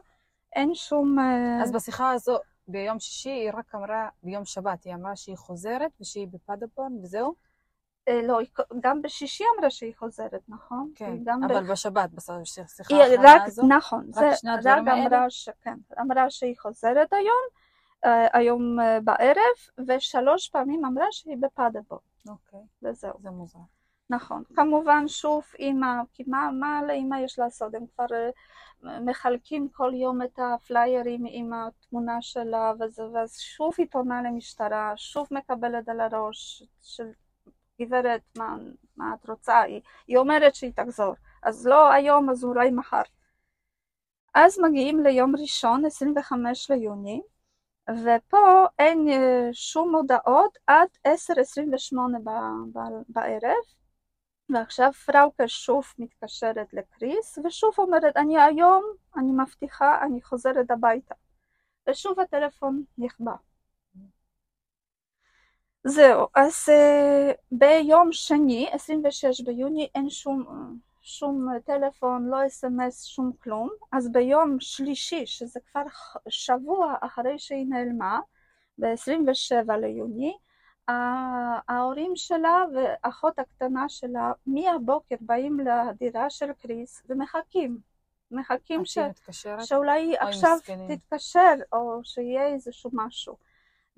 אין 0.56 0.74
שום... 0.74 1.18
אה, 1.18 1.62
אז 1.62 1.72
בשיחה 1.72 2.10
הזו, 2.10 2.38
ביום 2.68 3.00
שישי 3.00 3.30
היא 3.30 3.50
רק 3.54 3.74
אמרה, 3.74 4.08
ביום 4.22 4.44
שבת 4.44 4.84
היא 4.84 4.94
אמרה 4.94 5.16
שהיא 5.16 5.36
חוזרת 5.36 5.90
ושהיא 6.00 6.28
בפדבון 6.30 6.98
וזהו? 7.02 7.34
אה, 8.08 8.22
לא, 8.22 8.38
גם 8.80 9.02
בשישי 9.02 9.44
אמרה 9.56 9.70
שהיא 9.70 9.92
חוזרת, 9.96 10.40
נכון? 10.48 10.92
כן, 10.94 11.16
גם 11.24 11.40
ב- 11.40 11.52
אבל 11.52 11.70
בשבת, 11.70 12.10
בשיחה 12.10 12.62
האחרונה 12.78 13.34
רק, 13.34 13.42
הזו? 13.46 13.62
נכון, 13.68 14.06
רק 14.08 14.14
זה 14.14 14.36
שני 14.36 14.50
רק 14.50 14.58
הדברים 14.58 14.88
האלה? 14.88 15.06
אמרה 15.06 15.30
שכן, 15.30 15.78
אמרה 16.00 16.30
שהיא 16.30 16.54
חוזרת 16.58 17.12
היום, 17.12 17.42
אה, 18.04 18.26
היום 18.32 18.80
אה, 18.80 19.00
בערב, 19.00 19.86
ושלוש 19.88 20.48
פעמים 20.48 20.84
אמרה 20.84 21.06
שהיא 21.10 21.36
בפדבורן, 21.40 22.00
אוקיי, 22.28 22.60
וזהו. 22.82 23.12
זה 23.22 23.30
מוזר. 23.30 23.58
נכון. 24.10 24.42
כמובן, 24.54 25.08
שוב, 25.08 25.44
אימא, 25.58 26.02
כי 26.12 26.24
מה, 26.26 26.50
מה 26.60 26.82
לאימא 26.86 27.16
יש 27.16 27.38
לעשות? 27.38 27.74
הם 27.74 27.84
כבר 27.96 28.06
מחלקים 28.82 29.68
כל 29.72 29.92
יום 29.94 30.22
את 30.22 30.38
הפליירים 30.38 31.24
עם 31.28 31.52
התמונה 31.52 32.22
שלה, 32.22 32.72
וזה, 32.80 33.02
ואז 33.14 33.38
שוב 33.38 33.72
היא 33.78 33.86
פונה 33.90 34.22
למשטרה, 34.22 34.92
שוב 34.96 35.28
מקבלת 35.30 35.88
על 35.88 36.00
הראש 36.00 36.62
של 36.82 37.10
גברת, 37.80 38.20
מה, 38.38 38.56
מה 38.96 39.14
את 39.14 39.28
רוצה? 39.28 39.60
היא, 39.60 39.80
היא 40.08 40.16
אומרת 40.16 40.54
שהיא 40.54 40.72
תחזור. 40.76 41.14
אז 41.42 41.66
לא 41.66 41.92
היום, 41.92 42.30
אז 42.30 42.44
אולי 42.44 42.70
מחר. 42.70 43.02
אז 44.34 44.58
מגיעים 44.58 45.02
ליום 45.02 45.36
ראשון, 45.36 45.86
25 45.86 46.70
ליוני, 46.70 47.22
ופה 47.90 48.66
אין 48.78 49.08
אה, 49.08 49.48
שום 49.52 49.94
הודעות 49.94 50.58
עד 50.66 50.88
10:28 51.08 51.12
ב- 52.24 52.78
ב- 52.78 53.02
בערב, 53.08 53.64
ועכשיו 54.48 54.92
פראוקה 54.92 55.48
שוב 55.48 55.84
מתקשרת 55.98 56.72
לקריס, 56.72 57.38
ושוב 57.44 57.74
אומרת, 57.78 58.16
אני 58.16 58.40
היום, 58.40 58.84
אני 59.16 59.32
מבטיחה, 59.32 59.98
אני 60.02 60.22
חוזרת 60.22 60.70
הביתה. 60.70 61.14
ושוב 61.88 62.20
הטלפון 62.20 62.84
נכבה. 62.98 63.34
זהו, 65.86 66.26
אז 66.34 66.68
uh, 66.68 67.34
ביום 67.50 68.12
שני, 68.12 68.68
26 68.72 69.40
ביוני, 69.40 69.88
אין 69.94 70.10
שום, 70.10 70.44
שום 71.02 71.48
טלפון, 71.64 72.26
לא 72.26 72.46
אס.אם.אס, 72.46 73.04
שום 73.04 73.32
כלום. 73.42 73.68
אז 73.92 74.12
ביום 74.12 74.56
שלישי, 74.60 75.26
שזה 75.26 75.60
כבר 75.72 75.82
שבוע 76.28 76.94
אחרי 77.00 77.38
שהיא 77.38 77.66
נעלמה, 77.68 78.20
ב-27 78.78 79.72
ליוני, 79.80 80.36
ההורים 81.68 82.12
שלה 82.16 82.64
ואחות 82.74 83.38
הקטנה 83.38 83.88
שלה 83.88 84.32
מהבוקר 84.46 85.16
באים 85.20 85.60
לדירה 85.60 86.30
של 86.30 86.52
קריס 86.52 87.02
ומחכים. 87.08 87.78
מחכים 88.30 88.84
ש... 88.84 88.98
שאולי 89.64 90.16
עכשיו 90.18 90.56
מסכנים. 90.56 90.96
תתקשר 90.96 91.54
או 91.72 92.00
שיהיה 92.04 92.46
איזשהו 92.46 92.90
משהו. 92.92 93.36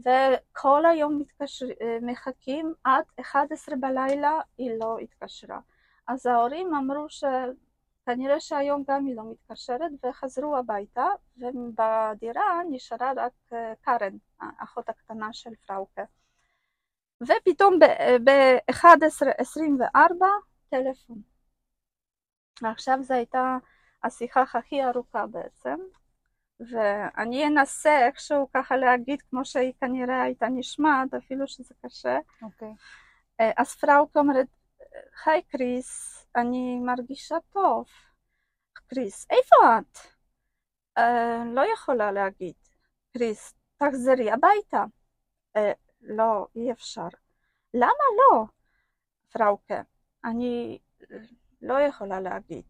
וכל 0.01 0.87
היום 0.87 1.19
מתקשר... 1.19 1.67
מחכים 2.03 2.75
עד 2.85 3.05
11 3.21 3.77
בלילה 3.77 4.41
היא 4.59 4.71
לא 4.81 4.99
התקשרה. 4.99 5.61
אז 6.07 6.27
ההורים 6.27 6.75
אמרו 6.75 7.07
שכנראה 7.09 8.41
שהיום 8.41 8.85
גם 8.89 9.07
היא 9.07 9.17
לא 9.17 9.23
מתקשרת 9.31 9.91
וחזרו 10.05 10.57
הביתה 10.57 11.07
ובדירה 11.37 12.61
נשארה 12.71 13.13
רק 13.17 13.33
אה, 13.53 13.73
קארן, 13.81 14.17
האחות 14.41 14.89
הקטנה 14.89 15.33
של 15.33 15.51
פראוקה. 15.67 16.05
ופתאום 17.23 17.79
ב-11.24 18.25 20.25
טלפון. 20.69 21.23
ועכשיו 22.63 22.99
זו 23.03 23.15
הייתה 23.15 23.57
השיחה 24.03 24.43
הכי 24.55 24.85
ארוכה 24.85 25.27
בעצם, 25.27 25.79
ואני 26.61 27.47
אנסה 27.47 28.07
איכשהו 28.07 28.49
ככה 28.55 28.77
להגיד 28.77 29.23
כמו 29.31 29.45
שהיא 29.45 29.73
כנראה 29.81 30.23
הייתה 30.23 30.47
נשמעת, 30.49 31.15
אפילו 31.15 31.47
שזה 31.47 31.75
קשה. 31.87 32.19
אוקיי. 32.43 32.69
Okay. 32.69 33.45
אז 33.57 33.75
פראוק 33.75 34.17
אומרת, 34.17 34.47
היי 35.27 35.43
קריס, 35.43 36.27
אני 36.37 36.79
מרגישה 36.81 37.37
טוב. 37.53 37.87
קריס, 38.73 39.27
איפה 39.31 39.57
את? 39.79 39.99
Uh, 40.99 41.03
לא 41.55 41.73
יכולה 41.73 42.13
להגיד. 42.13 42.55
קריס, 43.13 43.55
תחזרי 43.77 44.31
הביתה. 44.31 44.85
Uh, 45.59 45.61
לא, 46.01 46.47
אי 46.57 46.73
אפשר. 46.73 47.09
למה 47.75 48.05
לא? 48.19 48.45
פראוקה, 49.33 49.83
אני 50.25 50.79
לא 51.63 51.81
יכולה 51.81 52.21
להגיד. 52.21 52.65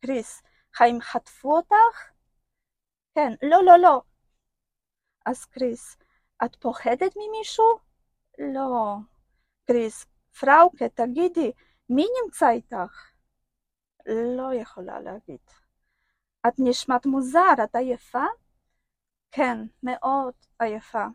קריס, 0.00 0.42
האם 0.80 1.00
חטפו 1.00 1.56
אותך? 1.56 2.10
כן, 3.18 3.32
לא, 3.42 3.64
לא, 3.64 3.78
לא. 3.78 4.02
אז 5.26 5.44
קריס, 5.44 5.96
את 6.44 6.56
פוחדת 6.56 7.12
ממישהו? 7.16 7.78
לא. 8.38 8.96
קריס, 9.66 10.06
פראוקה, 10.40 10.88
תגידי, 10.88 11.52
מי 11.88 12.06
נמצא 12.22 12.48
איתך? 12.50 13.12
לא 14.06 14.54
יכולה 14.54 15.00
להגיד. 15.00 15.40
את 16.48 16.52
נשמעת 16.58 17.06
מוזר, 17.06 17.64
את 17.64 17.74
עייפה? 17.74 18.24
כן, 19.30 19.58
מאוד 19.82 20.34
עייפה. 20.58 21.06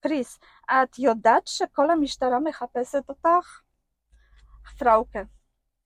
קריס, 0.00 0.38
את 0.70 0.98
יודעת 0.98 1.46
שכל 1.46 1.90
המשטרה 1.90 2.40
מחפשת 2.40 3.08
אותך? 3.08 3.62
פראוקה, 4.78 5.22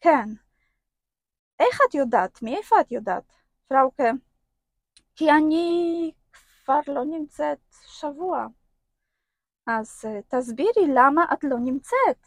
כן. 0.01 0.29
איך 1.61 1.81
את 1.89 1.95
יודעת? 1.95 2.43
מאיפה 2.43 2.81
את 2.81 2.93
יודעת? 2.93 3.33
פראוקה, 3.69 4.11
כי 5.17 5.31
אני 5.31 6.13
כבר 6.65 6.81
לא 6.87 7.05
נמצאת 7.05 7.59
שבוע. 7.87 8.47
אז 9.67 10.05
תסבירי 10.29 10.87
למה 10.95 11.25
את 11.33 11.45
לא 11.45 11.57
נמצאת? 11.59 12.27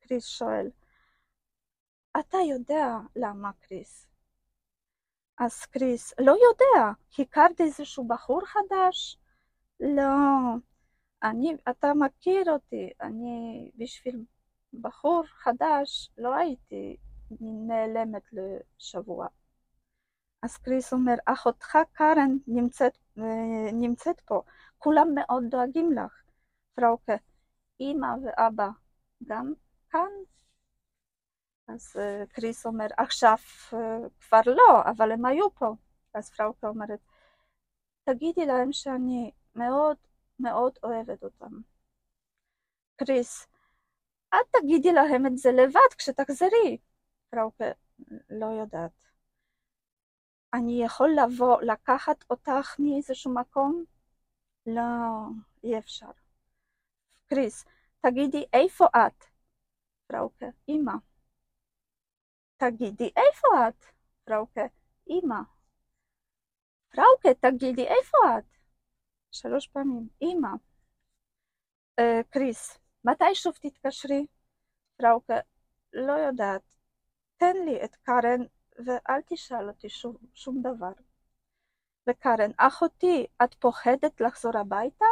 קריס 0.00 0.26
שואל. 0.26 0.70
אתה 2.20 2.38
יודע 2.38 2.86
למה, 3.16 3.50
קריס. 3.60 4.08
אז 5.38 5.64
קריס, 5.64 6.14
לא 6.20 6.32
יודע, 6.32 6.92
הכרת 7.18 7.60
איזשהו 7.60 8.08
בחור 8.08 8.40
חדש? 8.46 9.18
לא, 9.80 10.02
אני, 11.22 11.56
אתה 11.70 11.94
מכיר 11.94 12.52
אותי, 12.52 12.90
אני 13.00 13.70
בשביל 13.76 14.24
בחור 14.80 15.22
חדש 15.26 16.10
לא 16.18 16.34
הייתי 16.34 16.96
נעלמת 17.40 18.22
לשבוע. 18.32 19.26
אז 20.42 20.56
קריס 20.56 20.92
אומר, 20.92 21.14
אחותך 21.24 21.78
קארן 21.92 22.36
נמצאת, 22.46 22.98
נמצאת 23.72 24.20
פה, 24.20 24.42
כולם 24.78 25.08
מאוד 25.14 25.44
דואגים 25.50 25.92
לך. 25.92 26.22
פראוקה, 26.74 27.16
אמא 27.80 28.06
ואבא 28.24 28.68
גם 29.26 29.52
כאן? 29.90 30.10
אז 31.68 31.96
קריס 32.28 32.66
אומר, 32.66 32.86
עכשיו 32.96 33.36
כבר 34.20 34.40
לא, 34.46 34.82
אבל 34.90 35.12
הם 35.12 35.24
היו 35.24 35.50
פה. 35.54 35.74
אז 36.14 36.30
פראוקה 36.30 36.68
אומרת, 36.68 37.00
תגידי 38.04 38.46
להם 38.46 38.72
שאני 38.72 39.30
מאוד 39.54 39.96
מאוד 40.40 40.78
אוהבת 40.82 41.22
אותם. 41.22 41.60
קריס, 42.96 43.46
את 44.28 44.46
תגידי 44.52 44.92
להם 44.92 45.26
את 45.26 45.38
זה 45.38 45.52
לבד 45.52 45.94
כשתחזרי. 45.98 46.78
פראוקה, 47.30 47.64
לא 48.30 48.46
יודעת. 48.46 48.90
אני 50.56 50.84
יכול 50.84 51.10
לבוא, 51.24 51.62
לקחת 51.62 52.24
אותך 52.30 52.76
מאיזשהו 52.78 53.34
מקום? 53.34 53.84
לא, 54.66 54.82
אי 55.64 55.78
אפשר. 55.78 56.10
קריס, 57.26 57.64
תגידי, 58.00 58.44
איפה 58.52 58.84
את? 58.86 59.24
פראוקה, 60.06 60.46
אמא. 60.68 60.92
תגידי, 62.56 63.10
איפה 63.16 63.48
את? 63.68 63.84
פראוקה, 64.24 64.66
אמא. 65.10 65.40
פראוקה, 66.88 67.28
תגידי, 67.40 67.86
איפה 67.86 68.18
את? 68.38 68.44
שלוש 69.32 69.66
פעמים, 69.68 70.08
אמא, 70.22 70.48
אה, 71.98 72.20
קריס, 72.30 72.78
מתי 73.04 73.34
שוב 73.34 73.54
תתקשרי? 73.60 74.26
פראוקה, 74.96 75.34
לא 75.92 76.12
יודעת, 76.12 76.62
תן 77.36 77.56
לי 77.64 77.84
את 77.84 77.96
קארן 77.96 78.40
ואל 78.84 79.20
תשאל 79.26 79.68
אותי 79.68 79.88
שום, 79.88 80.16
שום 80.34 80.62
דבר. 80.62 80.92
וקארן, 82.08 82.50
אחותי, 82.56 83.26
את 83.44 83.54
פוחדת 83.54 84.20
לחזור 84.20 84.58
הביתה? 84.58 85.04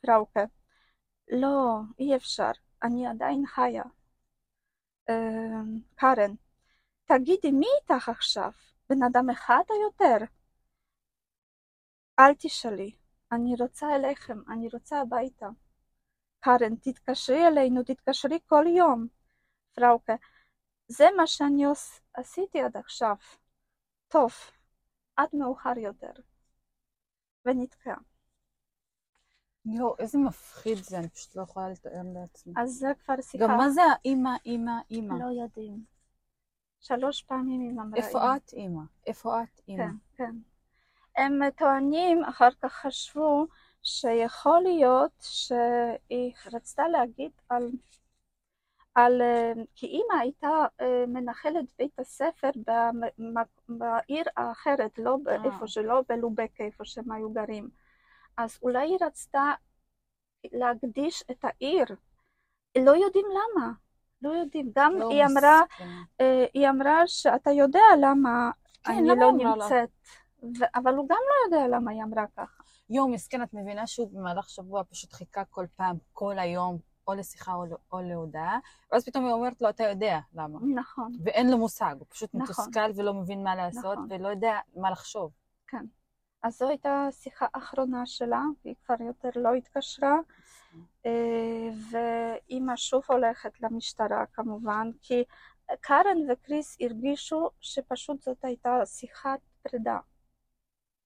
פראוקה, 0.00 0.44
לא, 1.28 1.78
אי 1.98 2.16
אפשר, 2.16 2.50
אני 2.82 3.06
עדיין 3.06 3.46
חיה. 3.46 3.82
אה, 5.08 5.14
קארן, 5.94 6.34
תגידי, 7.04 7.50
מי 7.52 7.66
איתך 7.82 8.08
עכשיו? 8.08 8.50
בן 8.90 9.02
אדם 9.02 9.30
אחד 9.30 9.62
או 9.70 9.74
יותר? 9.82 10.24
אל 12.18 12.34
תשאלי, 12.38 12.90
אני 13.32 13.54
רוצה 13.60 13.96
אליכם, 13.96 14.38
אני 14.48 14.68
רוצה 14.72 15.00
הביתה. 15.00 15.46
קארן, 16.40 16.76
תתקשרי 16.76 17.46
אלינו, 17.46 17.82
תתקשרי 17.82 18.38
כל 18.46 18.64
יום. 18.76 19.06
פראוקה, 19.74 20.14
זה 20.88 21.06
מה 21.16 21.26
שאני 21.26 21.64
עשיתי 22.14 22.60
עד 22.60 22.76
עכשיו. 22.76 23.16
טוב, 24.08 24.32
עד 25.16 25.28
מאוחר 25.32 25.78
יותר. 25.78 26.12
ונתקע. 27.44 27.94
יואו, 29.64 29.98
איזה 29.98 30.18
מפחיד 30.18 30.78
זה, 30.78 30.98
אני 30.98 31.08
פשוט 31.08 31.36
לא 31.36 31.42
יכולה 31.42 31.68
לתאר 31.68 32.02
לעצמי. 32.14 32.52
אז 32.56 32.70
זה 32.70 32.88
כבר 33.04 33.14
שיחה. 33.20 33.44
גם 33.44 33.56
מה 33.56 33.70
זה 33.70 33.80
האימא, 33.82 34.30
אימא, 34.44 34.72
אימא? 34.90 35.14
לא 35.14 35.42
יודעים. 35.42 35.84
שלוש 36.80 37.22
פעמים 37.22 37.60
היא 37.60 37.70
אמרה 37.70 37.96
איפה 37.96 38.36
את 38.36 38.52
אימא? 38.52 38.82
איפה 39.06 39.42
את 39.42 39.60
אימא? 39.68 39.84
כן, 39.84 39.94
כן. 40.16 40.34
הם 41.16 41.50
טוענים, 41.50 42.24
אחר 42.24 42.48
כך 42.62 42.72
חשבו, 42.72 43.46
שיכול 43.82 44.60
להיות 44.62 45.12
שהיא 45.20 46.34
רצתה 46.52 46.88
להגיד 46.88 47.30
על, 47.48 47.70
על 48.96 49.22
כי 49.74 49.86
אימא 49.86 50.14
הייתה 50.20 50.66
מנחלת 51.08 51.64
בית 51.78 51.98
הספר 51.98 52.50
בעיר 53.68 54.24
האחרת, 54.36 54.98
לא 54.98 55.16
איפה 55.44 55.62
אה. 55.62 55.68
שלא 55.68 56.02
בלובקה, 56.08 56.64
איפה 56.64 56.84
שהם 56.84 57.12
היו 57.12 57.30
גרים. 57.30 57.68
אז 58.36 58.58
אולי 58.62 58.88
היא 58.88 58.98
רצתה 59.00 59.52
להקדיש 60.52 61.24
את 61.30 61.44
העיר. 61.44 61.84
לא 62.78 62.90
יודעים 62.90 63.26
למה, 63.30 63.72
לא 64.22 64.30
יודעים. 64.30 64.72
גם 64.74 64.92
לא 64.98 65.10
היא 65.10 65.24
אמרה, 65.24 65.60
אה, 66.20 66.44
היא 66.54 66.68
אמרה 66.68 67.02
שאתה 67.06 67.50
יודע 67.50 67.80
למה 68.00 68.50
כן, 68.84 68.92
אני 68.92 69.08
לא 69.08 69.32
נמצאת. 69.32 69.88
ו... 70.42 70.64
אבל 70.74 70.94
הוא 70.94 71.08
גם 71.08 71.18
לא 71.28 71.56
יודע 71.56 71.76
למה 71.76 71.90
היא 71.90 72.02
אמרה 72.02 72.24
ככה. 72.36 72.62
יום 72.90 73.12
מסכן, 73.12 73.42
את 73.42 73.54
מבינה 73.54 73.86
שהוא 73.86 74.10
במהלך 74.12 74.48
שבוע 74.50 74.82
פשוט 74.84 75.12
חיכה 75.12 75.44
כל 75.44 75.66
פעם, 75.76 75.96
כל 76.12 76.38
היום, 76.38 76.78
או 77.06 77.14
לשיחה 77.14 77.54
או, 77.54 77.64
או 77.92 78.00
להודעה, 78.00 78.58
ואז 78.92 79.04
פתאום 79.04 79.24
היא 79.24 79.32
אומרת 79.32 79.62
לו, 79.62 79.68
אתה 79.68 79.84
יודע 79.84 80.18
למה. 80.34 80.58
נכון, 80.74 81.12
ואין 81.24 81.50
לו 81.50 81.58
מושג, 81.58 81.96
הוא 81.98 82.06
פשוט 82.08 82.30
נכון. 82.34 82.42
מתוסכל 82.42 82.90
ולא 82.96 83.14
מבין 83.14 83.44
מה 83.44 83.54
לעשות, 83.54 83.84
נכון. 83.84 84.06
ולא 84.10 84.28
יודע 84.28 84.58
מה 84.76 84.90
לחשוב. 84.90 85.32
כן. 85.66 85.84
אז 86.42 86.58
זו 86.58 86.68
הייתה 86.68 87.08
שיחה 87.10 87.46
אחרונה 87.52 88.06
שלה, 88.06 88.42
והיא 88.64 88.74
כבר 88.84 88.94
יותר 89.00 89.28
לא 89.36 89.54
התקשרה, 89.54 90.16
אה, 91.06 91.68
ואימא 91.90 92.76
שוב 92.76 93.02
הולכת 93.08 93.60
למשטרה 93.60 94.26
כמובן, 94.32 94.90
כי 95.02 95.24
קארן 95.80 96.30
וקריס 96.30 96.76
הרגישו 96.80 97.50
שפשוט 97.60 98.22
זאת 98.22 98.44
הייתה 98.44 98.86
שיחת 98.86 99.40
פרידה. 99.62 99.98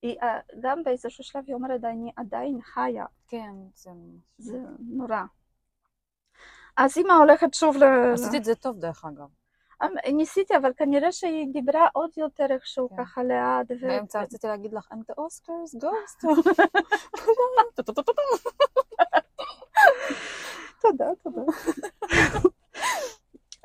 היא, 0.03 0.17
אה, 0.23 0.41
גם 0.61 0.83
באיזשהו 0.85 1.25
שלב 1.25 1.45
היא 1.47 1.55
אומרת, 1.55 1.85
אני 1.85 2.13
עדיין 2.17 2.61
חיה, 2.63 3.07
כן, 3.29 3.55
זה... 3.75 3.91
זה 4.39 4.59
נורא. 4.79 5.23
אז 6.81 6.99
אימא 6.99 7.13
הולכת 7.13 7.55
שוב 7.55 7.77
ל... 7.77 7.85
עשית 8.13 8.35
את 8.35 8.45
זה 8.45 8.55
טוב, 8.55 8.79
דרך 8.79 9.05
אגב. 9.05 9.27
אמ, 9.83 10.17
ניסיתי, 10.17 10.57
אבל 10.57 10.73
כנראה 10.77 11.13
שהיא 11.13 11.47
דיברה 11.53 11.89
עוד 11.93 12.11
יותר 12.17 12.47
איכשהו 12.51 12.89
כן. 12.89 12.97
ככה 12.97 13.23
לאט. 13.23 13.67
באמצע 13.81 14.23
רציתי 14.23 14.47
להגיד 14.47 14.73
לך, 14.73 14.89
I'm 14.93 15.13
the 15.13 15.15
Oscars 15.15 15.83
ghost. 15.83 16.23
תודה, 20.83 21.07
תודה. 21.23 21.41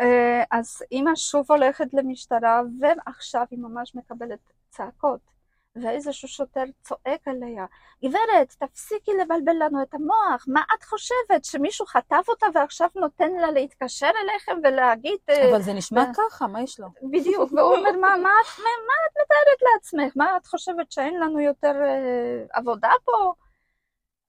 אה, 0.01 0.43
אז 0.51 0.83
אימא 0.91 1.15
שוב 1.15 1.51
הולכת 1.51 1.93
למשטרה, 1.93 2.61
ועכשיו 2.79 3.45
היא 3.51 3.59
ממש 3.59 3.95
מקבלת 3.95 4.39
צעקות. 4.69 5.34
ואיזשהו 5.83 6.27
שוטר 6.27 6.63
צועק 6.81 7.27
עליה, 7.27 7.65
גברת, 8.05 8.55
תפסיקי 8.59 9.11
לבלבל 9.13 9.55
לנו 9.59 9.81
את 9.81 9.93
המוח, 9.93 10.45
מה 10.47 10.61
את 10.77 10.83
חושבת, 10.83 11.45
שמישהו 11.45 11.85
חטף 11.85 12.25
אותה 12.27 12.45
ועכשיו 12.53 12.89
נותן 12.95 13.31
לה 13.31 13.51
להתקשר 13.51 14.09
אליכם 14.23 14.57
ולהגיד... 14.63 15.17
אה, 15.29 15.49
אבל 15.51 15.61
זה 15.61 15.73
נשמע 15.73 16.01
ו- 16.01 16.13
ככה, 16.29 16.47
מה 16.47 16.61
יש 16.61 16.79
לו? 16.79 16.87
בדיוק, 17.11 17.53
והוא 17.53 17.75
אומר, 17.75 17.91
מה, 17.91 17.99
מה, 18.01 18.13
את- 18.41 18.59
מה, 18.59 18.69
מה 18.87 18.93
את 19.07 19.17
מתארת 19.21 19.71
לעצמך? 19.73 20.13
מה 20.17 20.37
את 20.37 20.45
חושבת 20.45 20.91
שאין 20.91 21.19
לנו 21.19 21.39
יותר 21.39 21.73
אה, 21.83 22.43
עבודה 22.53 22.91
פה? 23.05 23.33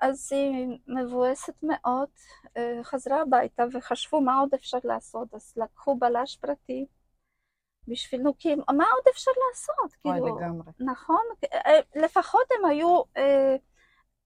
אז 0.00 0.28
היא 0.32 0.78
מבואסת 0.86 1.54
מאוד, 1.62 2.08
אה, 2.56 2.78
חזרה 2.82 3.20
הביתה 3.20 3.64
וחשבו 3.72 4.20
מה 4.20 4.38
עוד 4.40 4.54
אפשר 4.54 4.78
לעשות, 4.84 5.34
אז 5.34 5.52
לקחו 5.56 5.94
בלש 5.94 6.36
פרטי 6.36 6.86
בשביל 7.88 8.20
נו, 8.20 8.34
כי 8.38 8.54
מה 8.54 8.84
עוד 8.94 9.04
אפשר 9.12 9.30
לעשות? 9.48 9.96
וואי, 10.04 10.20
כאילו, 10.20 10.38
לגמרי. 10.38 10.72
נכון? 10.80 11.22
אה, 11.54 11.80
לפחות 11.94 12.44
הם 12.58 12.64
היו 12.64 13.02
אה, 13.16 13.56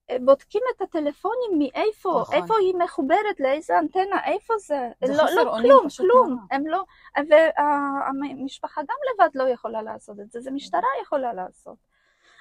אה, 0.09 0.17
בודקים 0.21 0.61
את 0.75 0.81
הטלפונים 0.81 1.51
מאיפה, 1.57 2.19
נכון. 2.21 2.35
איפה 2.35 2.53
היא 2.61 2.75
מחוברת, 2.75 3.39
לאיזה 3.39 3.79
אנטנה, 3.79 4.25
איפה 4.25 4.53
זה. 4.57 4.89
זה 5.05 5.13
לא, 5.13 5.23
לא, 5.35 5.57
כלום, 5.61 5.87
כלום. 5.97 6.29
נורא. 6.29 6.41
הם 6.51 6.67
לא, 6.67 6.83
והמשפחה 7.29 8.81
גם 8.81 8.97
לבד 9.13 9.29
לא 9.35 9.49
יכולה 9.49 9.81
לעשות 9.81 10.19
את 10.19 10.31
זה, 10.31 10.41
זה 10.41 10.51
משטרה 10.51 10.89
יכולה 11.03 11.33
לעשות. 11.33 11.91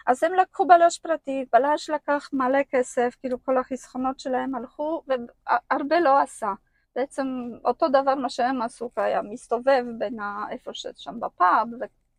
אז 0.06 0.22
הם 0.22 0.35
לקחו 0.35 0.66
בלש 0.66 0.98
פרטי, 0.98 1.44
בלש 1.52 1.90
לקח 1.90 2.30
מלא 2.33 2.59
כסף, 2.70 3.16
כאילו 3.20 3.44
כל 3.44 3.59
החסכונות 3.59 4.20
שלהם 4.20 4.54
הלכו, 4.54 5.02
והרבה 5.06 6.00
לא 6.00 6.18
עשה. 6.20 6.52
בעצם 6.96 7.26
אותו 7.64 7.88
דבר 7.88 8.14
מה 8.14 8.29
שהם 8.29 8.62
עשו, 8.62 8.90
היה 8.96 9.22
מסתובב 9.22 9.85
בין 9.98 10.16
איפה 10.50 10.74
ששם 10.74 11.20
בפאב, 11.20 11.68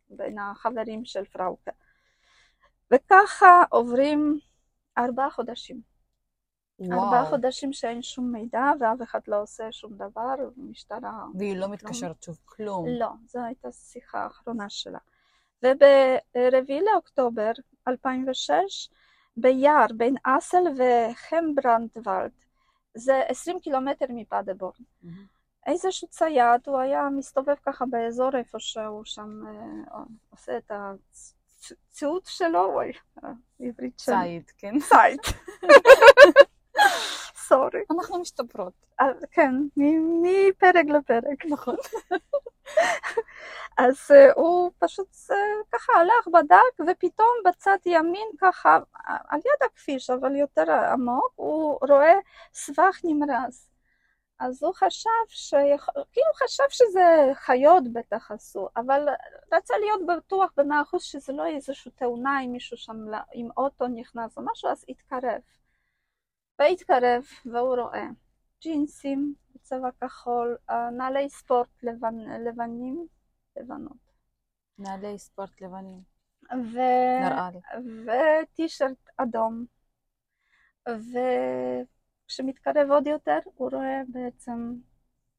ובין 0.10 0.39
החברים 0.39 1.05
של 1.05 1.25
פראוקה. 1.25 1.71
וככה 2.91 3.63
עוברים 3.69 4.39
ארבעה 4.97 5.29
חודשים. 5.29 5.81
ארבעה 6.81 7.21
וואו. 7.21 7.25
חודשים 7.25 7.73
שאין 7.73 8.01
שום 8.01 8.31
מידע 8.31 8.71
ואף 8.79 9.01
אחד 9.01 9.19
לא 9.27 9.41
עושה 9.41 9.71
שום 9.71 9.93
דבר, 9.93 10.36
המשטרה... 10.57 11.25
והיא 11.36 11.57
לא 11.57 11.67
מתקשרת 11.67 12.23
שוב 12.23 12.38
כלום. 12.45 12.86
לא, 12.88 13.10
זו 13.25 13.39
הייתה 13.39 13.67
השיחה 13.67 14.23
האחרונה 14.23 14.69
שלה. 14.69 14.99
וברביעי 15.63 16.81
לאוקטובר 16.81 17.51
2006, 17.88 18.89
ביער 19.38 19.86
בין 19.97 20.15
אסל 20.23 20.63
וחמברנדוולד, 20.77 22.31
זה 22.93 23.21
20 23.27 23.60
קילומטר 23.60 24.06
מפדבורן. 24.10 24.73
מהמם. 25.04 25.25
איזשהו 25.67 26.08
צייד, 26.08 26.62
הוא 26.65 26.80
היה 26.80 27.10
מסתובב 27.10 27.56
ככה 27.65 27.86
באזור 27.86 28.38
איפה 28.38 28.60
שהוא 28.60 29.06
שם 29.06 29.43
אה, 29.47 29.97
עושה 30.30 30.58
את 30.58 30.71
הציוד 30.71 32.21
שלו, 32.25 32.69
וואי, 32.73 32.91
העברית 33.60 33.99
של... 33.99 34.12
ציד, 34.21 34.51
כן? 34.58 34.73
ציד. 34.80 35.19
סורי. 37.47 37.80
אנחנו 37.91 38.19
משתפרות. 38.19 38.73
אה, 39.01 39.06
כן, 39.32 39.56
מפרק 40.21 40.86
לפרק. 40.86 41.45
נכון. 41.45 41.75
אז 43.78 44.12
אה, 44.12 44.32
הוא 44.36 44.71
פשוט 44.80 45.08
אה, 45.32 45.36
ככה 45.71 45.93
הלך, 45.93 46.28
בדק, 46.34 46.91
ופתאום 46.91 47.36
בצד 47.45 47.78
ימין 47.86 48.28
ככה, 48.41 48.80
על 49.06 49.39
יד 49.39 49.69
הכביש, 49.69 50.10
אבל 50.10 50.36
יותר 50.36 50.71
עמוק, 50.71 51.34
הוא 51.36 51.78
רואה 51.89 52.13
סבך 52.54 53.00
נמרז. 53.04 53.67
אז 54.39 54.63
הוא 54.63 54.74
חשב, 54.74 55.10
שיכ... 55.28 55.89
כאילו 56.12 56.28
חשב 56.36 56.63
שזה 56.69 57.32
חיות 57.34 57.84
בטח 57.93 58.32
עשו, 58.32 58.69
אבל 58.76 59.08
רצה 59.54 59.74
להיות 59.78 60.02
בטוח 60.06 60.52
במאה 60.58 60.82
אחוז 60.82 61.04
שזה 61.04 61.34
לא 61.34 61.45
איזושהי 61.47 61.91
תאונה 61.91 62.39
עם 62.39 62.52
מישהו 62.52 62.78
שם, 62.78 62.95
עם 63.34 63.50
אוטו 63.58 63.88
נכנס 63.88 64.38
או 64.38 64.43
משהו, 64.45 64.69
אז 64.69 64.86
התקרב. 64.89 65.41
והתקרב, 66.60 67.24
והוא 67.45 67.76
רואה 67.76 68.08
ג'ינסים 68.62 69.34
בצבע 69.56 69.89
כחול, 70.02 70.58
אה, 70.69 70.89
נעלי 70.89 71.30
ספורט 71.30 71.84
לבנ... 71.84 72.19
לבנים, 72.47 73.08
לבנות, 73.58 74.12
נעלי 74.78 75.17
ספורט 75.17 75.62
לבנים. 75.62 76.02
ו... 76.52 76.78
נראה 77.21 77.50
לי. 77.52 77.60
וטישרט 78.06 79.10
אדום. 79.17 79.65
וכשמתקרב 82.26 82.91
עוד 82.91 83.08
יותר, 83.08 83.39
הוא 83.43 83.71
רואה 83.71 84.02
בעצם 84.08 84.76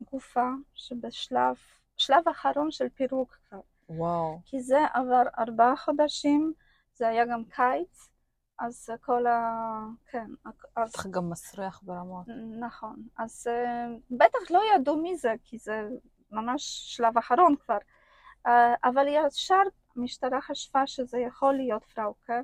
גופה 0.00 0.48
שבשלב, 0.74 1.56
שלב 1.96 2.28
אחרון 2.28 2.70
של 2.70 2.88
פירוק 2.88 3.38
כבר. 3.48 3.60
וואו. 3.88 4.40
כי 4.44 4.60
זה 4.60 4.78
עבר 4.94 5.22
ארבעה 5.38 5.76
חודשים, 5.76 6.52
זה 6.94 7.08
היה 7.08 7.26
גם 7.26 7.44
קיץ, 7.44 8.08
אז 8.58 8.90
כל 9.00 9.26
ה... 9.26 9.40
כן, 10.06 10.26
אז... 10.76 10.88
בטח 10.88 11.06
גם 11.06 11.30
מסריח 11.30 11.80
ברמות. 11.82 12.26
נכון. 12.60 12.96
אז 13.18 13.46
אה, 13.50 13.86
בטח 14.10 14.50
לא 14.50 14.62
ידעו 14.74 14.96
מי 14.96 15.16
זה, 15.16 15.34
כי 15.44 15.58
זה 15.58 15.88
ממש 16.30 16.62
שלב 16.96 17.18
אחרון 17.18 17.54
כבר. 17.64 17.78
אה, 18.46 18.74
אבל 18.84 19.06
ישר 19.08 19.62
המשטרה 19.96 20.40
חשבה 20.40 20.86
שזה 20.86 21.18
יכול 21.18 21.54
להיות 21.54 21.84
פראוקה. 21.84 22.40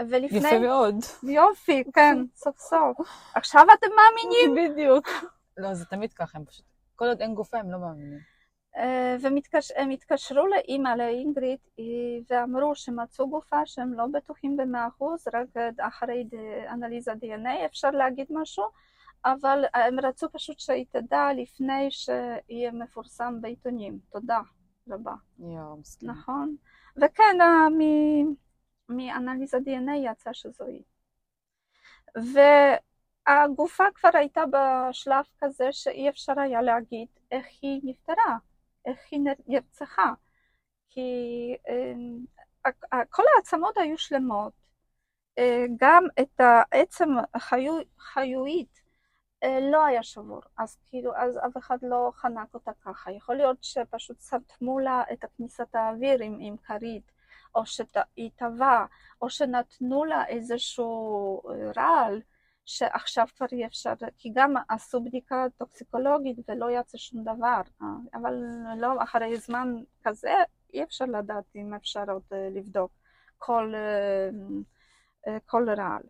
ולפני... 0.00 0.38
יפה 0.38 0.58
מאוד. 0.58 0.94
יופי, 1.22 1.84
כן, 1.94 2.18
סוף 2.34 2.58
סוף. 2.58 2.98
עכשיו 3.34 3.66
אתם 3.78 3.86
מאמינים? 3.96 4.72
בדיוק. 4.72 5.08
לא, 5.56 5.74
זה 5.74 5.84
תמיד 5.84 6.12
ככה, 6.12 6.38
הם 6.38 6.44
פשוט... 6.44 6.64
כל 6.96 7.04
עוד 7.04 7.20
אין 7.20 7.34
גופה 7.34 7.58
הם 7.58 7.70
לא 7.70 7.78
מאמינים. 7.78 8.35
אה, 8.76 9.16
והם 9.20 9.90
התקשרו 9.90 10.46
לאימא, 10.46 10.88
לאינגריד, 10.88 11.58
אה, 11.78 11.84
ואמרו 12.30 12.74
שמצאו 12.74 13.30
גופה 13.30 13.66
שהם 13.66 13.94
לא 13.94 14.06
בטוחים 14.12 14.56
במאה 14.56 14.88
אחוז, 14.88 15.28
רק 15.34 15.46
אחרי 15.78 16.24
ד- 16.24 16.66
אנליזה 16.68 17.12
דנ"א 17.14 17.66
אפשר 17.66 17.90
להגיד 17.90 18.26
משהו, 18.30 18.64
אבל 19.24 19.64
הם 19.74 20.00
רצו 20.00 20.28
פשוט 20.32 20.58
שהיא 20.58 20.86
תדע 20.90 21.28
לפני 21.36 21.90
שיהיה 21.90 22.72
מפורסם 22.72 23.40
בעיתונים. 23.40 23.98
תודה 24.10 24.40
רבה. 24.88 25.14
יואו, 25.38 25.76
מסכים. 25.76 26.10
נכון? 26.10 26.56
וכן, 26.96 27.40
אה, 27.40 27.68
מאנליזה 28.88 29.58
דנ"א 29.58 29.92
יצא 29.94 30.32
שזו 30.32 30.64
היא. 30.64 30.82
והגופה 33.26 33.84
כבר 33.94 34.10
הייתה 34.14 34.42
בשלב 34.50 35.24
כזה 35.38 35.72
שאי 35.72 36.08
אפשר 36.08 36.40
היה 36.40 36.62
להגיד 36.62 37.08
איך 37.30 37.46
היא 37.62 37.80
נפטרה, 37.84 38.36
איך 38.86 38.98
היא 39.10 39.20
נר- 39.20 39.32
נרצחה. 39.46 40.12
כי 40.90 41.56
אה, 41.68 43.04
כל 43.10 43.22
העצמות 43.36 43.76
היו 43.78 43.98
שלמות, 43.98 44.52
אה, 45.38 45.64
גם 45.80 46.04
את 46.20 46.40
העצם 46.40 47.08
החיו- 47.34 47.80
אה, 49.42 49.58
לא 49.72 49.84
היה 49.84 50.02
שבור, 50.02 50.40
אז 50.58 50.78
כאילו, 50.88 51.16
אז 51.16 51.38
אף 51.46 51.56
אחד 51.56 51.78
לא 51.82 52.10
חנק 52.14 52.54
אותה 52.54 52.70
ככה. 52.84 53.12
יכול 53.12 53.36
להיות 53.36 53.56
שפשוט 53.64 54.20
סתמו 54.20 54.78
לה 54.80 55.02
את 55.12 55.24
כניסת 55.36 55.74
האוויר 55.74 56.22
עם, 56.22 56.38
עם 56.40 56.56
כרית, 56.56 57.12
או 57.54 57.66
שהיא 57.66 58.30
טבעה, 58.36 58.86
או 59.22 59.30
שנתנו 59.30 60.04
לה 60.04 60.26
איזשהו 60.26 61.42
רעל, 61.76 62.22
שעכשיו 62.66 63.26
כבר 63.36 63.46
אי 63.52 63.66
אפשר, 63.66 63.92
כי 64.18 64.30
גם 64.34 64.54
עשו 64.68 65.00
בדיקה 65.00 65.44
טוקסיקולוגית 65.58 66.36
ולא 66.48 66.70
יצא 66.70 66.98
שום 66.98 67.22
דבר, 67.22 67.60
אה, 67.82 67.86
אבל 68.14 68.34
לא 68.76 69.02
אחרי 69.02 69.36
זמן 69.36 69.74
כזה 70.04 70.34
אי 70.74 70.82
אפשר 70.82 71.04
לדעת 71.04 71.44
אם 71.56 71.74
אפשר 71.74 72.04
עוד 72.08 72.22
אה, 72.32 72.48
לבדוק 72.50 72.90
כל, 73.38 73.72
אה, 75.26 75.38
כל 75.46 75.70
רעל. 75.70 76.02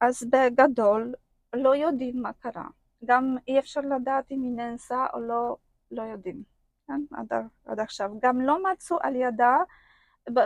אז 0.00 0.24
בגדול 0.30 1.14
לא 1.52 1.76
יודעים 1.76 2.22
מה 2.22 2.32
קרה. 2.32 2.66
גם 3.04 3.36
אי 3.48 3.58
אפשר 3.58 3.80
לדעת 3.80 4.30
אם 4.30 4.42
היא 4.42 4.52
נאנסה 4.52 5.06
או 5.14 5.20
לא, 5.20 5.56
לא 5.90 6.02
יודעים, 6.02 6.42
כן? 6.86 7.00
עד, 7.10 7.32
עד 7.66 7.80
עכשיו. 7.80 8.10
גם 8.22 8.40
לא 8.40 8.72
מצאו 8.72 8.96
על 9.00 9.16
ידה, 9.16 9.56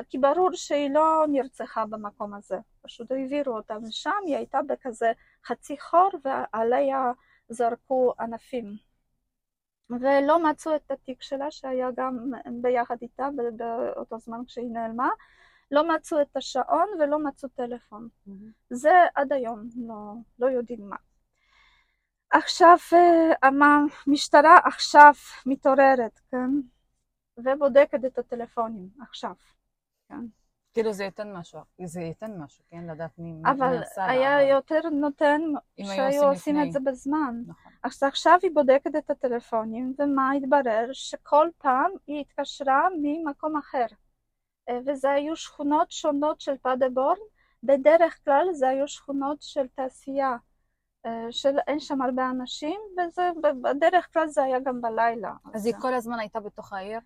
כי 0.09 0.18
ברור 0.18 0.51
שהיא 0.53 0.91
לא 0.91 1.24
נרצחה 1.29 1.87
במקום 1.87 2.35
הזה, 2.35 2.57
פשוט 2.83 3.12
העבירו 3.12 3.57
אותה 3.57 3.79
משם, 3.79 4.11
היא 4.27 4.37
הייתה 4.37 4.59
בכזה 4.62 5.12
חצי 5.45 5.81
חור 5.81 6.11
ועליה 6.24 7.12
זרקו 7.49 8.14
ענפים. 8.20 8.77
ולא 9.91 10.51
מצאו 10.51 10.77
את 10.77 10.91
התיק 10.91 11.22
שלה 11.22 11.51
שהיה 11.51 11.89
גם 11.97 12.31
ביחד 12.62 12.97
איתה 13.03 13.29
באותו 13.57 14.18
זמן 14.18 14.45
כשהיא 14.47 14.70
נעלמה, 14.70 15.09
לא 15.70 15.95
מצאו 15.95 16.20
את 16.20 16.37
השעון 16.37 16.89
ולא 17.01 17.18
מצאו 17.24 17.49
טלפון. 17.49 18.09
זה 18.70 18.93
עד 19.14 19.33
היום 19.33 19.68
לא, 19.89 20.12
לא 20.39 20.47
יודעים 20.47 20.89
מה. 20.89 20.97
עכשיו 22.31 22.77
אה, 22.93 23.49
המשטרה 24.07 24.59
עכשיו 24.64 25.12
מתעוררת, 25.47 26.20
כן? 26.31 26.51
ובודקת 27.39 28.05
את 28.05 28.18
הטלפונים 28.18 28.89
עכשיו, 29.01 29.35
כן? 30.09 30.21
כאילו 30.75 30.93
זה 30.93 31.05
ייתן 31.05 31.33
משהו, 31.33 31.61
זה 31.85 32.01
ייתן 32.01 32.39
משהו, 32.39 32.65
כן? 32.71 32.87
לדעת 32.91 33.19
מי 33.19 33.33
מי 33.33 33.51
אבל 33.51 33.83
היה 33.97 34.37
אבל- 34.41 34.49
יותר 34.49 34.81
נותן 34.93 35.41
שהיו 35.83 36.25
עושים. 36.29 36.63
את 36.63 36.73
זה 36.73 36.81
בזמן. 36.81 37.43
נכון. 37.47 37.73
אז 37.83 38.03
עכשיו 38.03 38.39
היא 38.43 38.51
בודקת 38.55 38.97
את 38.99 39.11
הטלפונים, 39.11 39.95
ומה 39.99 40.31
התברר? 40.33 40.89
שכל 40.93 41.49
פעם 41.59 41.91
היא 42.07 42.21
התקשרה 42.21 42.89
ממקום 43.03 43.57
אחר. 43.57 43.87
אה, 44.69 44.79
וזה 44.87 45.11
היו 45.11 45.37
שכונות 45.37 45.91
שונות 45.91 46.41
של 46.41 46.57
פאדבורן, 46.63 47.17
בדרך 47.63 48.19
כלל 48.25 48.49
זה 48.53 48.69
היו 48.69 48.89
שכונות 48.89 49.43
של 49.43 49.67
תעשייה, 49.75 50.37
אה, 51.07 51.27
שאין 51.31 51.81
שם 51.81 52.03
הרבה 52.03 52.31
אנשים, 52.31 52.81
ובדרך 53.37 54.09
כלל 54.13 54.29
זה 54.29 54.43
היה 54.43 54.61
גם 54.61 54.81
בלילה. 54.81 55.33
אז 55.55 55.67
היא 55.67 55.75
כל 55.81 55.95
הזמן 55.95 56.19
הייתה 56.19 56.41
בתוך 56.41 56.73
העיר? 56.73 56.99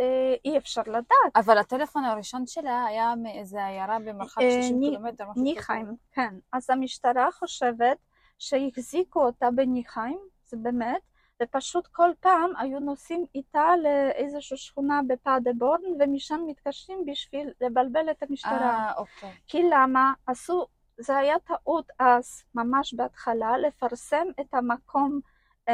אה, 0.00 0.34
אי 0.44 0.58
אפשר 0.58 0.82
לדעת. 0.86 1.36
אבל 1.36 1.58
הטלפון 1.58 2.04
הראשון 2.04 2.46
שלה 2.46 2.84
היה 2.84 3.14
מאיזה 3.22 3.66
עיירה 3.66 3.98
במרחק 3.98 4.40
אה, 4.42 4.62
60 4.62 4.80
ני- 4.80 4.90
קילומטר. 4.90 5.24
ניחיים, 5.36 5.86
כן. 6.12 6.34
אז 6.52 6.70
המשטרה 6.70 7.28
חושבת 7.32 7.96
שהחזיקו 8.38 9.26
אותה 9.26 9.50
בניחיים, 9.50 10.18
זה 10.46 10.56
באמת, 10.56 11.00
ופשוט 11.42 11.86
כל 11.86 12.10
פעם 12.20 12.50
היו 12.58 12.80
נוסעים 12.80 13.24
איתה 13.34 13.64
לאיזושהי 13.82 14.56
שכונה 14.56 15.00
בפאדבורן, 15.08 15.80
ומשם 16.00 16.40
מתקשרים 16.46 16.98
בשביל 17.06 17.50
לבלבל 17.60 18.10
את 18.10 18.22
המשטרה. 18.22 18.76
אה, 18.88 18.92
אוקיי. 18.96 19.32
כי 19.46 19.62
למה? 19.62 20.12
עשו, 20.26 20.66
זה 20.98 21.16
היה 21.16 21.38
טעות 21.38 21.88
אז, 21.98 22.42
ממש 22.54 22.94
בהתחלה, 22.94 23.58
לפרסם 23.58 24.26
את 24.40 24.54
המקום, 24.54 25.20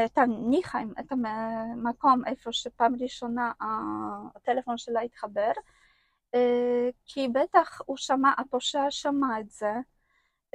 את 0.04 0.18
הניחיים, 0.18 0.92
את 1.00 1.12
המקום 1.12 2.22
איפה 2.26 2.52
שפעם 2.52 2.94
ראשונה 3.00 3.52
הטלפון 4.36 4.78
שלה 4.78 5.00
התחבר, 5.00 5.52
כי 7.06 7.28
בטח 7.28 7.80
הוא 7.86 7.96
שמע, 7.96 8.30
הפושע 8.38 8.86
שמע 8.90 9.40
את 9.40 9.50
זה, 9.50 9.72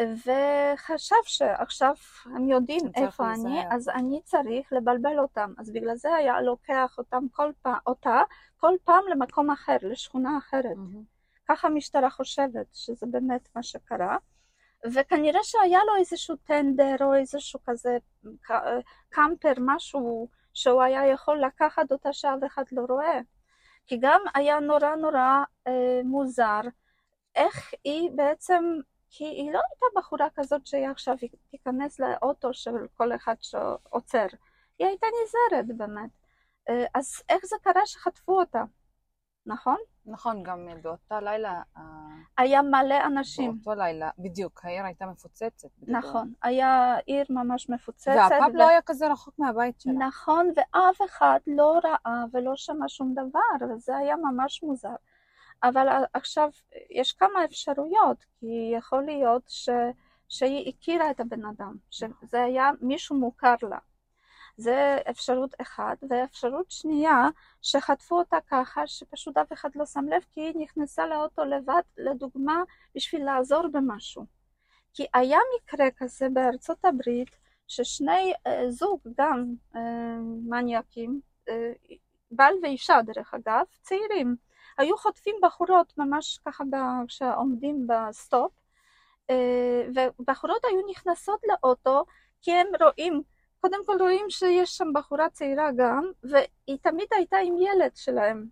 וחשב 0.02 1.16
שעכשיו 1.24 1.94
הם 2.26 2.50
יודעים 2.50 2.82
איפה 2.96 3.24
אני, 3.34 3.44
להיזהר. 3.44 3.74
אז 3.74 3.90
אני 3.90 4.22
צריך 4.24 4.74
לבלבל 4.74 5.20
אותם. 5.20 5.54
אז 5.58 5.72
בגלל 5.72 5.96
זה 5.96 6.16
היה 6.16 6.42
לוקח 6.42 6.96
אותם 6.98 7.24
כל 7.32 7.52
פעם, 7.62 7.78
אותה 7.88 8.22
כל 8.58 8.74
פעם 8.84 9.04
למקום 9.12 9.52
אחר, 9.52 9.78
לשכונה 9.82 10.38
אחרת. 10.38 10.76
מהמם. 10.76 11.04
ככה 11.48 11.68
המשטרה 11.68 12.10
חושבת 12.10 12.68
שזה 12.74 13.06
באמת 13.06 13.50
מה 13.56 13.64
שקרה. 13.64 14.18
וכנראה 14.94 15.40
שהיה 15.44 15.80
לו 15.88 15.96
איזשהו 15.96 16.36
טנדר 16.36 16.96
או 17.02 17.16
איזשהו 17.16 17.60
כזה 17.66 17.98
ק- 18.48 18.82
קמפר, 19.10 19.54
משהו 19.58 20.30
שהוא 20.54 20.82
היה 20.82 21.08
יכול 21.08 21.42
לקחת 21.46 21.92
אותה 21.92 22.14
שאף 22.14 22.40
אחד 22.46 22.64
לא 22.72 22.86
רואה. 22.90 23.20
כי 23.88 23.98
גם 24.02 24.22
היה 24.36 24.60
נורא 24.60 24.96
נורא 24.96 25.44
אה, 25.68 26.02
מוזר 26.04 26.62
איך 27.36 27.74
היא 27.84 28.10
בעצם, 28.16 28.64
כי 29.10 29.24
היא 29.24 29.54
לא 29.54 29.60
הייתה 29.70 30.00
בחורה 30.00 30.28
כזאת 30.36 30.68
שהיא 30.68 30.88
עכשיו 30.88 31.16
תיכנס 31.52 32.00
לאוטו 32.00 32.54
של 32.54 32.72
כל 32.94 33.16
אחד 33.16 33.36
שעוצר. 33.42 34.26
היא 34.80 34.88
הייתה 34.88 35.08
נזהרת 35.24 35.78
באמת. 35.78 36.10
אה, 36.70 36.86
אז 36.94 37.24
איך 37.30 37.46
זה 37.46 37.56
קרה 37.62 37.86
שחטפו 37.86 38.40
אותה, 38.40 38.64
נכון? 39.46 39.78
נכון, 40.06 40.44
גם 40.44 40.68
באותה 40.82 41.22
לילה, 41.22 41.62
אה, 41.78 41.82
היה 42.38 42.62
מלא 42.62 43.06
אנשים. 43.06 43.60
באותו 43.64 43.80
לילה, 43.80 44.10
בדיוק, 44.20 44.66
העיר 44.66 44.86
הייתה 44.86 45.06
מפוצצת. 45.06 45.68
בגדול. 45.82 45.96
נכון, 45.98 46.34
היה 46.44 46.96
עיר 47.06 47.26
ממש 47.30 47.70
מפוצצת. 47.70 48.12
והפאב 48.16 48.52
ו- 48.54 48.58
לא 48.58 48.70
היה 48.70 48.82
כזה 48.82 49.08
רחוק 49.12 49.40
מהבית 49.40 49.82
שלה. 49.82 49.94
נכון, 49.94 50.52
ואף 50.56 51.02
אחד 51.06 51.40
לא 51.48 51.80
ראה 51.84 52.24
ולא 52.32 52.56
שמע 52.56 52.86
שום 52.88 53.14
דבר, 53.14 53.66
וזה 53.76 53.98
היה 53.98 54.16
ממש 54.16 54.64
מוזר. 54.64 54.96
אבל 55.64 55.88
ע- 55.90 56.06
עכשיו 56.14 56.50
יש 56.90 57.14
כמה 57.14 57.46
אפשרויות, 57.46 58.26
כי 58.40 58.72
יכול 58.78 59.04
להיות 59.04 59.44
ש... 59.48 59.70
שהיא 60.30 60.70
הכירה 60.70 61.12
את 61.12 61.20
הבן 61.20 61.46
אדם, 61.46 61.76
שזה 61.92 62.44
היה 62.44 62.72
מישהו 62.82 63.16
מוכר 63.16 63.56
לה. 63.70 63.78
זה 64.58 64.98
אפשרות 65.10 65.54
אחת, 65.62 66.04
ואפשרות 66.10 66.72
שנייה, 66.72 67.30
שחטפו 67.62 68.18
אותה 68.18 68.38
ככה 68.52 68.88
שפשוט 68.88 69.38
אף 69.38 69.54
אחד 69.54 69.70
לא 69.76 69.86
שם 69.86 70.06
לב, 70.10 70.22
כי 70.32 70.42
היא 70.42 70.54
נכנסה 70.56 71.08
לאוטו 71.08 71.46
לבד, 71.46 71.82
לדוגמה, 71.98 72.64
בשביל 72.96 73.24
לעזור 73.26 73.68
במשהו. 73.68 74.26
כי 74.94 75.06
היה 75.14 75.40
מקרה 75.58 75.86
כזה 75.98 76.28
בארצות 76.34 76.86
הברית, 76.86 77.30
ששני 77.68 78.34
אה, 78.48 78.72
זוג, 78.72 79.00
גם 79.18 79.46
אה, 79.76 80.18
מניאקים, 80.50 81.22
אה, 81.50 81.72
בעל 82.32 82.54
ואישה 82.64 83.02
דרך 83.02 83.34
אגב, 83.34 83.66
צעירים, 83.82 84.36
היו 84.78 84.98
חוטפים 84.98 85.36
בחורות 85.42 85.94
ממש 85.98 86.40
ככה 86.46 86.64
כשעומדים 87.08 87.88
בסטופ, 87.88 88.52
ובחורות 89.96 90.66
היו 90.66 90.80
נכנסות 90.92 91.40
לאוטו 91.48 92.06
כי 92.42 92.52
הם 92.52 92.68
רואים, 92.82 93.22
קודם 93.66 93.86
כל 93.86 93.98
רואים 94.00 94.30
שיש 94.30 94.78
שם 94.78 94.94
בחורה 94.94 95.30
צעירה 95.30 95.70
גם, 95.78 96.12
והיא 96.24 96.78
תמיד 96.82 97.08
הייתה 97.12 97.38
עם 97.38 97.56
ילד 97.58 97.92
שלהם, 97.96 98.46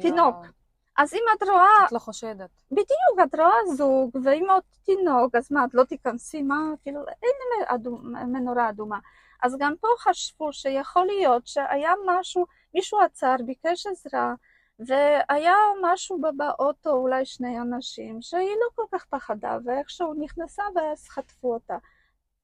תינוק. 0.00 0.36
יואו, 0.36 0.52
אז 0.98 1.14
אם 1.14 1.20
את 1.36 1.42
רואה 1.42 1.86
את 1.86 1.92
לא 1.92 1.98
חושדת. 1.98 2.50
בדיוק, 2.70 3.18
את 3.24 3.34
רואה 3.34 3.74
זוג 3.76 4.10
ועם 4.24 4.50
עוד 4.50 4.62
תינוק, 4.84 5.34
אז 5.34 5.52
מה, 5.52 5.64
את 5.64 5.74
לא 5.74 5.84
תיכנסי? 5.84 6.42
מה, 6.42 6.72
כאילו, 6.82 7.00
אין 7.08 7.66
אדום, 7.66 8.12
מנורה 8.12 8.68
אדומה. 8.68 8.98
אז 9.42 9.56
גם 9.58 9.74
פה 9.80 9.88
חשבו 9.98 10.52
שיכול 10.52 11.06
להיות 11.06 11.46
שהיה 11.46 11.92
משהו, 12.06 12.46
מישהו 12.74 13.00
עצר, 13.00 13.36
ביקש 13.46 13.86
עזרה, 13.86 14.34
והיה 14.78 15.54
משהו 15.82 16.20
ב- 16.20 16.36
באוטו, 16.36 16.90
אולי 16.90 17.24
שני 17.24 17.60
אנשים, 17.60 18.22
שהיא 18.22 18.56
לא 18.60 18.68
כל 18.74 18.98
כך 18.98 19.04
פחדה, 19.04 19.58
ואיכשהו 19.64 20.14
נכנסה 20.14 20.62
ואז 20.74 21.08
חטפו 21.08 21.54
אותה. 21.54 21.76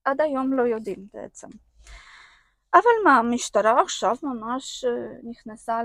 עד 0.05 0.21
היום 0.21 0.53
לא 0.53 0.63
יודעים 0.63 1.07
בעצם. 1.15 1.49
אבל 2.75 3.05
מה, 3.05 3.17
המשטרה 3.17 3.83
עכשיו 3.83 4.17
ממש 4.23 4.85
אה, 4.85 4.91
נכנסה. 5.23 5.83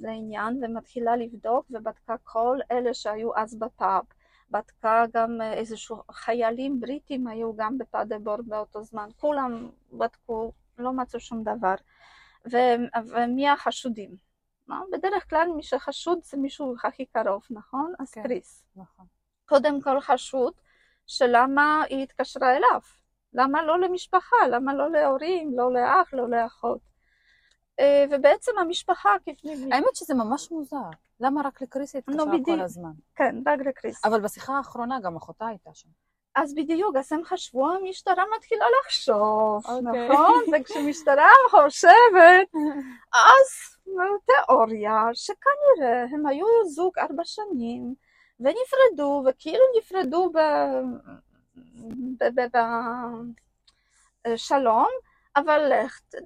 לעניין 0.00 0.64
ומתחילה 0.64 1.16
לבדוק 1.16 1.66
ובדקה 1.70 2.14
כל 2.24 2.58
אלה 2.70 2.94
שהיו 2.94 3.36
אז 3.36 3.58
בפאב. 3.58 4.04
בדקה 4.50 5.04
גם 5.14 5.40
אה, 5.40 5.52
איזשהו 5.52 6.02
חיילים 6.12 6.80
בריטים 6.80 7.26
היו 7.26 7.56
גם 7.56 7.78
בפאדבור 7.78 8.36
באותו 8.42 8.82
זמן. 8.82 9.08
כולם 9.16 9.70
בדקו, 9.92 10.52
לא 10.78 10.92
מצאו 10.92 11.20
שום 11.20 11.42
דבר. 11.42 11.74
ו- 12.52 12.98
ומי 13.06 13.48
החשודים? 13.48 14.16
מה? 14.66 14.80
בדרך 14.92 15.30
כלל 15.30 15.48
מי 15.56 15.62
שחשוד 15.62 16.18
זה 16.22 16.36
מישהו 16.36 16.74
הכי 16.84 17.06
קרוב, 17.06 17.42
נכון? 17.50 17.92
אז 17.98 18.10
כן. 18.10 18.22
קריס. 18.22 18.64
נכון. 18.76 19.06
קודם 19.44 19.80
כל 19.80 20.00
חשוד 20.00 20.52
שלמה 21.06 21.82
היא 21.88 22.02
התקשרה 22.02 22.56
אליו. 22.56 22.80
למה 23.34 23.62
לא 23.62 23.78
למשפחה? 23.80 24.36
למה 24.50 24.74
לא 24.74 24.90
להורים? 24.90 25.52
לא 25.58 25.72
לאח? 25.72 26.08
לא 26.12 26.30
לאחות? 26.30 26.78
אה, 27.80 28.04
ובעצם 28.10 28.52
המשפחה, 28.60 29.10
כפי- 29.26 29.48
האמת 29.72 29.96
שזה 29.96 30.14
ממש 30.14 30.50
מוזר. 30.50 30.76
למה 31.20 31.40
רק 31.44 31.62
לקריס 31.62 31.94
היא 31.94 32.02
נו, 32.08 32.14
התקשרה 32.14 32.32
בדיוק. 32.38 32.58
כל 32.58 32.64
הזמן? 32.64 32.90
כן, 33.16 33.36
רק 33.46 33.58
לקריס. 33.66 34.04
אבל 34.04 34.20
בשיחה 34.20 34.56
האחרונה 34.56 35.00
גם 35.00 35.16
אחותה 35.16 35.46
הייתה 35.46 35.70
שם. 35.74 35.88
אז 36.34 36.54
בדיוק, 36.54 36.96
אז 36.96 37.12
הם 37.12 37.24
חשבו, 37.24 37.70
המשטרה 37.70 38.24
מתחילה 38.36 38.64
לחשוב, 38.84 39.66
אוקיי. 39.66 40.08
נכון? 40.08 40.42
וכשמשטרה 40.60 41.28
חושבת, 41.50 42.48
אז 43.30 43.76
תיאוריה 44.26 45.02
שכנראה 45.12 46.02
הם 46.10 46.26
היו 46.26 46.46
זוג 46.66 46.98
ארבע 46.98 47.22
שנים, 47.24 47.94
ונפרדו, 48.40 49.22
וכאילו 49.26 49.64
נפרדו 49.78 50.30
בשלום, 54.26 54.88
אבל 55.36 55.72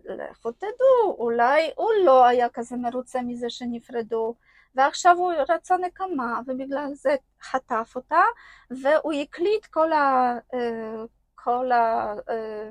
לכו 0.04 0.52
תדעו, 0.52 1.16
אולי 1.18 1.70
הוא 1.76 1.90
לא 2.04 2.24
היה 2.24 2.48
כזה 2.48 2.76
מרוצה 2.76 3.22
מזה 3.22 3.50
שנפרדו, 3.50 4.34
ועכשיו 4.74 5.16
הוא 5.18 5.32
רצה 5.48 5.76
נקמה, 5.76 6.40
ובגלל 6.46 6.90
זה 6.94 7.16
חטף 7.42 7.92
אותה, 7.96 8.22
והוא 8.70 9.12
הקליט 9.12 9.66
כל, 9.66 9.92
ה, 9.92 10.38
אה, 10.54 11.04
כל 11.34 11.72
ה, 11.72 12.14
אה, 12.28 12.70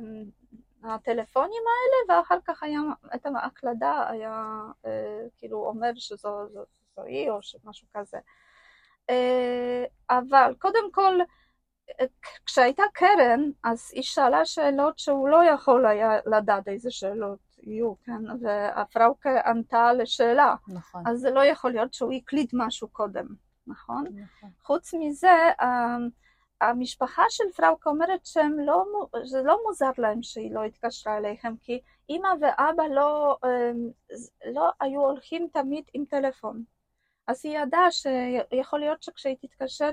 הטלפונים 0.84 1.62
האלה, 1.68 2.20
ואחר 2.20 2.38
כך 2.46 2.64
היה, 2.64 2.80
את 3.16 3.26
ההקלדה 3.26 4.10
היה 4.10 4.62
אה, 4.86 5.26
כאילו 5.38 5.66
אומר 5.66 5.92
שזו 5.96 6.48
זו, 6.54 6.66
זו 6.96 7.04
היא 7.04 7.30
או 7.30 7.40
משהו 7.64 7.88
כזה. 7.94 8.18
אבל 10.10 10.56
קודם 10.60 10.92
כל, 10.92 11.20
כשהייתה 12.46 12.84
קרן, 12.94 13.50
אז 13.64 13.92
היא 13.94 14.04
שאלה 14.04 14.46
שאלות 14.46 15.00
שהוא 15.00 15.30
לא 15.30 15.44
יכול 15.46 15.86
היה 15.86 16.12
לדעת 16.26 16.68
איזה 16.68 16.92
שאלות 16.92 17.40
יהיו, 17.64 17.94
כן? 18.04 18.22
והפראוקה 18.42 19.42
ענתה 19.46 19.94
לשאלה. 19.94 20.56
נכון. 20.68 21.04
אז 21.08 21.20
זה 21.20 21.32
לא 21.32 21.46
יכול 21.46 21.72
להיות 21.72 21.94
שהוא 21.94 22.14
הקליט 22.14 22.50
משהו 22.54 22.88
קודם, 22.88 23.26
נכון? 23.68 24.04
נכון. 24.04 24.50
חוץ 24.64 24.94
מזה, 25.00 25.50
המשפחה 26.62 27.24
של 27.30 27.44
פראוקה 27.56 27.90
אומרת 27.90 28.26
שזה 28.26 29.42
לא 29.44 29.60
מוזר 29.66 29.92
להם 29.98 30.24
שהיא 30.24 30.54
לא 30.54 30.64
התקשרה 30.64 31.18
אליהם, 31.18 31.56
כי 31.62 31.82
אימא 32.10 32.30
ואבא 32.42 32.84
לא, 32.84 33.38
לא 34.54 34.70
היו 34.82 35.02
הולכים 35.02 35.48
תמיד 35.54 35.84
עם 35.94 36.06
טלפון. 36.06 36.64
אז 37.28 37.42
היא 37.44 37.58
ידעה 37.58 37.92
שיכול 37.92 38.80
להיות 38.80 39.04
שכשהיא 39.04 39.36
תתקשר 39.42 39.90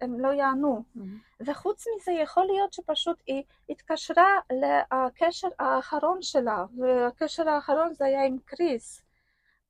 הם 0.00 0.20
לא 0.20 0.28
יענו. 0.28 0.82
Mm-hmm. 0.96 1.00
וחוץ 1.46 1.84
מזה 1.96 2.12
יכול 2.12 2.46
להיות 2.46 2.72
שפשוט 2.72 3.16
היא 3.26 3.42
התקשרה 3.68 4.38
לקשר 4.52 5.48
האחרון 5.58 6.22
שלה, 6.22 6.64
והקשר 6.78 7.48
האחרון 7.48 7.94
זה 7.94 8.04
היה 8.04 8.24
עם 8.24 8.36
קריס. 8.44 9.02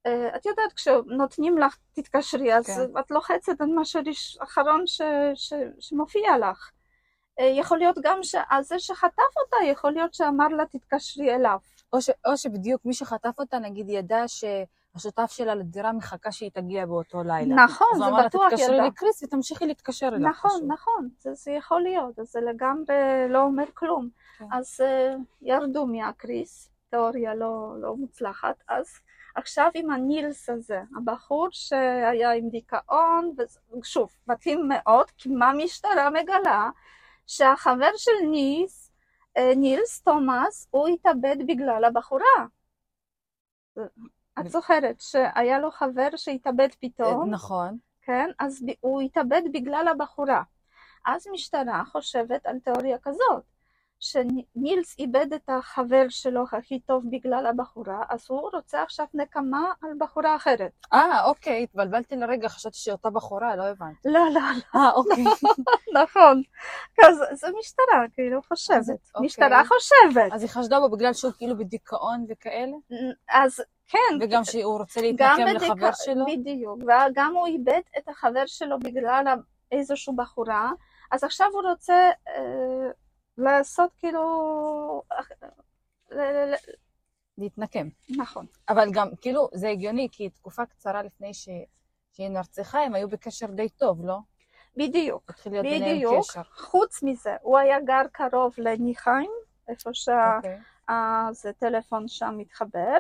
אה, 0.07 0.37
את 0.37 0.47
יודעת, 0.47 0.73
כשנותנים 0.73 1.59
לך 1.59 1.77
תתקשרי, 1.93 2.55
אז 2.55 2.67
כן. 2.67 2.99
את 3.01 3.11
לוחצת 3.11 3.61
על 3.61 3.69
משהו 3.75 4.01
האחרון 4.41 4.87
ש, 4.87 5.01
ש, 5.35 5.53
שמופיע 5.81 6.39
לך. 6.39 6.71
אה, 7.41 7.45
יכול 7.45 7.79
להיות 7.79 7.97
גם 8.03 8.23
שזה 8.23 8.79
שחטף 8.79 9.37
אותה, 9.45 9.57
יכול 9.71 9.93
להיות 9.93 10.15
שאמר 10.15 10.49
לה 10.49 10.67
תתקשרי 10.67 11.35
אליו. 11.35 11.59
או, 11.93 12.01
ש, 12.01 12.11
או 12.27 12.37
שבדיוק 12.37 12.85
מי 12.85 12.95
שחטף 12.95 13.39
אותה, 13.39 13.59
נגיד, 13.59 13.91
ידע 13.91 14.29
ש... 14.29 14.45
השותף 14.95 15.31
שלה 15.31 15.55
לדירה 15.55 15.93
מחכה 15.93 16.33
שהיא 16.33 16.51
תגיע 16.51 16.87
באותו 16.87 17.23
לילה. 17.23 17.55
נכון, 17.55 17.89
זה 17.99 18.05
בטוח 18.27 18.53
ידע. 18.53 18.55
אז 18.55 18.61
הוא 18.61 18.77
אמר 18.77 18.79
לה, 18.79 18.79
תתקשרי 18.79 18.89
לקריס 18.89 19.23
ותמשיכי 19.23 19.67
להתקשר 19.67 20.09
אליו. 20.09 20.19
נכון, 20.19 20.51
פשוט. 20.51 20.65
נכון, 20.69 21.09
זה, 21.19 21.35
זה 21.35 21.51
יכול 21.51 21.83
להיות, 21.83 22.15
זה 22.23 22.41
לגמרי 22.41 22.95
לא 23.29 23.43
אומר 23.43 23.65
כלום. 23.75 24.09
כן. 24.39 24.45
אז 24.53 24.81
uh, 24.81 25.21
ירדו 25.43 25.87
מהקריס, 25.87 26.71
תיאוריה 26.91 27.35
לא, 27.35 27.75
לא 27.81 27.97
מוצלחת, 27.97 28.63
אז 28.69 28.87
עכשיו 29.35 29.71
עם 29.75 29.91
הנילס 29.91 30.51
הזה, 30.51 30.83
הבחור 30.97 31.49
שהיה 31.51 32.33
עם 32.33 32.49
דיכאון, 32.49 33.35
ושוב, 33.81 34.11
מתאים 34.27 34.69
מאוד, 34.69 35.11
כי 35.17 35.29
מה 35.29 35.51
המשטרה 35.51 36.11
מגלה? 36.11 36.71
שהחבר 37.27 37.91
של 37.97 38.27
ניס, 38.31 38.93
אה, 39.37 39.53
נילס 39.57 40.03
תומאס, 40.03 40.69
הוא 40.71 40.89
התאבד 40.89 41.37
בגלל 41.47 41.85
הבחורה. 41.85 42.47
את 44.41 44.49
זוכרת 44.49 45.01
שהיה 45.01 45.59
לו 45.59 45.71
חבר 45.71 46.09
שהתאבד 46.17 46.69
פתאום? 46.81 47.31
נכון. 47.31 47.79
כן, 48.03 48.31
אז 48.39 48.65
הוא 48.81 49.01
התאבד 49.01 49.43
בגלל 49.53 49.89
הבחורה. 49.89 50.43
אז 51.07 51.27
משטרה 51.33 51.83
חושבת 51.85 52.47
על 52.47 52.59
תיאוריה 52.59 52.99
כזאת, 53.03 53.43
שנילס 54.01 54.99
איבד 54.99 55.33
את 55.33 55.49
החבר 55.49 56.05
שלו 56.09 56.45
הכי 56.53 56.81
טוב 56.81 57.05
בגלל 57.11 57.47
הבחורה, 57.47 58.03
אז 58.09 58.27
הוא 58.29 58.51
רוצה 58.53 58.83
עכשיו 58.83 59.07
נקמה 59.15 59.73
על 59.83 59.91
בחורה 59.99 60.37
אחרת. 60.37 60.73
אה, 60.93 61.25
אוקיי, 61.25 61.63
התבלבלתי 61.63 62.17
לרגע, 62.17 62.49
חשבתי 62.49 62.79
שהיא 62.79 62.93
אותה 62.93 63.11
בחורה, 63.11 63.57
לא 63.57 63.63
הבנתי. 63.63 64.09
לא, 64.09 64.21
לא, 64.35 64.41
לא. 64.75 64.81
אה, 64.81 64.91
אוקיי. 64.91 65.25
נכון. 66.03 66.43
אז 67.07 67.39
זה 67.39 67.47
משטרה, 67.59 68.05
כאילו, 68.13 68.43
חושבת. 68.43 69.11
אוקיי. 69.15 69.27
משטרה 69.27 69.63
חושבת. 69.65 70.33
אז 70.33 70.43
היא 70.43 70.51
חשדה 70.51 70.81
בו 70.81 70.91
בגלל 70.91 71.13
שהוא 71.13 71.33
כאילו 71.39 71.59
בדיכאון 71.59 72.27
וכאלה? 72.29 72.77
אז 73.31 73.63
כן. 73.87 73.99
וגם 74.21 74.45
שהוא 74.45 74.79
רוצה 74.79 75.01
להתנקם 75.01 75.47
לחבר 75.55 75.91
שלו? 75.93 76.25
בדיוק, 76.27 76.79
וגם 76.83 77.35
הוא 77.37 77.47
איבד 77.47 77.81
את 77.99 78.09
החבר 78.09 78.47
שלו 78.47 78.79
בגלל 78.79 79.25
איזושהי 79.73 80.15
בחורה, 80.17 80.73
אז 81.11 81.25
עכשיו 81.25 81.47
הוא 81.53 81.63
רוצה 81.63 82.11
אה, 82.29 82.91
לעשות 83.39 83.91
כאילו... 83.99 85.03
להתנקם. 87.39 87.89
נכון. 88.17 88.47
אבל 88.69 88.89
גם, 88.93 89.09
כאילו, 89.21 89.49
זה 89.55 89.69
הגיוני, 89.69 90.09
כי 90.13 90.31
תקופה 90.31 90.67
קצרה 90.67 91.03
לפני 91.03 91.35
ש... 91.35 91.49
שהיא 92.13 92.29
נרצחה, 92.29 92.81
הם 92.81 92.95
היו 92.95 93.09
בקשר 93.09 93.47
די 93.47 93.69
טוב, 93.69 94.05
לא? 94.05 94.19
בדיוק, 94.77 95.31
בדיוק. 95.47 96.27
חוץ 96.57 97.03
מזה, 97.03 97.37
הוא 97.43 97.59
היה 97.59 97.81
גר 97.81 98.03
קרוב 98.13 98.55
לניחיים, 98.59 99.31
איפה 99.69 99.91
שה... 99.93 100.39
Okay. 100.43 100.74
אז 100.89 101.47
טלפון 101.59 102.09
שם 102.09 102.35
מתחבר. 102.37 102.99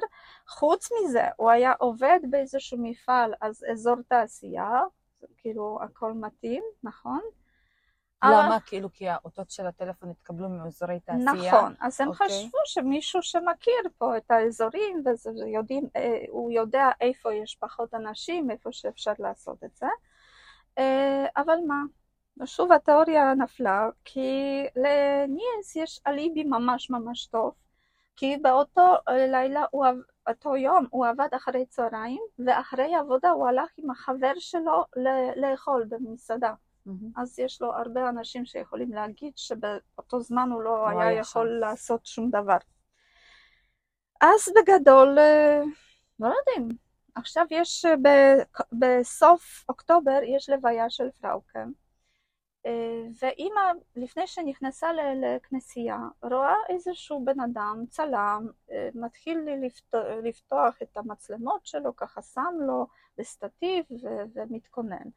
חוץ 0.48 0.88
מזה, 0.92 1.24
הוא 1.36 1.50
היה 1.50 1.72
עובד 1.78 2.20
באיזשהו 2.30 2.78
מפעל, 2.82 3.34
אז 3.40 3.64
אזור 3.72 3.96
תעשייה, 4.08 4.80
כאילו 5.36 5.78
הכל 5.82 6.12
מתאים, 6.12 6.62
נכון? 6.82 7.20
למה? 8.24 8.58
כאילו 8.66 8.92
כי 8.92 9.08
האותות 9.08 9.50
של 9.50 9.66
הטלפון 9.66 10.10
התקבלו 10.10 10.48
מאזורי 10.48 11.00
תעשייה? 11.00 11.24
נכון, 11.32 11.74
אז 11.80 12.00
הם 12.00 12.08
okay. 12.08 12.10
אוקיי. 12.10 12.26
חשבו 12.26 12.58
שמישהו 12.64 13.22
שמכיר 13.22 13.82
פה 13.98 14.16
את 14.16 14.30
האזורים, 14.30 15.02
והוא 15.04 16.50
יודע 16.50 16.90
איפה 17.00 17.34
יש 17.34 17.56
פחות 17.60 17.94
אנשים, 17.94 18.50
איפה 18.50 18.72
שאפשר 18.72 19.12
לעשות 19.18 19.64
את 19.64 19.76
זה. 19.76 19.86
אה, 20.78 21.26
אבל 21.36 21.56
מה? 21.66 21.82
שוב 22.44 22.72
התיאוריה 22.72 23.34
נפלה, 23.34 23.88
כי 24.04 24.62
לניאס 24.76 25.76
יש 25.76 26.00
אליבי 26.06 26.44
ממש 26.44 26.90
ממש 26.90 27.26
טוב, 27.26 27.52
כי 28.16 28.36
באותו 28.36 28.94
לילה, 29.08 29.64
הוא, 29.70 29.86
אותו 30.28 30.56
יום 30.56 30.86
הוא 30.90 31.06
עבד 31.06 31.28
אחרי 31.36 31.66
צהריים, 31.66 32.22
ואחרי 32.46 32.94
עבודה 32.94 33.30
הוא 33.30 33.48
הלך 33.48 33.70
עם 33.76 33.90
החבר 33.90 34.32
שלו 34.38 34.84
לאכול 35.36 35.84
במסעדה. 35.88 36.54
Mm-hmm. 36.86 37.20
אז 37.22 37.38
יש 37.38 37.62
לו 37.62 37.72
הרבה 37.72 38.08
אנשים 38.08 38.44
שיכולים 38.44 38.92
להגיד 38.92 39.32
שבאותו 39.36 40.20
זמן 40.20 40.48
הוא 40.52 40.62
לא 40.62 40.88
היה 40.88 41.12
יכול 41.12 41.48
שם. 41.48 41.60
לעשות 41.60 42.06
שום 42.06 42.30
דבר. 42.30 42.56
אז 44.20 44.52
בגדול, 44.56 45.18
אה, 45.18 45.60
לא 46.20 46.26
יודעים. 46.26 46.68
עכשיו 47.14 47.46
יש, 47.50 47.84
בסוף 48.72 49.64
אוקטובר 49.68 50.18
יש 50.22 50.50
לוויה 50.50 50.90
של 50.90 51.10
פראוקה. 51.20 51.64
אה, 52.66 53.02
ואימא, 53.22 53.60
לפני 53.96 54.26
שנכנסה 54.26 54.88
לכנסייה, 54.92 55.98
רואה 56.22 56.54
איזשהו 56.68 57.24
בן 57.24 57.40
אדם, 57.40 57.84
צלם, 57.88 58.46
אה, 58.70 58.88
מתחיל 58.94 59.38
לפתוח, 60.22 60.82
את 60.82 60.96
המצלמות 60.96 61.66
שלו, 61.66 61.96
ככה 61.96 62.22
שם 62.22 62.54
לו 62.66 62.86
בסטטיב 63.18 63.84
ומתכונן. 64.34 65.08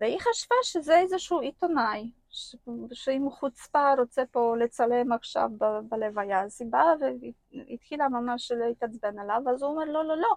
והיא 0.00 0.18
חשבה 0.18 0.56
שזה 0.62 0.98
איזשהו 0.98 1.40
עיתונאי, 1.40 2.10
שאם 2.92 3.22
הוא 3.22 3.32
חוצפה 3.32 3.94
רוצה 3.98 4.22
פה 4.30 4.54
לצלם 4.58 5.12
עכשיו 5.12 5.50
בלוויה, 5.88 6.42
אז 6.42 6.56
היא 6.60 6.68
באה 6.70 6.92
והתחילה 7.00 8.08
ממש 8.08 8.52
להתעצבן 8.52 9.18
עליו, 9.18 9.42
אז 9.50 9.62
הוא 9.62 9.70
אומר 9.70 9.84
לא, 9.84 10.04
לא, 10.04 10.16
לא, 10.16 10.34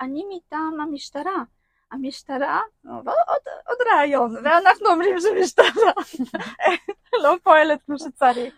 אני 0.00 0.24
מטעם 0.36 0.80
המשטרה. 0.80 1.42
המשטרה, 1.94 2.60
עוד, 2.86 3.06
עוד 3.66 3.78
רעיון, 3.92 4.36
ואנחנו 4.36 4.86
אומרים 4.86 5.16
שמשטרה 5.20 5.92
לא 7.22 7.36
פועלת 7.42 7.82
כמו 7.82 7.98
שצריך. 7.98 8.54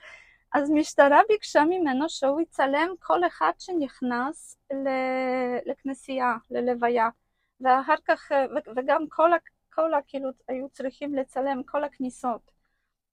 אז 0.53 0.71
משטרה 0.71 1.21
ביקשה 1.29 1.65
ממנו 1.65 2.09
שהוא 2.09 2.41
יצלם 2.41 2.89
כל 3.01 3.27
אחד 3.27 3.53
שנכנס 3.59 4.59
לכנסייה, 5.67 6.35
ללוויה, 6.51 7.09
ואחר 7.61 7.95
כך, 8.05 8.33
וגם 8.77 9.09
כל, 9.09 9.31
כל 9.75 9.91
כאילו 10.07 10.31
היו 10.49 10.69
צריכים 10.69 11.15
לצלם 11.15 11.63
כל 11.63 11.85
הכניסות. 11.85 12.51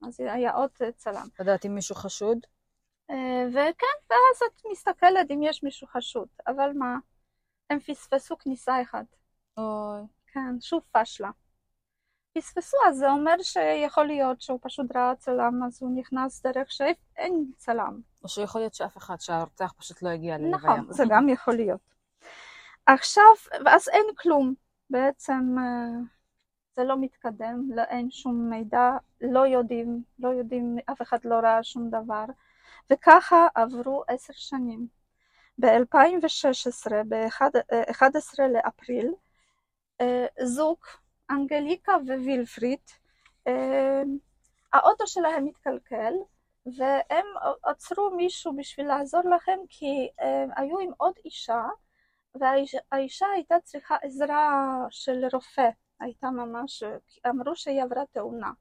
אז 0.08 0.20
היה 0.20 0.52
עוד 0.52 0.70
צלם. 0.96 1.28
יודעת 1.40 1.66
אם 1.66 1.76
מישהו 1.76 1.96
חשוד? 1.96 2.38
וכן, 3.50 3.98
ואז 4.10 4.42
את 4.48 4.62
מסתכלת 4.72 5.32
אם 5.32 5.44
יש 5.44 5.64
מישהו 5.64 5.88
חשוד, 5.88 6.28
אבל 6.48 6.72
מה, 6.76 6.98
הם 7.70 7.80
פספסו 7.80 8.38
כניסה 8.38 8.82
אחת. 8.82 9.06
אוי. 9.58 10.02
כן, 10.28 10.62
שוב 10.62 10.82
פשלה. 10.92 11.30
פספסו, 12.38 12.78
אז 12.88 12.98
זה 12.98 13.10
אומר 13.10 13.36
שיכול 13.42 14.06
להיות 14.06 14.42
שהוא 14.42 14.60
פשוט 14.62 14.96
ראה 14.96 15.16
צלם, 15.16 15.64
אז 15.68 15.78
הוא 15.82 15.92
נכנס 15.96 16.42
דרך 16.42 16.72
שאין 16.72 17.52
צלם. 17.58 18.02
או 18.24 18.30
שיכול 18.30 18.62
להיות 18.62 18.74
שאף 18.74 18.98
אחד, 18.98 19.16
שהרוצח 19.20 19.74
פשוט 19.78 20.02
לא 20.02 20.10
הגיע 20.10 20.38
ללוויה. 20.38 20.58
נכון, 20.58 20.94
זה 20.94 21.04
גם 21.10 21.30
יכול 21.30 21.56
להיות. 21.56 21.82
עכשיו, 22.86 23.34
אז 23.68 23.90
אין 23.90 24.06
כלום. 24.18 24.54
בעצם 24.90 25.56
אה, 25.60 26.00
זה 26.76 26.84
לא 26.84 26.96
מתקדם, 27.02 27.70
לא, 27.76 27.82
אין 27.82 28.12
שום 28.12 28.50
מידע, 28.50 28.92
לא 29.22 29.48
יודעים, 29.48 30.04
לא 30.20 30.30
יודעים, 30.30 30.78
אף 30.92 31.02
אחד 31.02 31.18
לא 31.26 31.36
ראה 31.36 31.64
שום 31.64 31.90
דבר. 31.90 32.26
וככה 32.90 33.48
עברו 33.56 34.04
עשר 34.08 34.34
שנים. 34.34 34.88
ב-2016, 35.60 36.92
ב-11 37.10 38.42
לאפריל, 38.54 39.06
אה, 39.06 39.12
זוג, 40.44 40.78
אנגליקה 41.30 41.92
ווילפריד, 42.08 42.80
האוטו 44.74 45.08
שלהם 45.08 45.46
התקלקל, 45.46 46.14
והם 46.78 47.26
עצרו 47.64 48.10
מישהו 48.16 48.56
בשביל 48.56 48.88
לעזור 48.88 49.22
לכם 49.36 49.58
כי 49.70 50.10
היו 50.56 50.80
עם 50.80 50.92
עוד 50.98 51.14
אישה, 51.26 51.64
והאישה 52.36 53.26
הייתה 53.34 53.56
צריכה 53.64 53.96
עזרה 54.02 54.76
של 54.90 55.26
רופא, 55.34 55.70
הייתה 56.00 56.30
ממש, 56.30 56.84
אמרו 57.30 57.56
שהיא 57.56 57.84
עברה 57.84 58.04
תאונה. 58.12 58.52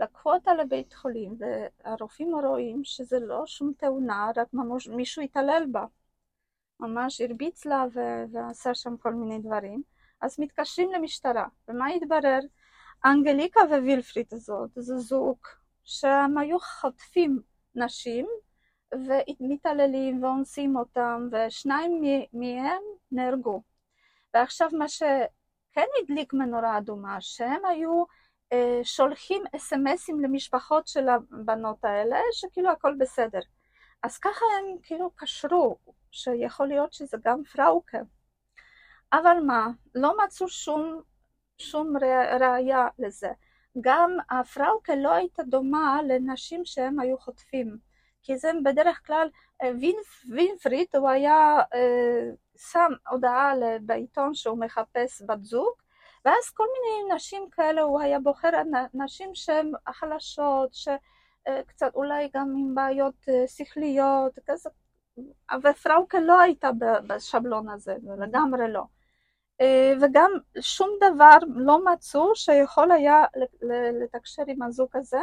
לקחו 0.00 0.34
אותה 0.34 0.54
לבית 0.54 0.94
חולים, 0.94 1.36
והרופאים 1.38 2.34
רואים 2.34 2.84
שזה 2.84 3.18
לא 3.20 3.46
שום 3.46 3.72
תאונה, 3.78 4.30
רק 4.36 4.48
ממש 4.52 4.88
מישהו 4.88 5.22
התעלל 5.22 5.64
בה. 5.72 5.84
ממש 6.80 7.20
הרביץ 7.20 7.66
לה 7.66 7.84
ועשה 8.32 8.74
שם 8.74 8.96
כל 8.96 9.14
מיני 9.14 9.38
דברים. 9.38 9.82
אז 10.20 10.36
מתקשרים 10.40 10.92
למשטרה, 10.92 11.46
ומה 11.68 11.86
התברר? 11.88 12.38
אנגליקה 13.04 13.60
ווילפריד 13.60 14.26
הזאת, 14.32 14.70
זה 14.76 14.98
זוג 14.98 15.38
שהם 15.84 16.38
היו 16.38 16.58
חוטפים 16.60 17.40
נשים 17.74 18.26
ומתעללים 18.94 20.22
ואונסים 20.22 20.76
אותם, 20.76 21.28
ושניים 21.32 22.02
מהם 22.32 22.82
נהרגו. 23.12 23.62
ועכשיו 24.34 24.68
מה 24.72 24.88
שכן 24.88 25.86
הדליק 26.02 26.32
מנורה 26.32 26.78
אדומה, 26.78 27.20
שהם 27.20 27.64
היו 27.64 28.04
אה, 28.52 28.80
שולחים 28.82 29.42
אס.אם.אסים 29.56 30.20
למשפחות 30.20 30.86
של 30.86 31.08
הבנות 31.08 31.84
האלה, 31.84 32.16
שכאילו 32.32 32.70
הכל 32.70 32.94
בסדר. 32.98 33.40
אז 34.02 34.18
ככה 34.18 34.44
הם 34.58 34.78
כאילו 34.82 35.10
קשרו, 35.14 35.78
שיכול 36.10 36.68
להיות 36.68 36.92
שזה 36.92 37.16
גם 37.24 37.44
פראוקה. 37.44 37.98
אבל 39.12 39.36
מה, 39.46 39.68
לא 39.94 40.14
מצאו 40.24 40.48
שום, 40.48 41.00
שום 41.58 41.96
ראייה 42.40 42.88
לזה. 42.98 43.28
גם 43.80 44.16
הפראוקה 44.30 44.94
לא 44.94 45.12
הייתה 45.12 45.42
דומה 45.42 46.00
לנשים 46.08 46.64
שהם 46.64 47.00
היו 47.00 47.18
חוטפים, 47.18 47.78
כי 48.22 48.36
זה 48.36 48.50
בדרך 48.64 49.06
כלל, 49.06 49.28
אה, 49.62 49.70
וינפריד 50.30 50.86
הוא 50.96 51.08
היה 51.08 51.58
אה, 51.74 52.30
שם 52.56 52.92
הודעה 53.08 53.52
בעיתון 53.80 54.34
שהוא 54.34 54.58
מחפש 54.58 55.22
בת 55.26 55.44
זוג, 55.44 55.72
ואז 56.24 56.50
כל 56.54 56.64
מיני 56.72 57.14
נשים 57.14 57.50
כאלה 57.50 57.82
הוא 57.82 58.00
היה 58.00 58.20
בוחר 58.20 58.50
נשים 58.94 59.34
שהן 59.34 59.72
חלשות, 59.88 60.74
שקצת 60.74 61.94
אולי 61.94 62.28
גם 62.34 62.54
עם 62.58 62.74
בעיות 62.74 63.28
שכליות, 63.46 64.38
כזה, 64.46 64.70
ופראוקה 65.62 66.20
לא 66.20 66.40
הייתה 66.40 66.70
בשבלון 67.06 67.68
הזה, 67.68 67.96
לגמרי 68.18 68.72
לא. 68.72 68.84
וגם 70.00 70.30
שום 70.60 70.90
דבר 71.00 71.38
לא 71.54 71.84
מצאו 71.84 72.36
שיכול 72.36 72.90
היה 72.90 73.24
לתקשר 74.02 74.42
עם 74.46 74.62
הזוג 74.62 74.88
הזה. 74.94 75.20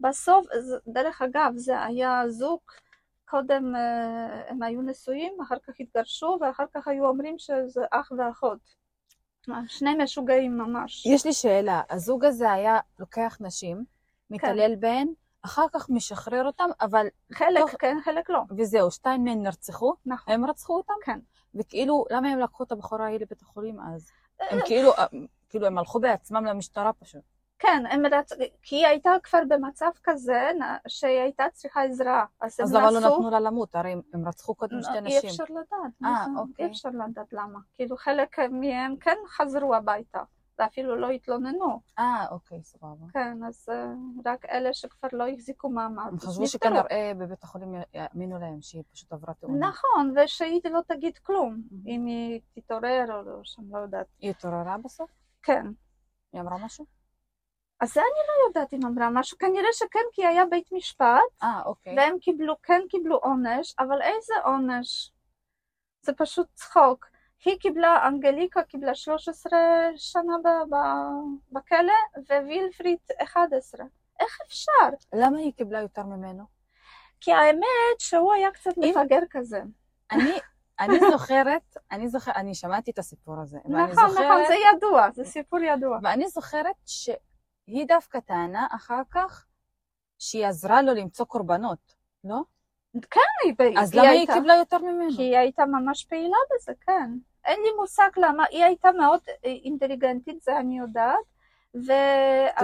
בסוף, 0.00 0.46
דרך 0.86 1.22
אגב, 1.22 1.52
זה 1.56 1.82
היה 1.82 2.22
זוג, 2.28 2.60
קודם 3.28 3.74
הם 4.48 4.62
היו 4.62 4.82
נשואים, 4.82 5.32
אחר 5.42 5.56
כך 5.66 5.74
התגרשו, 5.80 6.38
ואחר 6.40 6.64
כך 6.74 6.88
היו 6.88 7.06
אומרים 7.06 7.38
שזה 7.38 7.80
אח 7.90 8.12
ואחות. 8.18 8.58
שני 9.68 9.94
משוגעים 9.94 10.58
ממש. 10.58 11.06
יש 11.06 11.26
לי 11.26 11.32
שאלה, 11.32 11.82
הזוג 11.90 12.24
הזה 12.24 12.52
היה 12.52 12.78
לוקח 12.98 13.36
נשים, 13.40 13.84
מתעלל 14.30 14.74
כן. 14.74 14.80
בהן, 14.80 15.08
אחר 15.42 15.66
כך 15.72 15.90
משחרר 15.90 16.46
אותם, 16.46 16.68
אבל... 16.80 17.06
חלק 17.32 17.60
תוך... 17.60 17.70
כן, 17.78 17.96
חלק 18.04 18.30
לא. 18.30 18.40
וזהו, 18.58 18.90
שתיים 18.90 19.24
מהן 19.24 19.42
נרצחו? 19.42 19.94
נכון. 20.06 20.34
הם 20.34 20.44
רצחו 20.44 20.76
אותם? 20.76 20.94
כן. 21.04 21.18
וכאילו, 21.54 22.04
למה 22.10 22.28
הם 22.28 22.38
לקחו 22.38 22.64
את 22.64 22.72
הבחורה 22.72 23.04
ההיא 23.04 23.18
לבית 23.20 23.42
החולים 23.42 23.80
אז? 23.80 24.10
הם 24.40 24.58
כאילו, 24.66 24.92
כאילו, 25.48 25.66
הם 25.66 25.78
הלכו 25.78 26.00
בעצמם 26.00 26.44
למשטרה 26.44 26.92
פשוט. 26.92 27.22
כן, 27.58 27.82
הם 27.90 28.06
רצ... 28.06 28.32
כי 28.62 28.76
היא 28.76 28.86
הייתה 28.86 29.10
כבר 29.22 29.38
במצב 29.48 29.90
כזה 30.02 30.50
שהיא 30.88 31.20
הייתה 31.20 31.44
צריכה 31.52 31.82
עזרה. 31.82 32.24
אז, 32.40 32.60
אז 32.62 32.74
למה 32.74 32.90
לא 32.90 33.00
נתנו 33.00 33.30
לה 33.30 33.40
למות? 33.40 33.74
הרי 33.74 33.92
הם 34.14 34.28
רצחו 34.28 34.54
קודם 34.54 34.82
שתי 34.82 35.00
נשים. 35.00 35.20
אי 35.22 35.28
אפשר 35.28 35.44
לדעת. 35.44 35.92
אה, 36.04 36.26
אוקיי. 36.38 36.64
אי 36.66 36.70
אפשר 36.70 36.88
לדעת 36.88 37.32
למה. 37.32 37.58
כאילו 37.74 37.96
חלק 37.96 38.38
מהם 38.38 38.96
כן 38.96 39.16
חזרו 39.28 39.74
הביתה, 39.74 40.22
ואפילו 40.58 40.96
לא 40.96 41.10
התלוננו. 41.10 41.80
אה, 41.98 42.26
אוקיי, 42.30 42.62
סבבה. 42.62 43.06
כן, 43.12 43.44
אז 43.48 43.68
uh, 43.68 44.28
רק 44.28 44.44
אלה 44.44 44.72
שכבר 44.72 45.08
לא 45.12 45.28
החזיקו 45.28 45.68
מעמד. 45.68 46.08
הם 46.08 46.18
חשבו 46.18 46.46
שכנראה 46.46 47.12
בבית 47.18 47.42
החולים 47.42 47.74
יאמינו 47.94 48.38
להם 48.38 48.62
שהיא 48.62 48.82
פשוט 48.92 49.12
עברה 49.12 49.34
תאונה. 49.34 49.68
נכון, 49.68 50.14
ושהיא 50.16 50.60
לא 50.70 50.80
תגיד 50.88 51.18
כלום, 51.18 51.62
אם 51.86 52.06
היא 52.06 52.40
תתעורר 52.54 53.04
או 53.08 53.22
לא, 53.22 53.40
שאני 53.42 53.66
לא 53.72 53.78
יודעת. 53.78 54.06
היא 54.18 54.30
התעוררה 54.30 54.76
בסוף? 54.84 55.10
כן. 55.42 55.66
היא 56.32 56.40
אמרה 56.40 56.64
משהו? 56.64 56.86
אז 57.80 57.92
זה 57.92 58.00
אני 58.00 58.20
לא 58.28 58.48
יודעת 58.48 58.74
אם 58.74 58.86
אמרה 58.86 59.10
משהו, 59.10 59.38
כנראה 59.38 59.72
שכן, 59.72 60.04
כי 60.12 60.26
היה 60.26 60.44
בית 60.46 60.72
משפט, 60.72 61.20
אה, 61.42 61.62
אוקיי. 61.64 61.96
והם 61.96 62.18
קיבלו, 62.18 62.54
כן 62.62 62.80
קיבלו 62.88 63.16
עונש, 63.16 63.74
אבל 63.78 64.02
איזה 64.02 64.34
עונש? 64.44 65.12
זה 66.02 66.12
פשוט 66.12 66.46
צחוק. 66.54 67.06
היא 67.44 67.58
קיבלה, 67.58 68.08
אנגליקה 68.08 68.62
קיבלה 68.62 68.94
13 68.94 69.58
שנה 69.96 70.32
בכלא, 71.52 71.92
ווילפריד 72.44 72.98
11. 73.22 73.86
איך 74.20 74.38
אפשר? 74.46 74.88
למה 75.14 75.38
היא 75.38 75.52
קיבלה 75.52 75.80
יותר 75.80 76.02
ממנו? 76.02 76.44
כי 77.20 77.32
האמת 77.32 77.98
שהוא 77.98 78.32
היה 78.32 78.50
קצת 78.50 78.70
מפגר 78.76 79.20
כזה. 79.30 79.62
אני, 80.12 80.32
אני 80.80 80.98
זוכרת, 81.10 81.76
אני 81.90 82.08
זוכרת, 82.08 82.36
אני 82.36 82.54
שמעתי 82.54 82.90
את 82.90 82.98
הסיפור 82.98 83.40
הזה. 83.40 83.58
נכון, 83.64 83.90
זוכרת, 83.90 84.24
נכון, 84.24 84.42
זה 84.48 84.54
ידוע, 84.72 85.10
זה 85.14 85.24
סיפור 85.24 85.60
ידוע. 85.60 85.98
ואני 86.02 86.28
זוכרת 86.28 86.76
ש... 86.86 87.10
היא 87.66 87.86
דווקא 87.86 88.20
טענה 88.20 88.66
אחר 88.70 89.02
כך 89.10 89.46
שהיא 90.18 90.46
עזרה 90.46 90.82
לו 90.82 90.94
למצוא 90.94 91.26
קורבנות, 91.26 91.94
לא? 92.24 92.40
כן, 93.10 93.20
היא... 93.44 93.54
אז 93.78 93.92
היא 93.92 94.00
למה 94.00 94.10
הייתה, 94.10 94.32
היא 94.32 94.40
קיבלה 94.40 94.54
יותר 94.54 94.78
ממנו? 94.78 95.16
כי 95.16 95.22
היא 95.22 95.36
הייתה 95.38 95.66
ממש 95.66 96.04
פעילה 96.04 96.36
בזה, 96.54 96.72
כן. 96.80 97.10
אין 97.44 97.60
לי 97.62 97.68
מושג 97.80 98.08
למה, 98.16 98.44
היא 98.50 98.64
הייתה 98.64 98.92
מאוד 98.92 99.20
אינטליגנטית, 99.44 100.42
זה 100.42 100.58
אני 100.58 100.78
יודעת. 100.78 101.34
ו... 101.74 101.92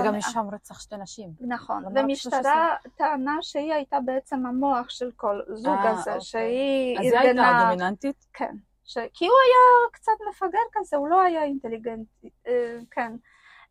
וגם 0.01 0.15
יש 0.15 0.25
שם 0.25 0.47
רצח 0.53 0.81
שתי 0.81 0.97
נשים. 0.97 1.31
נכון, 1.41 1.85
ומשטרה 1.95 2.77
טענה 2.97 3.37
שהיא 3.41 3.75
הייתה 3.75 4.01
בעצם 4.05 4.47
המוח 4.47 4.91
של 4.91 5.11
כל 5.17 5.41
זוג 5.49 5.79
아, 5.79 5.85
אה, 5.85 5.91
הזה, 5.91 6.11
אוקיי. 6.11 6.21
שהיא 6.21 6.99
אז 6.99 7.05
ארגנה... 7.05 7.21
אז 7.21 7.25
היא 7.25 7.41
הייתה 7.41 7.65
דומיננטית? 7.65 8.27
כן, 8.33 8.55
ש... 8.85 8.99
כי 9.15 9.27
הוא 9.27 9.37
היה 9.47 9.91
קצת 9.93 10.13
מפגר 10.31 10.59
כזה, 10.73 10.97
הוא 10.97 11.09
לא 11.09 11.23
היה 11.23 11.45
אינטליגנטי, 11.45 12.31
אה, 12.47 12.79
כן. 12.91 13.13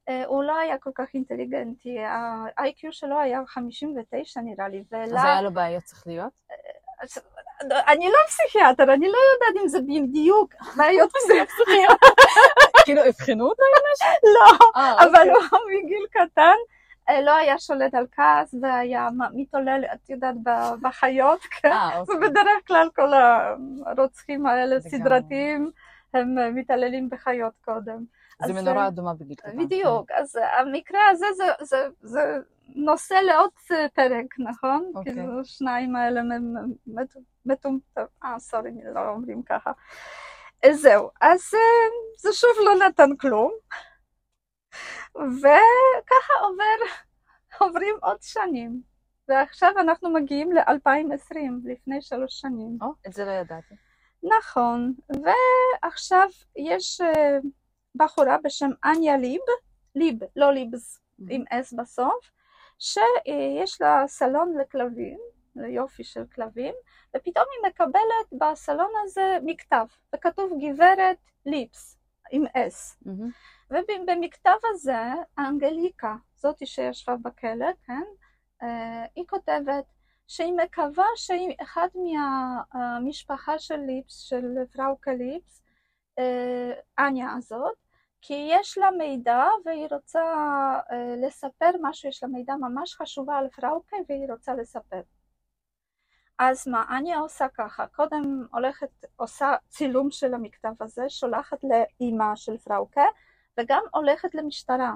אה, 0.10 0.26
הוא 0.26 0.44
לא 0.44 0.58
היה 0.58 0.78
כל 0.78 0.92
כך 0.96 1.14
אינטליגנטי, 1.14 2.00
ה-IQ 2.00 2.88
שלו 2.92 3.20
היה 3.20 3.42
59 3.48 4.42
נראה 4.42 4.68
לי, 4.68 4.84
ולה... 4.92 5.04
אז 5.04 5.26
היה 5.26 5.42
לו 5.42 5.52
בעיות 5.52 5.88
שכליות? 5.88 6.34
אה, 7.72 7.94
אני 7.94 8.06
לא 8.06 8.18
פסיכיאטר, 8.28 8.94
אני 8.94 9.08
לא 9.08 9.18
יודעת 9.34 9.64
אם 9.64 9.68
זה 9.68 9.82
בדיוק 9.82 10.54
בעיות 10.78 11.10
פסיכיות. 11.14 12.00
כאילו, 12.86 13.02
אבחנו 13.10 13.46
אותו 13.46 13.64
עם 13.64 13.84
משהו? 13.94 14.30
לא, 14.34 14.82
אה, 14.82 14.94
אבל 14.94 15.30
אוקיי. 15.30 15.48
הוא 15.52 15.84
מגיל 15.84 16.06
קטן. 16.12 16.56
לא 17.24 17.36
היה 17.36 17.60
שולט 17.60 17.94
על 17.94 18.06
כעס 18.12 18.56
והיה 18.62 19.08
מתעולל, 19.34 19.84
את 19.94 20.10
יודעת, 20.10 20.36
בחיות, 20.82 21.40
כן? 21.62 21.72
אוקיי. 21.98 22.16
ובדרך 22.16 22.68
כלל 22.68 22.90
כל 22.96 23.14
הרוצחים 23.86 24.46
האלה 24.46 24.82
סדרתיים, 24.82 25.72
הם 26.14 26.56
מתעללים 26.56 27.10
בחיות 27.10 27.54
קודם. 27.66 28.04
זה 28.46 28.54
מנורה 28.54 28.88
אדומה 28.88 29.14
בגיל 29.14 29.36
קטן. 29.36 29.58
בדיוק, 29.58 30.12
אז 30.12 30.40
המקרה 30.60 31.00
הזה 31.10 31.26
זה, 32.02 32.38
נושא 32.76 33.14
לעוד 33.14 33.50
פרק, 33.94 34.40
נכון? 34.40 34.92
אוקיי. 34.96 35.14
כאילו 35.14 35.46
שניים 35.46 35.96
האלה 35.96 36.22
מטומטם, 37.52 38.02
אה 38.24 38.40
סורי, 38.40 38.72
לא 38.94 39.10
אומרים 39.10 39.44
ככה. 39.44 39.72
זהו, 40.72 41.10
אז 41.22 41.42
זה 42.18 42.34
שוב 42.34 42.52
לא 42.66 42.88
נתן 42.88 43.16
כלום, 43.16 43.52
וככה 45.16 46.34
עובר, 46.42 46.94
עוברים 47.60 47.96
עוד 48.02 48.18
שנים, 48.22 48.82
ועכשיו 49.28 49.72
אנחנו 49.80 50.14
מגיעים 50.14 50.52
ל-2020, 50.52 51.38
לפני 51.64 52.02
שלוש 52.02 52.40
שנים. 52.40 52.78
או, 52.82 52.88
את 53.08 53.14
זה 53.14 53.26
לא 53.26 53.32
ידעתי. 53.32 53.76
נכון, 54.24 54.94
ועכשיו 55.10 56.28
יש 56.56 57.02
בחורה 57.96 58.38
בשם 58.44 58.70
אניה 58.86 59.18
ליב, 59.18 59.42
ליב, 59.96 60.20
לא 60.36 60.52
ליבס, 60.52 61.00
עם 61.30 61.44
אס 61.50 61.74
בסוף, 61.74 62.32
שיש 62.80 63.82
לה 63.82 64.04
סלון 64.08 64.54
לכלבים, 64.58 65.20
ליופי 65.60 66.04
של 66.04 66.26
כלבים, 66.36 66.74
ופתאום 67.16 67.46
היא 67.52 67.72
מקבלת 67.72 68.42
בסלון 68.52 68.92
הזה 69.04 69.38
מכתב, 69.44 69.86
וכתוב 70.16 70.52
גברת 70.62 71.18
ליפס, 71.46 71.98
עם 72.32 72.44
אס. 72.54 73.04
ובמכתב 73.72 74.58
הזה, 74.74 74.98
האנגליקה, 75.38 76.16
זאתי 76.36 76.66
שישבה 76.66 77.16
בכלא, 77.16 77.68
כן, 77.84 78.04
אה, 78.64 79.06
היא 79.16 79.26
כותבת 79.30 79.86
שהיא 80.28 80.54
מקווה 80.54 81.06
אחת 81.62 81.92
מהמשפחה 82.74 83.60
של 83.60 83.76
ליפס, 83.78 84.20
של 84.20 84.46
פראוקה 84.72 85.14
ליפס, 85.14 85.64
אה, 86.20 86.72
אניה 87.00 87.34
הזאת, 87.38 87.76
כי 88.22 88.48
יש 88.52 88.78
לה 88.78 88.92
מידע 88.92 89.44
והיא 89.66 89.88
רוצה 89.92 90.22
אה, 90.92 91.16
לספר 91.18 91.72
משהו, 91.82 92.10
יש 92.10 92.24
לה 92.24 92.30
מידע 92.30 92.56
ממש 92.56 92.96
חשובה 92.96 93.38
על 93.38 93.48
פראוקה 93.50 93.98
והיא 94.10 94.32
רוצה 94.32 94.54
לספר. 94.54 95.02
אז 96.40 96.68
מה, 96.68 96.98
אני 96.98 97.16
עושה 97.16 97.48
ככה, 97.54 97.88
קודם 97.88 98.46
הולכת, 98.52 99.06
עושה 99.16 99.56
צילום 99.68 100.12
של 100.12 100.34
המכתב 100.34 100.74
הזה, 100.82 101.10
שולחת 101.10 101.58
לאימא 101.64 102.36
של 102.36 102.58
פראוקה 102.58 103.06
וגם 103.60 103.84
הולכת 103.94 104.36
למשטרה. 104.36 104.94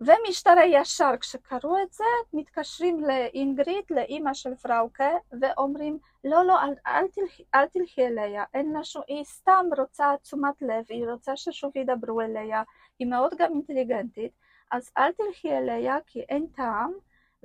ומשטרה 0.00 0.64
ישר 0.64 1.10
כשקראו 1.20 1.82
את 1.82 1.92
זה 1.92 2.04
מתקשרים 2.32 3.00
לאינגריד, 3.00 3.84
לאימא 3.90 4.34
של 4.34 4.54
פראוקה 4.54 5.10
ואומרים 5.40 5.98
לא 6.24 6.44
לא 6.44 6.62
אל, 6.62 6.74
אל, 6.86 7.08
תלכי, 7.08 7.44
אל 7.54 7.66
תלכי 7.66 8.06
אליה, 8.06 8.44
אין 8.54 8.72
לה 8.72 8.84
שום, 8.84 9.02
היא 9.08 9.24
סתם 9.24 9.66
רוצה 9.78 10.14
תשומת 10.22 10.62
לב, 10.62 10.84
היא 10.88 11.06
רוצה 11.10 11.36
ששוב 11.36 11.76
ידברו 11.76 12.20
אליה, 12.20 12.62
היא 12.98 13.06
מאוד 13.06 13.34
גם 13.38 13.52
אינטליגנטית, 13.52 14.32
אז 14.70 14.90
אל 14.98 15.12
תלכי 15.12 15.52
אליה 15.52 15.96
כי 16.06 16.20
אין 16.20 16.46
טעם 16.46 16.92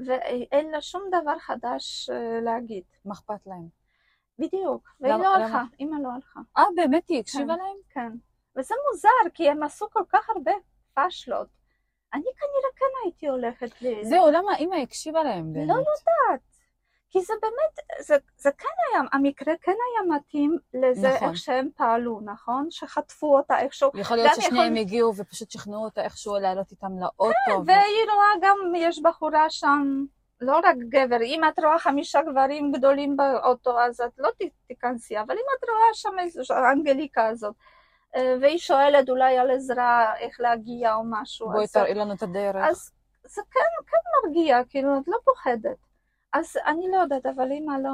ואין 0.05 0.71
לה 0.71 0.81
שום 0.81 1.03
דבר 1.07 1.39
חדש 1.39 2.09
אה, 2.09 2.41
להגיד. 2.41 2.83
מה 3.05 3.13
אכפת 3.13 3.47
להם? 3.47 3.67
בדיוק, 4.39 4.89
והיא 5.01 5.13
לא? 5.13 5.35
הלכה, 5.35 5.63
אימא 5.79 5.95
לא 6.03 6.09
הלכה. 6.15 6.39
אה, 6.57 6.63
באמת 6.75 7.09
היא 7.09 7.19
הקשיבה 7.19 7.53
כן. 7.53 7.59
להם? 7.59 7.77
כן. 7.89 8.11
וזה 8.55 8.75
מוזר, 8.91 9.29
כי 9.33 9.49
הם 9.49 9.63
עשו 9.63 9.89
כל 9.89 10.03
כך 10.09 10.29
הרבה 10.29 10.51
פאשלות. 10.93 11.47
אני 12.13 12.23
כנראה 12.23 12.71
כן 12.75 12.85
הייתי 13.03 13.27
הולכת 13.27 13.81
ל... 13.81 14.03
זהו, 14.03 14.31
למה 14.31 14.55
אימא 14.55 14.75
הקשיבה 14.75 15.23
להם 15.23 15.53
באמת? 15.53 15.67
לא 15.67 15.73
יודעת. 15.73 16.48
כי 17.09 17.21
זה 17.21 17.33
באמת, 17.41 18.03
זה, 18.05 18.15
זה 18.37 18.49
כן 18.57 18.67
היה, 18.91 19.01
המקרה 19.11 19.53
כן 19.61 19.71
היה 19.71 20.17
מתאים 20.17 20.57
לזה 20.73 21.09
נכון. 21.15 21.27
איך 21.29 21.37
שהם 21.37 21.69
פעלו, 21.77 22.19
נכון? 22.25 22.67
שחטפו 22.69 23.37
אותה 23.37 23.59
איכשהו. 23.59 23.91
יכול 23.95 24.17
להיות 24.17 24.31
ששניהם 24.35 24.55
יכול- 24.73 24.77
הגיעו 24.77 25.13
ופשוט 25.15 25.51
שכנעו 25.51 25.83
אותה 25.83 26.01
איכשהו 26.03 26.35
לעלות 26.39 26.71
איתם 26.71 26.99
לאוטו. 26.99 27.31
ו- 27.61 27.65
והיא 27.65 28.11
רואה 28.13 28.27
גם, 28.41 28.55
יש 28.75 29.01
בחורה 29.01 29.49
שם, 29.49 30.05
לא 30.41 30.57
רק 30.63 30.75
גבר, 30.89 31.21
אם 31.21 31.41
את 31.47 31.59
רואה 31.59 31.79
חמישה 31.79 32.21
גברים 32.21 32.71
גדולים 32.71 33.17
באוטו, 33.17 33.79
אז 33.79 34.01
את 34.01 34.11
לא 34.17 34.29
תיכנסי, 34.67 35.19
אבל 35.19 35.33
אם 35.35 35.43
את 35.59 35.69
רואה 35.69 35.93
שם 35.93 36.19
איזו 36.19 36.53
האנגליקה 36.53 37.27
הזאת, 37.27 37.55
אה, 38.15 38.35
והיא 38.41 38.57
שואלת 38.57 39.09
אולי 39.09 39.37
על 39.37 39.51
עזרה, 39.51 40.17
איך 40.19 40.39
להגיע 40.39 40.93
או 40.95 41.01
משהו, 41.09 41.47
בואי 41.51 41.63
אז- 41.63 41.71
תראי 41.71 41.93
לנו 41.93 42.13
את 42.13 42.23
הדרך. 42.23 42.65
אז 42.69 42.91
זה 43.25 43.41
כן, 43.51 43.59
כן 43.87 43.97
מרגיע, 44.27 44.59
כאילו, 44.69 44.89
את 44.97 45.07
לא 45.07 45.17
פוחדת. 45.25 45.88
אז 46.33 46.57
אני 46.65 46.87
לא 46.91 46.97
יודעת, 46.97 47.25
אבל 47.25 47.51
אימא 47.51 47.73
לא 47.83 47.89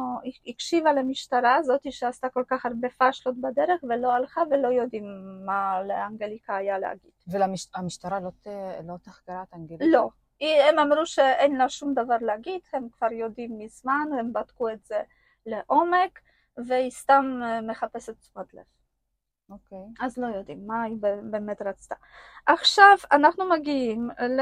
הקשיבה 0.47 0.93
למשטרה 0.93 1.55
הזאתי 1.55 1.91
שעשתה 1.91 2.29
כל 2.29 2.43
כך 2.47 2.65
הרבה 2.65 2.89
פאשלות 2.89 3.35
בדרך 3.41 3.83
ולא 3.89 4.13
הלכה 4.13 4.41
ולא 4.51 4.67
יודעים 4.67 5.03
מה 5.45 5.83
לאנגליקה 5.83 6.55
היה 6.55 6.79
להגיד. 6.79 7.11
והמשטרה 7.27 8.19
לא 8.19 8.29
ת- 8.41 8.47
לא 8.87 8.93
תחקרה 9.01 9.43
את 9.43 9.53
אנגלית? 9.53 9.81
לא. 9.91 10.09
הם 10.41 10.79
אמרו 10.79 11.05
שאין 11.05 11.55
לה 11.55 11.69
שום 11.69 11.93
דבר 11.93 12.15
להגיד, 12.21 12.61
הם 12.73 12.87
כבר 12.91 13.11
יודעים 13.11 13.57
מזמן, 13.57 14.07
הם 14.19 14.33
בדקו 14.33 14.69
את 14.69 14.85
זה 14.85 15.01
לעומק, 15.45 16.19
והיא 16.67 16.91
סתם 16.91 17.39
אה, 17.43 17.61
מחפשת 17.61 18.19
תשומת 18.19 18.53
לב. 18.53 18.63
אוקיי. 19.49 19.77
אז 19.99 20.17
לא 20.17 20.27
יודעים 20.27 20.67
מה 20.67 20.83
היא 20.83 20.97
באמת 21.31 21.61
רצתה. 21.61 21.95
עכשיו 22.45 22.97
אנחנו 23.11 23.49
מגיעים 23.49 24.09
ל... 24.19 24.41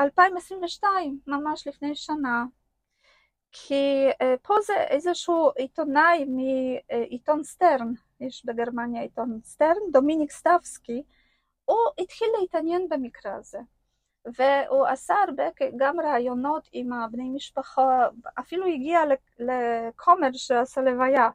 אה, 0.00 0.04
2022, 0.04 1.20
ממש 1.26 1.66
לפני 1.66 1.94
שנה, 1.94 2.44
כי 3.52 4.08
אה, 4.22 4.34
פה 4.42 4.54
זה 4.66 4.74
איזשהו 4.76 5.50
עיתונאי 5.56 6.24
מעיתון 6.24 7.44
סטרן, 7.44 7.92
יש 8.20 8.44
בגרמניה 8.44 9.02
עיתון 9.02 9.40
סטרן, 9.44 9.90
דומיניק 9.92 10.30
סטבסקי, 10.30 11.02
הוא 11.64 11.78
התחיל 11.98 12.28
להתעניין 12.40 12.88
במקרה 12.88 13.34
הזה. 13.34 13.58
והוא 14.24 14.86
עשה 14.86 15.14
הרבה 15.28 15.44
גם 15.76 16.00
ראיונות 16.00 16.68
עם 16.72 16.92
הבני 16.92 17.30
משפחה, 17.30 18.08
אפילו 18.40 18.66
הגיע 18.66 19.00
לכומר 19.38 20.28
שעשה 20.32 20.80
לוויה, 20.80 21.28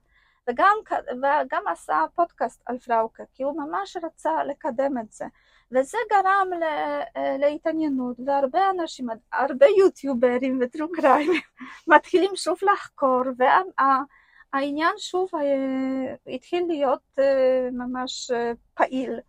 וגם, 0.50 0.78
וגם 1.12 1.64
עשה 1.68 2.04
פודקאסט 2.16 2.62
על 2.66 2.80
פראוקה, 2.80 3.24
כי 3.34 3.44
הוא 3.44 3.58
ממש 3.58 3.98
רצה 4.04 4.44
לקדם 4.44 4.98
את 4.98 5.12
זה. 5.12 5.26
וזה 5.74 5.98
גרם 6.10 6.48
ל- 6.60 7.38
להתעניינות, 7.40 8.18
והרבה 8.26 8.70
אנשים, 8.70 9.08
הרבה 9.34 9.66
יוטיוברים 9.80 10.60
וטרו 10.62 10.92
קריימים 10.92 11.42
מתחילים 11.94 12.32
שוב 12.36 12.58
לחקור, 12.74 13.22
והעניין 13.38 14.94
שוב 14.98 15.30
אה, 15.36 16.16
התחיל 16.36 16.64
להיות 16.68 17.20
אה, 17.20 17.70
ממש 17.72 18.32
אה, 18.32 18.52
פעיל. 18.74 19.20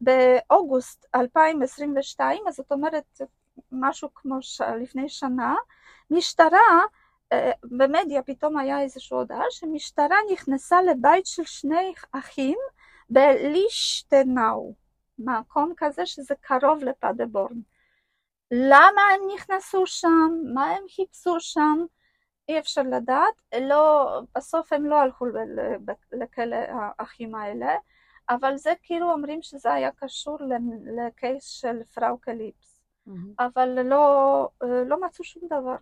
ובאוגוסט 0.00 1.06
2022, 1.14 2.42
אז 2.48 2.54
זאת 2.54 2.72
אומרת 2.72 3.20
משהו 3.72 4.08
כמו. 4.14 4.38
לפני 4.80 5.08
שנה, 5.08 5.54
משטרה, 6.10 6.80
אה, 7.32 7.50
במדיה 7.64 8.22
פתאום 8.22 8.58
היה 8.58 8.80
איזושהי 8.80 9.16
הודעה 9.16 9.44
שמשטרה 9.50 10.16
נכנסה 10.32 10.82
לבית 10.82 11.26
של 11.26 11.44
שני 11.44 11.92
אחים 12.12 12.58
בלישטנאו, 13.12 14.74
מקום 15.18 15.72
כזה 15.76 16.06
שזה 16.06 16.34
קרוב 16.40 16.84
לפדבורן. 16.84 17.60
למה 18.50 19.02
הם 19.14 19.20
נכנסו 19.34 19.86
שם? 19.86 20.30
מה 20.54 20.66
הם 20.66 20.84
חיפשו 20.96 21.40
שם? 21.40 21.78
אי 22.48 22.58
אפשר 22.58 22.82
לדעת. 22.82 23.34
לא, 23.60 24.10
בסוף 24.34 24.72
הם 24.72 24.86
לא 24.86 25.00
הלכו 25.00 25.26
לכלא 26.12 26.56
האחים 26.56 27.34
האלה. 27.34 27.76
אבל 28.30 28.56
זה 28.56 28.72
כאילו 28.82 29.12
אומרים 29.12 29.42
שזה 29.42 29.72
היה 29.72 29.90
קשור 29.90 30.38
לקייס 30.96 31.44
של 31.44 31.84
פראוקה 31.94 32.32
ליפס, 32.32 32.82
אבל 33.38 33.82
לא, 33.82 34.48
לא 34.86 35.00
מצאו 35.00 35.24
שום 35.24 35.42
דבר. 35.46 35.76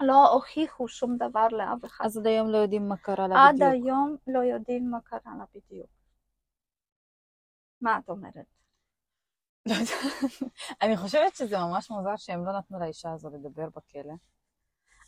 לא 0.00 0.32
הוכיחו 0.32 0.88
שום 0.88 1.16
דבר 1.16 1.48
לאף 1.48 1.84
אחד. 1.84 2.04
אז 2.04 2.18
עד 2.18 2.26
היום 2.26 2.48
לא 2.48 2.58
יודעים 2.58 2.88
מה 2.88 2.96
קרה 2.96 3.28
לה 3.28 3.48
עד 3.48 3.54
בדיוק. 3.54 3.72
היום 3.72 4.16
לא 4.26 4.38
יודעים 4.38 4.90
מה 4.90 4.98
קרה 5.04 5.32
לה 5.38 5.44
בדיוק. 5.54 5.90
מה 7.80 7.98
את 7.98 8.08
אומרת? 8.08 8.34
לא 9.66 9.74
יודעת. 9.80 10.52
אני 10.82 10.96
חושבת 10.96 11.34
שזה 11.36 11.58
ממש 11.58 11.90
מוזר 11.90 12.16
שהם 12.16 12.44
לא 12.44 12.58
נתנו 12.58 12.78
לאישה 12.80 13.12
הזו 13.12 13.30
לדבר 13.30 13.66
בכלא. 13.66 14.14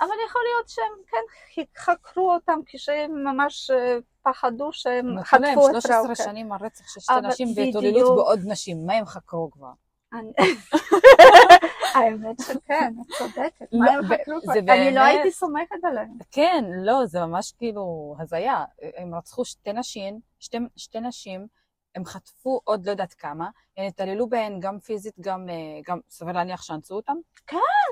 אבל 0.01 0.15
יכול 0.29 0.43
להיות 0.49 0.69
שהם 0.69 0.93
כן 1.07 1.63
חקרו 1.81 2.33
אותם 2.35 2.59
כשהם 2.67 3.25
ממש 3.25 3.71
אה, 3.71 3.99
פחדו 4.23 4.73
שהם 4.73 5.07
נתנו 5.19 5.39
להם 5.41 5.55
חטפו 5.55 5.67
את 5.67 5.73
13 5.73 5.97
פראוקה. 5.97 6.15
שנים 6.15 6.53
על 6.53 6.59
רצח 6.63 6.89
של 6.89 7.01
שתי 7.01 7.13
נשים 7.23 7.49
בדיוק. 7.53 7.75
והתעללות 7.75 8.17
בעוד 8.17 8.41
נשים. 8.47 8.87
מה 8.87 8.93
הם 8.95 9.07
חקרו 9.07 9.51
כבר? 9.51 9.73
אני- 10.13 10.33
האמת 11.95 12.37
שכן, 12.41 12.93
את 13.01 13.13
צודקת. 13.19 13.67
לא, 13.73 13.79
מה 13.81 13.91
הם 13.93 14.05
חקרו? 14.05 14.41
זה 14.53 14.59
אני 14.59 14.95
לא 14.95 15.01
הייתי 15.01 15.31
סומכת 15.31 15.85
עליהם. 15.85 16.09
כן, 16.31 16.65
לא, 16.85 17.07
זה 17.07 17.21
ממש 17.21 17.53
כאילו 17.59 18.15
הזיה. 18.19 18.65
הם 18.97 19.15
רצחו 19.15 19.45
שתי 19.45 19.73
נשים, 19.73 20.21
שתי, 20.41 20.59
שתי 20.77 21.01
נשים, 21.01 21.47
הם 21.95 22.05
חטפו 22.05 22.61
עוד 22.65 22.87
לא 22.87 22.91
יודעת 22.91 23.15
כמה, 23.15 23.49
הם 23.77 23.87
התעללו 23.87 24.29
בהן 24.29 24.61
גם 24.61 24.79
פיזית, 24.79 25.15
גם, 25.21 25.47
אה, 25.49 25.55
גם 25.89 25.99
סביר 26.11 26.33
להניח 26.35 26.63
שאנסו 26.63 26.95
אותם. 26.95 27.17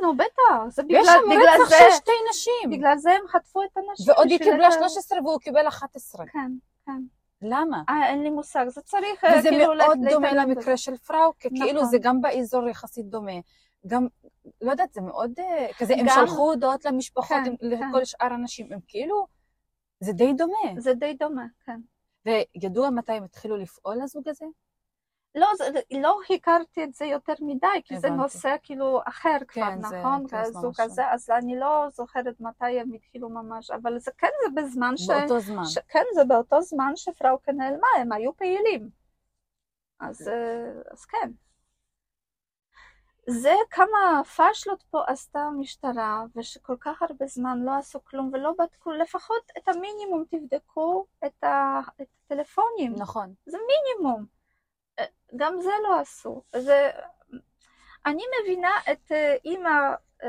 נו, 0.02 0.16
בטח, 0.16 0.54
זה 0.68 0.82
יש 0.88 1.00
בגלל 1.00 1.04
שם 1.04 1.20
בגלל 1.30 1.60
רצח 1.60 1.68
זה, 1.68 1.76
של 1.78 1.96
שתי 1.96 2.12
נשים. 2.30 2.70
בגלל 2.70 2.96
זה 2.98 3.10
הם 3.10 3.28
חטפו 3.28 3.62
את 3.62 3.76
הנשים. 3.76 4.12
ועוד 4.14 4.26
היא 4.30 4.38
קיבלה 4.38 4.68
את 4.68 4.72
ה- 4.72 4.76
13 4.78 5.18
והוא 5.24 5.38
קיבל 5.40 5.68
11. 5.68 6.26
כן, 6.26 6.52
כן. 6.86 6.92
למה? 7.42 7.82
אה, 7.88 8.06
אין 8.10 8.22
לי 8.22 8.30
מושג, 8.30 8.64
זה 8.68 8.80
צריך 8.82 9.24
אה, 9.24 9.38
וזה 9.38 9.48
כאילו 9.48 9.74
מאוד 9.74 9.98
לה- 10.02 10.10
דומה 10.10 10.32
למקרה 10.32 10.76
של 10.76 10.96
פראוקה, 10.96 11.48
כאילו 11.48 11.72
נכון. 11.80 11.84
זה 11.90 11.98
גם 12.02 12.20
באזור 12.20 12.68
יחסית 12.68 13.06
דומה. 13.06 13.32
גם, 13.86 14.06
לא 14.60 14.70
יודעת, 14.70 14.92
זה 14.92 15.00
מאוד 15.00 15.32
אה, 15.38 15.66
כזה, 15.78 15.94
הם 15.94 16.06
גם- 16.06 16.14
שלחו 16.26 16.42
הודעות 16.50 16.84
למשפחות, 16.84 17.28
כן, 17.44 17.50
הם- 17.50 17.56
כן. 17.78 17.88
לכל 17.88 18.04
שאר 18.04 18.26
האנשים, 18.32 18.72
הם 18.72 18.78
כאילו, 18.86 19.26
זה 20.00 20.12
די 20.12 20.32
דומה. 20.32 20.54
זה 20.80 20.94
די 20.94 21.14
דומה, 21.14 21.44
כן. 21.64 21.80
וידוע 22.26 22.90
מתי 22.90 23.12
הם 23.12 23.24
התחילו 23.24 23.56
לפעול 23.56 24.02
הזוג 24.02 24.28
הזה? 24.28 24.44
לא, 25.34 25.46
זה, 25.56 25.64
לא 26.00 26.18
הכרתי 26.30 26.84
את 26.84 26.94
זה 26.94 27.04
יותר 27.04 27.32
מדי, 27.40 27.66
כי 27.84 27.98
זה 27.98 28.06
הבנתי. 28.06 28.22
נושא 28.22 28.56
כאילו 28.62 29.00
אחר 29.04 29.36
כבר, 29.48 29.62
כן, 29.62 29.82
זה 29.82 30.00
נכון? 30.00 30.26
קייס 30.28 30.48
כזו 30.48 30.66
ממש 30.66 30.80
כזה, 30.80 31.10
אז 31.12 31.30
אני 31.30 31.58
לא 31.58 31.86
זוכרת 31.90 32.40
מתי 32.40 32.80
הם 32.80 32.92
התחילו 32.92 33.28
ממש, 33.28 33.70
אבל 33.70 33.98
זה 33.98 34.10
כן, 34.18 34.28
זה 34.44 34.62
בזמן 34.62 34.96
ש... 34.96 35.10
באותו 35.10 35.40
זמן. 35.40 35.64
ש... 35.64 35.78
כן, 35.88 36.04
זה 36.14 36.24
באותו 36.24 36.62
זמן 36.62 36.92
שפראוקה 36.96 37.52
נעלמה, 37.52 37.86
הם 38.00 38.12
היו 38.12 38.36
פעילים. 38.36 38.90
אז, 40.00 40.28
אה, 40.28 40.92
אז 40.92 41.04
כן. 41.04 41.30
זה 43.26 43.54
כמה 43.70 44.22
פאשלות 44.36 44.82
פה 44.90 45.02
עשתה 45.06 45.40
המשטרה, 45.40 46.24
ושכל 46.36 46.76
כך 46.80 47.02
הרבה 47.02 47.26
זמן 47.26 47.58
לא 47.62 47.76
עשו 47.76 48.04
כלום 48.04 48.30
ולא 48.32 48.52
בדקו, 48.58 48.92
לפחות 48.92 49.42
את 49.58 49.68
המינימום 49.68 50.24
תבדקו 50.30 51.06
את, 51.26 51.44
הטלפונים. 51.44 52.94
נכון. 52.96 53.34
מינימום. 53.46 54.39
אה, 55.00 55.04
גם 55.36 55.60
זה 55.60 55.70
לא 55.88 56.00
עשו. 56.00 56.42
זה... 56.56 56.90
אני 58.06 58.22
מבינה 58.42 58.70
את 58.92 59.12
אה, 59.12 59.36
אימא 59.44 59.94
אה, 60.22 60.28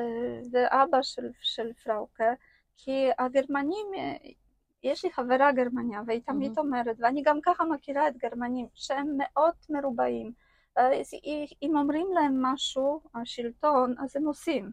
ואבא 0.52 1.02
של, 1.02 1.30
של 1.42 1.74
פראוקה, 1.74 2.34
כי 2.78 3.10
הגרמנים 3.20 3.88
אה, 3.98 4.16
יש 4.84 5.06
לי 5.06 5.12
חברה 5.12 5.52
גרמניה, 5.52 6.02
והיא 6.08 6.22
תמיד 6.26 6.52
מהמם. 6.56 6.68
אומרת, 6.68 6.96
ואני 7.00 7.22
גם 7.24 7.40
ככה 7.42 7.64
מכירה 7.64 8.08
את 8.08 8.18
גרמנים, 8.18 8.68
שהם 8.74 9.08
מאוד 9.18 9.54
מרובעים. 9.70 10.32
אז 10.76 11.14
אם 11.62 11.78
אומרים 11.78 12.08
להם 12.14 12.42
משהו, 12.42 13.02
השלטון, 13.16 13.96
אז 14.00 14.16
הם 14.16 14.26
עושים. 14.26 14.72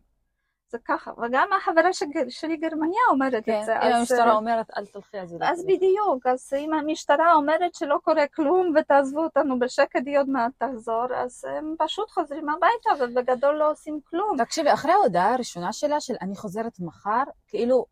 זה 0.70 0.78
ככה. 0.84 1.12
וגם 1.22 1.48
החברה 1.56 1.92
שלי 2.28 2.56
גרמניה 2.56 3.00
אומרת 3.10 3.44
כן, 3.44 3.60
את 3.60 3.64
זה. 3.64 3.76
אם 3.76 3.82
אז, 3.82 3.98
המשטרה 3.98 4.30
אה, 4.30 4.34
אומרת 4.34 4.66
אל 4.76 4.86
תלכי 4.86 5.20
אז 5.20 5.32
היא 5.32 5.40
לא 5.40 5.46
אז 5.46 5.64
תלך. 5.64 5.76
בדיוק, 5.76 6.26
אז 6.26 6.52
אם 6.58 6.74
המשטרה 6.74 7.34
אומרת 7.34 7.74
שלא 7.74 7.96
קורה 8.02 8.26
כלום 8.26 8.74
ותעזבו 8.76 9.22
אותנו 9.22 9.58
בשקט, 9.58 10.02
היא 10.06 10.18
עוד 10.18 10.28
מעט 10.28 10.52
תחזור, 10.58 11.06
אז 11.16 11.44
הם 11.44 11.74
פשוט 11.78 12.10
חוזרים 12.10 12.48
הביתה 12.48 13.04
ובגדול 13.04 13.54
לא 13.54 13.70
עושים 13.70 14.00
כלום. 14.10 14.36
תקשיבי, 14.44 14.72
אחרי 14.72 14.92
ההודעה 14.92 15.34
הראשונה 15.34 15.72
שלה 15.72 16.00
של 16.00 16.14
אני 16.20 16.36
חוזרת 16.36 16.80
מחר, 16.80 17.22
כאילו, 17.46 17.86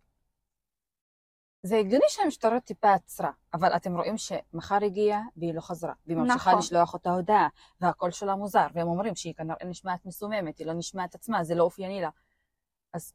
זה 1.62 1.76
הגיוני 1.76 2.04
שהמשטרה 2.08 2.60
טיפה 2.60 2.92
עצרה, 2.92 3.30
אבל 3.54 3.76
אתם 3.76 3.96
רואים 3.96 4.14
שמחר 4.18 4.84
הגיעה 4.84 5.20
והיא 5.36 5.54
לא 5.54 5.60
חזרה, 5.60 5.92
והיא 6.06 6.16
ממשיכה 6.16 6.50
נכון. 6.50 6.58
לשלוח 6.58 6.94
אותה 6.94 7.10
הודעה, 7.10 7.48
והקול 7.80 8.10
שלה 8.10 8.36
מוזר, 8.36 8.66
והם 8.74 8.88
אומרים 8.88 9.14
שהיא 9.14 9.34
כנראה 9.34 9.64
נשמעת 9.64 10.06
מסוממת, 10.06 10.58
היא 10.58 10.66
לא 10.66 10.72
נשמעת 10.72 11.14
עצמה, 11.14 11.44
זה 11.44 11.54
לא 11.54 11.62
אופייני 11.62 12.00
לה. 12.00 12.08
אז 12.96 13.14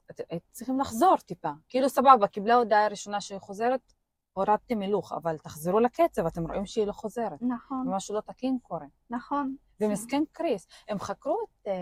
צריכים 0.52 0.80
לחזור 0.80 1.18
טיפה. 1.18 1.50
כאילו 1.70 1.90
סבבה, 1.90 2.28
קיבלה 2.28 2.56
הודעה 2.56 2.86
הראשונה 2.86 3.22
שהיא 3.22 3.40
חוזרת, 3.40 3.94
הורדתם 4.34 4.82
הילוך, 4.82 5.12
אבל 5.14 5.38
תחזרו 5.38 5.80
לקצב, 5.80 6.26
אתם 6.26 6.48
רואים 6.48 6.66
שהיא 6.66 6.88
לא 6.88 6.92
חוזרת. 6.92 7.42
נכון, 7.42 7.88
ומשהו 7.88 8.16
לא 8.16 8.22
תקין 8.22 8.58
קורה. 8.62 8.86
נכון. 9.10 9.56
ומסכן 9.80 10.24
קריס, 10.32 10.68
הם 10.88 11.00
חקרו 11.00 11.38
את 11.44 11.68
אה, 11.68 11.74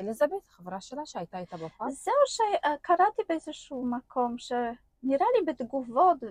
אליזבת, 0.00 0.48
חברה 0.48 0.80
שלה 0.80 1.06
שהייתה 1.06 1.38
איתה 1.38 1.56
בפאב. 1.56 1.88
זהו 1.90 2.14
שקראתי 2.26 3.22
באיזשהו 3.28 3.86
מקום, 3.86 4.34
שנראה 4.38 5.26
לי 5.38 5.52
בתגובות 5.52 6.16
אה, 6.24 6.28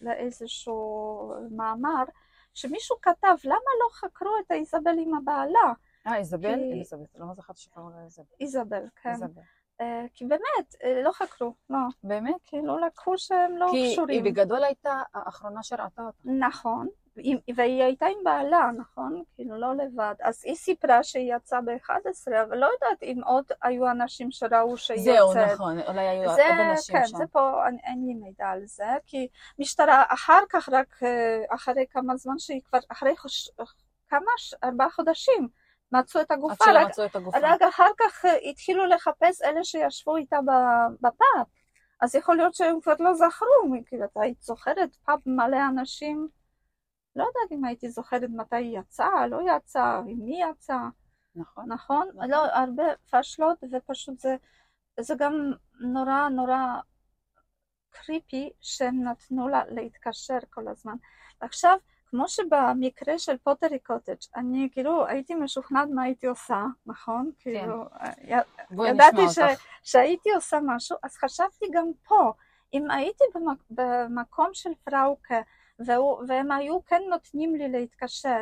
לאיזשהו 0.00 1.32
מאמר, 1.50 2.04
שמישהו 2.54 2.96
כתב, 3.02 3.34
למה 3.44 3.70
לא 3.84 3.88
חקרו 3.92 4.30
את 4.46 4.52
איזבל 4.52 4.98
עם 4.98 5.14
הבעלה? 5.14 5.72
אה, 6.06 6.16
איזבל? 6.16 6.54
כי- 6.54 6.72
אליזבת, 6.72 7.08
לא 7.14 7.34
זכרתי 7.34 7.60
שקראו 7.60 7.90
לה 7.90 8.04
איזבל. 8.04 8.24
איזבל, 8.40 8.84
כן. 9.02 9.10
איזבל. 9.10 9.42
אה, 9.80 10.04
כי 10.14 10.24
באמת, 10.26 10.74
אה, 10.84 11.02
לא 11.02 11.12
חקרו, 11.12 11.54
לא. 11.70 11.78
באמת? 12.04 12.34
כאילו 12.46 12.78
לקחו 12.78 13.18
שהם 13.18 13.56
לא 13.56 13.66
כי 13.70 13.76
היא 13.76 13.92
קשורים. 13.92 14.24
בגדול 14.24 14.64
הייתה 14.64 15.02
האחרונה 15.14 15.62
שראתה 15.62 16.02
אותה. 16.02 16.18
נכון, 16.38 16.88
היא- 17.16 17.38
והיא 17.56 17.82
הייתה 17.82 18.06
עם 18.06 18.24
בעלה, 18.24 18.70
נכון? 18.78 19.22
כאילו 19.34 19.56
לא 19.60 19.74
לבד. 19.74 20.14
אז 20.22 20.42
היא 20.44 20.54
סיפרה 20.54 21.02
שהיא 21.02 21.34
יצאה 21.36 21.60
ב-11, 21.60 21.92
אבל 22.48 22.58
לא 22.58 22.66
יודעת 22.66 23.02
אם 23.02 23.20
עוד 23.24 23.44
היו 23.62 23.90
אנשים 23.90 24.30
שראו 24.30 24.76
שהיא 24.76 25.00
זהו, 25.00 25.14
יוצאת. 25.28 25.52
נכון, 25.52 25.78
אולי 25.80 26.08
היו 26.08 26.34
זה, 26.34 26.42
עוד 26.48 26.60
אנשים 26.70 26.96
כן, 26.96 27.06
שם. 27.06 27.16
זה 27.16 27.24
פה, 27.26 27.66
אין, 27.66 27.78
אין 27.84 28.06
לי 28.06 28.14
מידע 28.14 28.46
על 28.48 28.60
זה, 28.66 28.84
כי 29.06 29.28
משטרה 29.58 30.04
אחר 30.08 30.40
כך, 30.48 30.68
רק 30.68 31.02
אה, 31.02 31.42
אחרי 31.54 31.84
כמה 31.90 32.16
זמן 32.16 32.38
שהיא 32.38 32.60
כבר, 32.64 32.78
אחרי 32.88 33.16
חוש, 33.16 33.48
כמה, 34.08 34.20
ארבעה 34.64 34.90
חודשים, 34.90 35.48
מצאו 35.92 36.20
את 36.20 36.30
עד 36.30 36.38
הגופה, 36.38 36.64
שלא 36.64 36.78
רק, 36.78 36.88
מצאו 36.88 37.04
את 37.04 37.16
הגופה. 37.16 37.38
רק 37.42 37.62
אחר 37.62 37.90
כך 37.98 38.24
אה, 38.24 38.36
התחילו 38.50 38.86
לחפש 38.86 39.42
אלה 39.42 39.64
שישבו 39.64 40.16
איתה 40.16 40.38
בפאב, 41.00 41.46
אז 42.00 42.14
יכול 42.14 42.36
להיות 42.36 42.54
שהם 42.54 42.80
כבר 42.80 42.94
לא 42.98 43.14
זכרו, 43.14 43.48
כאילו, 43.86 44.04
אתה 44.04 44.22
היית 44.22 44.42
זוכרת 44.42 44.96
פאב 44.96 45.18
מלא 45.26 45.58
אנשים, 45.68 46.28
לא 47.16 47.22
יודעת 47.22 47.52
אם 47.52 47.64
הייתי 47.64 47.88
זוכרת 47.88 48.30
מתי 48.36 48.56
היא 48.56 48.78
יצאה, 48.78 49.26
לא 49.26 49.40
יצאה, 49.56 49.98
עם 49.98 50.18
מי 50.18 50.40
יצאה. 50.50 50.88
נכון. 51.34 51.72
נכון? 51.72 52.08
נכון. 52.14 52.30
לא, 52.30 52.44
הרבה 52.44 52.84
פשלות, 53.10 53.58
ופשוט 53.72 54.18
זה, 54.18 54.36
זה 55.00 55.14
גם 55.18 55.52
נורא 55.80 56.28
נורא 56.28 56.58
קריפי 57.90 58.50
שהם 58.60 59.02
נתנו 59.02 59.48
לה 59.48 59.62
להתקשר 59.68 60.38
כל 60.50 60.68
הזמן. 60.68 60.94
עכשיו, 61.40 61.78
כמו 62.10 62.28
שבמקרה 62.28 63.18
של 63.18 63.36
פוטרי 63.38 63.78
קוטג', 63.78 64.14
אני 64.36 64.68
כאילו 64.72 65.06
הייתי 65.06 65.34
משוכנעת 65.34 65.88
מה 65.94 66.02
הייתי 66.02 66.26
עושה, 66.26 66.64
נכון? 66.86 67.30
כאילו, 67.38 67.84
י- 68.24 68.34
בואי 68.74 68.88
ידעתי 68.90 69.16
ש-. 69.34 69.38
שהייתי 69.82 70.32
עושה 70.34 70.58
משהו, 70.66 70.96
אז 71.02 71.16
חשבתי 71.16 71.66
גם 71.72 71.86
פה, 72.08 72.32
אם 72.74 72.90
הייתי 72.90 73.24
במק, 73.34 73.58
במקום 73.70 74.50
של 74.52 74.70
פראוקה, 74.84 75.40
והוא, 75.86 76.22
והם 76.28 76.50
היו 76.52 76.84
כן 76.84 77.02
נותנים 77.10 77.54
לי 77.54 77.68
להתקשר, 77.68 78.40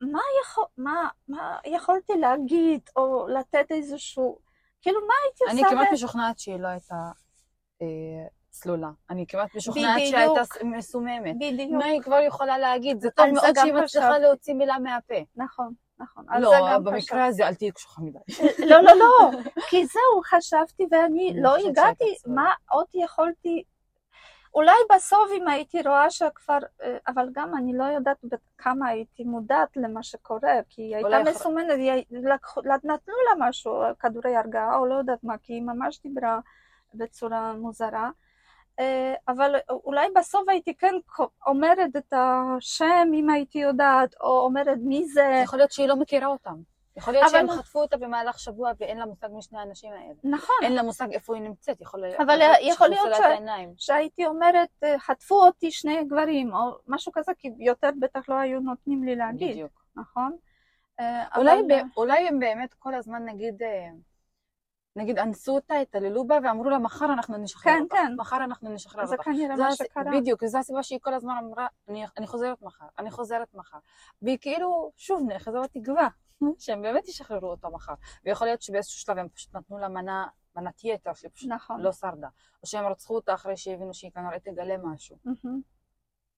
מה, 0.00 0.20
יכול, 0.42 0.64
מה, 0.76 1.08
מה 1.28 1.58
יכולתי 1.64 2.12
להגיד, 2.16 2.80
או 2.96 3.26
לתת 3.28 3.66
איזשהו, 3.70 4.38
כאילו 4.82 5.00
מה 5.06 5.14
הייתי 5.24 5.44
עושה? 5.44 5.52
אני 5.52 5.70
כמעט 5.70 5.88
משוכנעת 5.92 6.38
שהיא 6.38 6.60
לא 6.60 6.68
הייתה 6.68 6.94
אה, 7.82 7.86
צלולה. 8.50 8.90
אני 9.10 9.26
כמעט 9.26 9.54
משוכנעת. 9.54 10.00
שהייתה 10.10 10.42
מסוממת. 10.64 11.36
בדיוק, 11.36 11.70
מה 11.70 11.84
היא 11.84 12.02
כבר 12.02 12.20
יכולה 12.20 12.58
להגיד? 12.58 13.00
זה 13.00 13.10
טוב 13.10 13.26
מאוד 13.26 13.54
שהיא 13.60 13.72
מצליחה. 13.72 14.18
להוציא 14.18 14.54
מילה 14.54 14.78
מהפה. 14.78 15.14
נכון, 15.36 15.72
נכון, 15.98 16.24
על 16.28 16.42
לא, 16.42 16.50
זה 16.50 16.56
גם 16.70 16.84
במקרה 16.84 17.26
הזה 17.26 17.46
אל 17.46 17.54
תהיי 17.54 17.70
קשוחה 17.70 18.02
מדי. 18.02 18.18
חשבתי. 18.30 18.66
לא, 18.66 18.80
לא, 18.80 18.92
לא, 18.94 19.30
כי 19.70 19.86
זהו, 19.86 20.22
חשבתי 20.24 20.86
ואני 20.90 21.30
אני 21.30 21.42
לא 21.42 21.56
הגעתי. 21.56 22.14
מה 22.26 22.52
עוד 22.70 22.86
יכולתי, 22.94 23.62
אולי 24.54 24.76
בסוף 24.94 25.30
אם 25.36 25.48
הייתי 25.48 25.82
רואה 25.82 26.10
שכבר, 26.10 26.58
אה, 26.82 26.96
אבל 27.08 27.28
גם 27.32 27.54
אני 27.54 27.72
לא 27.72 27.84
יודעת 27.84 28.16
כמה 28.58 28.88
הייתי 28.88 29.24
מודעת 29.24 29.76
למה 29.76 30.02
שקורה, 30.02 30.52
כי 30.68 30.82
היא 30.82 30.96
הייתה 30.96 31.30
מסומנת, 31.30 31.78
נתנו 32.84 33.14
לה 33.28 33.48
משהו, 33.48 33.82
כדורי 33.98 34.36
הרגעה, 34.36 34.76
או 34.76 34.86
לא 34.86 34.94
יודעת 34.94 35.24
מה, 35.24 35.38
כי 35.42 35.52
היא 35.52 35.62
ממש 35.62 36.00
דיברה 36.02 36.40
בצורה 36.94 37.52
מוזרה. 37.52 38.10
אה, 38.80 39.14
אבל 39.28 39.54
אולי 39.70 40.06
בסוף 40.16 40.48
הייתי 40.48 40.74
כן 40.74 40.94
אומרת 41.46 41.96
את 41.96 42.12
השם 42.16 43.08
אם 43.14 43.30
הייתי 43.30 43.58
יודעת, 43.58 44.14
או 44.20 44.40
אומרת 44.40 44.78
מי 44.84 45.04
זה. 45.08 45.40
יכול 45.44 45.58
להיות 45.58 45.72
שהיא 45.72 45.88
לא 45.88 45.96
מכירה 45.96 46.26
אותם. 46.26 46.54
יכול 46.96 47.12
להיות 47.12 47.24
אבל- 47.30 47.38
שהם 47.38 47.50
חטפו 47.50 47.80
אותה 47.80 47.96
במהלך 47.96 48.38
שבוע 48.38 48.70
ואין 48.80 48.98
לה 48.98 49.06
מושג 49.06 49.28
משני 49.32 49.58
האנשים 49.58 49.92
האלה. 49.92 50.14
נכון, 50.24 50.56
אין 50.62 50.72
לה 50.74 50.82
מושג 50.82 51.12
איפה 51.12 51.34
היא 51.34 51.42
נמצאת. 51.42 51.80
יכול 51.80 52.00
להיות 52.00 52.20
אבל 52.20 52.38
יכול 52.60 52.88
להיות 52.88 53.08
ש-. 53.14 53.86
שהייתי 53.86 54.26
אומרת, 54.26 54.68
אה, 54.84 54.98
חטפו 54.98 55.34
אותי 55.46 55.70
שני 55.70 56.04
גברים, 56.04 56.54
או 56.54 56.58
משהו 56.88 57.12
כזה, 57.12 57.32
כי 57.38 57.50
יותר 57.58 57.90
בטח 58.00 58.28
לא 58.28 58.34
היו 58.34 58.60
נותנים 58.60 59.04
לי 59.04 59.16
להגיד, 59.16 59.50
בדיוק. 59.50 59.70
נכון? 59.96 60.36
אה, 61.00 61.24
אולי, 61.36 61.52
אבל- 61.52 61.62
ב, 61.68 61.80
אולי 61.96 62.28
הם 62.28 62.38
באמת 62.38 62.74
כל 62.74 62.94
הזמן 62.94 63.24
נגיד, 63.24 63.62
נגיד 65.00 65.18
אנסו 65.18 65.54
אותה, 65.54 65.74
התעללו 65.74 66.26
בה 66.26 66.38
ואמרו 66.44 66.70
לה 66.70 66.78
מחר 66.78 67.04
אנחנו 67.12 67.36
נשחרר 67.38 67.72
כן, 67.72 67.82
אותך. 67.82 67.94
כן. 67.94 68.14
מחר 68.16 68.36
אנחנו 68.36 68.70
נשחרר 68.70 69.06
זה. 69.06 69.16
כנראה 69.16 69.56
זה 69.56 69.62
מה 69.62 69.68
הס- 69.68 69.78
שקרה. 69.78 70.04
בדיוק, 70.20 70.44
זו 70.44 70.58
הסיבה 70.58 70.82
שהיא 70.82 70.98
כל 71.02 71.14
הזמן 71.14 71.34
אמרה, 71.44 71.66
אני, 71.88 72.04
אני 72.18 72.26
חוזרת 72.26 72.62
מחר, 72.62 72.84
אני 72.98 73.10
חוזרת 73.10 73.54
מחר. 73.54 73.78
והיא 74.22 74.38
כאילו, 74.40 74.92
שוב, 74.96 75.22
נאחזה 75.28 75.58
בתקווה, 75.60 76.08
שהם 76.58 76.82
באמת 76.82 77.08
ישחררו 77.08 77.50
אותה 77.50 77.68
מחר. 77.68 77.94
ויכול 78.24 78.46
להיות 78.46 78.62
שבאיזשהו 78.62 79.00
שלב 79.00 79.18
הם 79.18 79.28
פשוט 79.28 79.56
נתנו 79.56 79.78
לה 79.78 79.88
מנה, 79.88 80.26
מנת 80.56 80.84
יתר, 80.84 81.14
שהיא 81.14 81.30
פשוט 81.34 81.50
נכון. 81.50 81.80
לא 81.80 81.92
שרדה. 81.92 82.28
או 82.62 82.66
שהם 82.68 82.86
רצחו 82.86 83.14
אותה 83.14 83.34
אחרי 83.34 83.56
שהבינו 83.56 83.94
שהיא 83.94 84.10
כנראה 84.14 84.38
תגלה 84.40 84.76
משהו. 84.82 85.16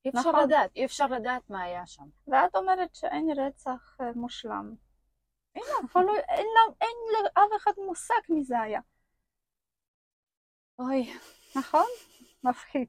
אי 0.04 0.10
אפשר 0.10 0.20
נכון. 0.30 0.40
לדעת, 0.44 0.70
אי 0.76 0.84
אפשר 0.84 1.06
לדעת 1.06 1.50
מה 1.50 1.62
היה 1.62 1.86
שם. 1.86 2.04
ואת 2.28 2.56
אומרת 2.56 2.94
שאין 2.94 3.28
רצח 3.36 3.96
אה, 4.00 4.06
מושלם. 4.14 4.74
אין, 5.56 5.64
לא- 6.54 6.74
אין 6.80 7.24
לאף 7.24 7.62
אחד 7.62 7.72
מושג 7.86 8.14
מי 8.28 8.44
זה 8.44 8.60
היה, 8.60 8.80
אוי, 10.78 11.12
נכון? 11.56 11.86
מפחיד. 12.44 12.86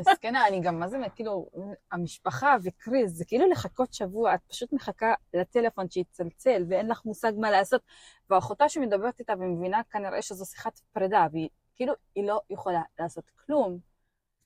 מסכנה, 0.00 0.46
אני 0.48 0.60
גם, 0.60 0.80
מה 0.80 0.88
זה, 0.88 0.98
כאילו, 1.14 1.50
המשפחה 1.92 2.56
וקריס, 2.64 3.12
זה 3.12 3.24
כאילו 3.24 3.50
לחכות 3.50 3.94
שבוע, 3.94 4.34
את 4.34 4.40
פשוט 4.48 4.72
מחכה 4.72 5.14
לטלפון 5.34 5.90
שיצלצל, 5.90 6.64
ואין 6.68 6.88
לך 6.90 7.04
מושג 7.04 7.32
מה 7.36 7.50
לעשות. 7.50 7.82
ואחותה 8.30 8.68
שמדברת 8.68 9.18
איתה 9.18 9.32
ומבינה 9.32 9.82
כנראה 9.90 10.22
שזו 10.22 10.46
שיחת 10.46 10.78
פרידה, 10.92 11.26
והיא 11.32 11.48
כאילו, 11.76 11.94
היא 12.14 12.26
לא 12.26 12.40
יכולה 12.50 12.82
לעשות 12.98 13.30
כלום. 13.46 13.78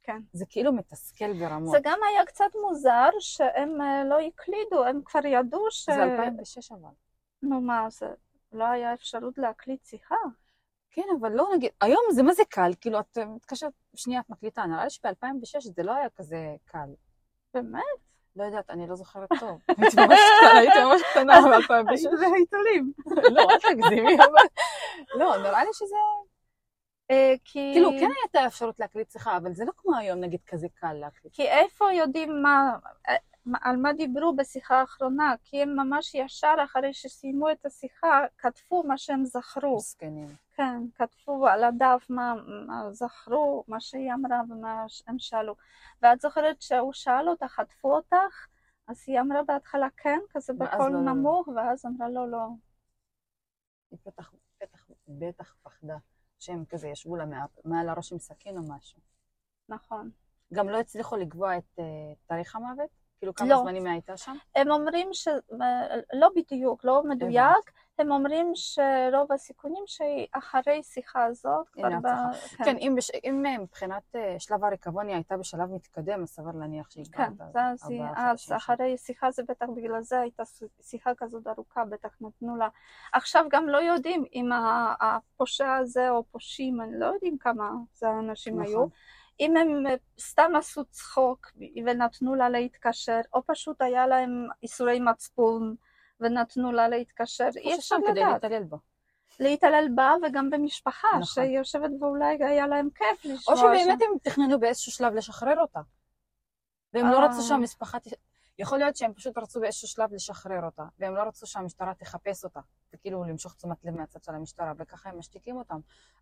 כן. 0.02 0.20
זה 0.32 0.44
כאילו 0.48 0.72
מתסכל 0.72 1.32
ברמות. 1.32 1.70
זה 1.70 1.78
גם 1.82 1.98
היה 2.10 2.24
קצת 2.26 2.50
מוזר 2.62 3.08
שהם 3.20 3.80
אה, 3.80 4.04
לא 4.04 4.18
הקלידו, 4.20 4.84
הם 4.84 5.00
כבר 5.04 5.26
ידעו 5.26 5.66
ש... 5.70 5.84
זה 5.84 6.02
2006 6.02 6.72
אבל. 6.72 6.88
נו 7.48 7.60
מה, 7.60 7.90
זה 7.90 8.06
לא 8.52 8.64
היה 8.64 8.94
אפשרות 8.94 9.38
להקליט 9.38 9.84
שיחה? 9.84 10.16
כן, 10.90 11.02
אבל 11.20 11.32
לא 11.32 11.48
נגיד, 11.54 11.70
היום 11.80 12.02
זה 12.10 12.22
מה 12.22 12.32
זה 12.32 12.42
קל, 12.48 12.70
כאילו, 12.80 13.00
את 13.00 13.18
מתקשרת, 13.18 13.72
שנייה, 13.94 14.20
את 14.20 14.30
מקליטה, 14.30 14.64
נראה 14.66 14.84
לי 14.84 14.90
שב-2006 14.90 15.60
זה 15.60 15.82
לא 15.82 15.94
היה 15.94 16.08
כזה 16.08 16.56
קל. 16.64 16.88
באמת? 17.54 17.82
לא 18.36 18.44
יודעת, 18.44 18.70
אני 18.70 18.86
לא 18.86 18.96
זוכרת 18.96 19.28
טוב. 19.40 19.60
הייתי 19.68 19.96
ממש 19.96 20.20
קטנה, 20.30 20.58
הייתי 20.58 20.78
ממש 20.84 21.02
קטנה 21.10 21.40
ב-2006. 21.40 22.30
בעיתונים. 22.30 22.92
לא, 23.36 23.42
אל 23.50 23.58
תגזימי, 23.58 24.14
אבל... 24.14 24.46
לא, 25.14 25.36
נראה 25.36 25.64
לי 25.64 25.70
שזה... 25.72 25.96
אה, 27.10 27.34
כי... 27.44 27.70
כאילו, 27.74 27.90
כן 28.00 28.10
הייתה 28.22 28.46
אפשרות 28.46 28.80
להקליט 28.80 29.10
שיחה, 29.10 29.36
אבל 29.36 29.54
זה 29.54 29.64
לא 29.64 29.72
כמו 29.76 29.96
היום, 29.96 30.20
נגיד, 30.20 30.40
כזה 30.46 30.66
קל 30.74 30.92
להקליט. 30.92 31.34
כי 31.34 31.42
איפה 31.42 31.92
יודעים 31.92 32.42
מה... 32.42 32.76
על 33.62 33.76
מה 33.76 33.92
דיברו 33.92 34.36
בשיחה 34.36 34.80
האחרונה, 34.80 35.34
כי 35.44 35.62
הם 35.62 35.76
ממש 35.76 36.14
ישר 36.14 36.54
אחרי 36.64 36.94
שסיימו 36.94 37.50
את 37.50 37.66
השיחה 37.66 38.20
כתבו 38.38 38.82
מה 38.82 38.98
שהם 38.98 39.24
זכרו. 39.24 39.76
מסכנים. 39.76 40.28
כן, 40.56 40.80
כתבו 40.94 41.46
על 41.48 41.64
הדף 41.64 42.06
מה, 42.08 42.34
מה 42.66 42.92
זכרו, 42.92 43.64
מה 43.68 43.80
שהיא 43.80 44.12
אמרה 44.12 44.40
ומה 44.48 44.84
שהם 44.88 45.18
שאלו. 45.18 45.54
ואת 46.02 46.20
זוכרת 46.20 46.62
שהוא 46.62 46.92
שאל 46.92 47.28
אותך, 47.28 47.46
חטפו 47.46 47.96
אותך? 47.96 48.46
אז 48.86 49.04
היא 49.06 49.20
אמרה 49.20 49.42
בהתחלה 49.42 49.86
כן, 49.96 50.18
כזה 50.30 50.52
בקול 50.52 50.92
לא, 50.92 50.98
לא, 50.98 51.04
לא. 51.04 51.12
נמוך, 51.12 51.48
ואז 51.48 51.86
אמרה 51.86 52.08
לא, 52.08 52.28
לא. 52.30 52.46
היא 53.90 53.98
בטח, 54.06 54.32
בטח, 54.62 54.86
בטח 55.08 55.54
פחדה 55.62 55.96
שהם 56.38 56.64
כזה 56.64 56.88
ישבו 56.88 57.16
לה 57.16 57.26
מה- 57.26 57.46
מעל 57.64 57.88
הראש 57.88 58.12
עם 58.12 58.18
סכין 58.18 58.56
או 58.58 58.62
משהו. 58.76 59.00
נכון. 59.68 60.10
גם 60.52 60.68
לא 60.68 60.80
הצליחו 60.80 61.16
לקבוע 61.16 61.58
את 61.58 61.78
אה, 61.78 61.84
תאריך 62.26 62.56
המוות? 62.56 63.03
כאילו 63.18 63.34
כמה 63.34 63.48
לא. 63.48 63.56
זמנים 63.62 63.86
היא 63.86 63.92
הייתה 63.92 64.16
שם? 64.16 64.36
הם 64.54 64.70
אומרים 64.70 65.08
ש... 65.12 65.28
לא 66.12 66.28
בדיוק, 66.36 66.84
לא 66.84 67.02
מדויק, 67.04 67.72
הם 67.98 68.12
אומרים 68.12 68.52
שרוב 68.54 69.32
הסיכונים 69.32 69.82
שהיא 69.86 70.26
אחרי 70.32 70.82
שיחה 70.82 71.24
הזאת, 71.24 71.68
כבר 71.68 71.88
ב... 72.02 72.06
הצלחה. 72.06 72.64
כן, 72.64 72.76
אם, 72.76 72.94
בש... 72.96 73.10
אם 73.24 73.46
אה, 73.46 73.58
מבחינת 73.58 74.02
אה, 74.16 74.36
שלב 74.38 74.64
הריקבון 74.64 75.06
היא 75.06 75.14
הייתה 75.14 75.36
בשלב 75.36 75.72
מתקדם, 75.74 76.22
אז 76.22 76.28
סביר 76.28 76.52
להניח 76.60 76.90
שהיא 76.90 77.04
כן, 77.12 77.34
כבר 77.34 77.44
זה 77.76 77.90
אז. 78.16 78.52
אחרי 78.56 78.96
שיחה 78.96 79.30
זה 79.30 79.42
בטח 79.48 79.66
בגלל 79.76 80.02
זה 80.02 80.20
הייתה 80.20 80.42
שיחה 80.82 81.10
כזאת 81.16 81.46
ארוכה, 81.46 81.84
בטח 81.84 82.16
נתנו 82.20 82.56
לה. 82.56 82.68
עכשיו 83.12 83.44
גם 83.50 83.68
לא 83.68 83.78
יודעים 83.78 84.24
אם 84.34 84.50
הפושע 85.00 85.74
הזה 85.74 86.10
או 86.10 86.24
פושעים, 86.30 86.80
אני 86.80 86.98
לא 86.98 87.06
יודעים 87.06 87.38
כמה 87.38 87.70
זה 87.94 88.08
האנשים 88.08 88.60
נכון. 88.60 88.72
היו. 88.72 88.86
אם 89.40 89.56
הם 89.56 89.86
אה, 89.86 89.94
סתם 90.20 90.52
עשו 90.56 90.84
צחוק 90.84 91.46
ונתנו 91.86 92.34
לה 92.34 92.48
להתקשר, 92.48 93.20
או 93.34 93.42
פשוט 93.46 93.82
היה 93.82 94.06
להם 94.06 94.48
איסורי 94.62 95.00
מצפון 95.00 95.74
ונתנו 96.20 96.72
לה 96.72 96.88
להתקשר, 96.88 97.48
אי 97.56 97.74
אפשר 97.74 97.80
ששם 97.80 98.00
כדי 98.06 98.20
לדעת. 98.20 98.32
להתעלל 98.32 98.62
בו. 98.62 98.78
להתעלל 99.40 99.88
בה 99.94 100.12
וגם 100.22 100.50
במשפחה, 100.50 101.08
נכון. 101.08 101.22
שהיא 101.22 101.58
יושבת 101.58 101.90
ואולי 102.00 102.44
היה 102.44 102.66
להם 102.66 102.88
כיף 102.94 103.24
לשמוע 103.24 103.56
או 103.56 103.56
שבאמת 103.56 104.02
הם 104.02 104.18
תכננו 104.22 104.60
באיזשהו 104.60 104.92
שלב 104.92 105.14
לשחרר 105.14 105.60
אותה. 105.60 105.80
והם 106.92 107.06
לא 107.06 107.18
אה. 107.18 107.26
רצו 107.26 107.42
שהמשפחה... 107.42 107.98
יכול 108.58 108.78
להיות 108.78 108.96
שהם 108.96 109.14
פשוט 109.14 109.38
רצו 109.38 109.60
באיזשהו 109.60 109.88
שלב 109.88 110.14
לשחרר 110.14 110.64
אותה, 110.64 110.82
והם 110.98 111.14
לא 111.14 111.22
רצו 111.22 111.46
שהמשטרה 111.46 111.94
תחפש 111.94 112.44
אותה, 112.44 112.60
וכאילו 112.94 113.24
למשוך 113.24 113.54
תשומת 113.54 113.84
לב 113.84 113.94
מהצד 113.96 114.24
של 114.24 114.34
המשטרה, 114.34 114.72
וככה 114.78 115.08
הם 115.08 115.18
משתיקים 115.18 115.56
אותם. 115.56 115.80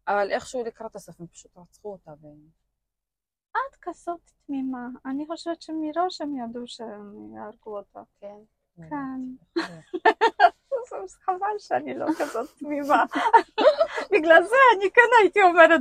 אבל 0.09 0.31
איכשהו 0.31 0.65
לקראת 0.65 0.97
הסוף 0.97 1.21
הם 1.21 1.27
פשוט 1.27 1.57
רצחו 1.57 1.93
אותה. 1.93 2.11
ו... 2.11 2.27
את 3.57 3.77
כזאת 3.83 4.21
תמימה. 4.47 4.87
אני 5.07 5.27
חושבת 5.27 5.63
שמראש 5.63 6.21
הם 6.21 6.37
ידעו 6.37 6.63
שהם 6.67 7.35
יהרגו 7.37 7.79
אותה. 7.79 8.01
כן. 8.21 8.37
כן. 8.77 9.63
אז 11.05 11.15
חבל 11.25 11.59
שאני 11.59 11.99
לא 11.99 12.07
כזאת 12.19 12.51
תמימה. 12.59 13.05
בגלל 14.13 14.43
זה 14.43 14.57
אני 14.77 14.91
כן 14.91 15.09
הייתי 15.21 15.43
אומרת 15.43 15.81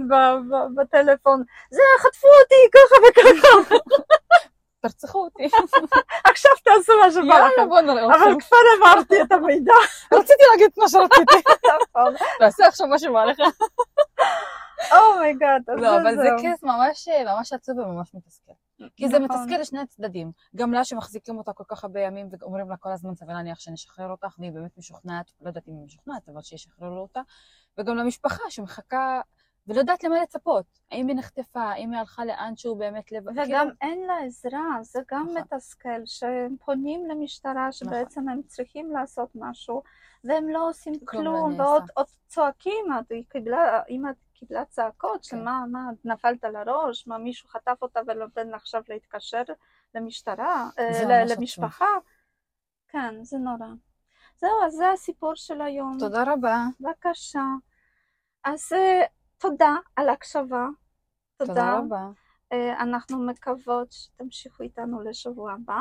בטלפון, 0.76 1.44
זה 1.72 1.82
חטפו 2.00 2.28
אותי 2.28 2.70
ככה 2.74 2.96
וככה, 3.10 3.76
תרצחו 4.82 5.24
אותי. 5.24 5.50
עכשיו 6.24 6.52
תעשו 6.64 6.94
מה 7.02 7.12
שבא 7.12 7.48
לכם. 7.48 7.62
אבל. 7.62 8.42
כבר 8.42 8.58
העברתי 8.72 9.22
את 9.22 9.32
המידע. 9.32 9.74
רציתי 10.14 10.44
להגיד 10.52 10.70
את 10.74 10.78
מה 10.78 10.90
שרציתי. 10.90 11.36
נכון. 11.82 12.16
תעשה 12.40 12.68
עכשיו 12.68 12.88
מה 12.88 13.00
שבא 13.00 13.26
לך. 13.26 13.40
oh 14.92 15.09
my 15.09 15.27
God. 15.27 15.62
לא, 15.68 16.02
אבל 16.02 16.16
זה 16.16 16.30
case 16.40 16.64
ממש 16.64 17.08
ממש 17.26 17.54
עצוב 17.54 17.78
וממש 17.78 18.16
מתסכל. 18.16 18.52
כי 18.96 19.10
זה 19.10 19.20
נכון. 19.20 19.38
מתסכל 19.42 19.62
לשני 19.62 19.80
הצדדים. 19.80 20.32
גם 20.56 20.74
לה 20.74 20.84
שמחזיקים 20.84 21.38
אותה 21.38 21.54
כל 21.54 21.64
כך 21.68 21.84
הרבה 21.84 22.00
ימים 22.00 22.30
ואומרים 22.40 22.70
לה 22.70 22.78
כל 22.78 22.92
הזמן 22.92 23.16
סביר 23.16 23.36
להניח 23.36 23.60
שנשחרר 23.60 24.12
אותך, 24.12 24.36
והיא 24.40 24.52
באמת 24.52 24.78
משוכנעת, 24.78 25.32
לא 25.42 25.48
יודעת 25.48 25.68
אם 25.68 25.74
היא 25.74 25.86
משוכנעת, 25.86 26.30
אבל 26.30 26.42
שישחררו 26.42 26.98
אותה. 26.98 27.22
וגם 27.78 27.96
למשפחה 27.98 28.44
שמחכה 28.50 29.22
ולא 29.68 29.80
יודעת 29.80 30.04
למה 30.04 30.22
לצפות. 30.22 30.66
האם 30.92 31.08
היא 31.08 31.16
נחטפה, 31.16 31.62
האם 31.62 31.92
היא 31.92 32.00
הלכה 32.00 32.26
לאנשהו 32.26 32.76
באמת 32.76 33.12
לב... 33.12 33.24
וגם 33.28 33.70
אין 33.82 34.04
לה 34.08 34.18
עזרה, 34.26 34.78
זה 34.82 35.00
גם 35.12 35.24
נכון. 35.24 35.38
מתסכל, 35.38 36.02
שהם 36.06 36.56
פונים 36.66 37.06
למשטרה 37.10 37.72
שבעצם 37.72 38.30
הם 38.30 38.42
צריכים 38.48 38.92
לעשות 38.92 39.30
משהו, 39.36 39.84
והם 40.24 40.50
לא 40.50 40.70
עושים 40.70 40.94
כלום 41.06 41.52
לא. 41.58 41.64
ועוד 41.64 41.84
עוד 41.94 42.06
צועקים, 42.28 42.86
את- 43.00 43.12
היא 43.12 43.24
קיבלה, 43.30 43.82
אמא 43.90 44.10
קיבלה 44.42 44.66
צעקות, 44.66 45.26
כן. 45.26 45.38
שמה, 45.38 45.64
מה, 45.72 45.90
נפלת 46.06 46.44
על 46.44 46.56
הראש, 46.56 47.08
מה, 47.08 47.18
מישהו 47.18 47.50
חטף 47.50 47.78
אותה 47.82 48.00
ונותן 48.08 48.48
לה 48.48 48.58
עכשיו 48.58 48.82
להתקשר 48.90 49.44
למשטרה, 49.96 50.70
אה. 50.80 51.26
למשפחה? 51.26 51.86
כן, 52.88 53.24
זה 53.24 53.38
נורא. 53.38 53.68
זהו, 54.36 54.64
אז 54.66 54.74
זה 54.74 54.92
הסיפור 54.92 55.36
של 55.36 55.62
היום. 55.62 55.98
תודה 56.00 56.24
רבה. 56.34 56.66
בבקשה. 56.80 57.44
אז 58.44 58.74
אה, 58.74 59.02
תודה 59.38 59.76
על 59.96 60.10
הקשבה. 60.10 60.66
תודה 61.38 61.78
רבה. 61.78 62.08
אה, 62.52 62.82
אנחנו 62.82 63.26
מקוות 63.26 63.92
שתמשיכו 63.92 64.64
איתנו 64.64 65.02
לשבוע 65.02 65.54
הבא. 65.54 65.80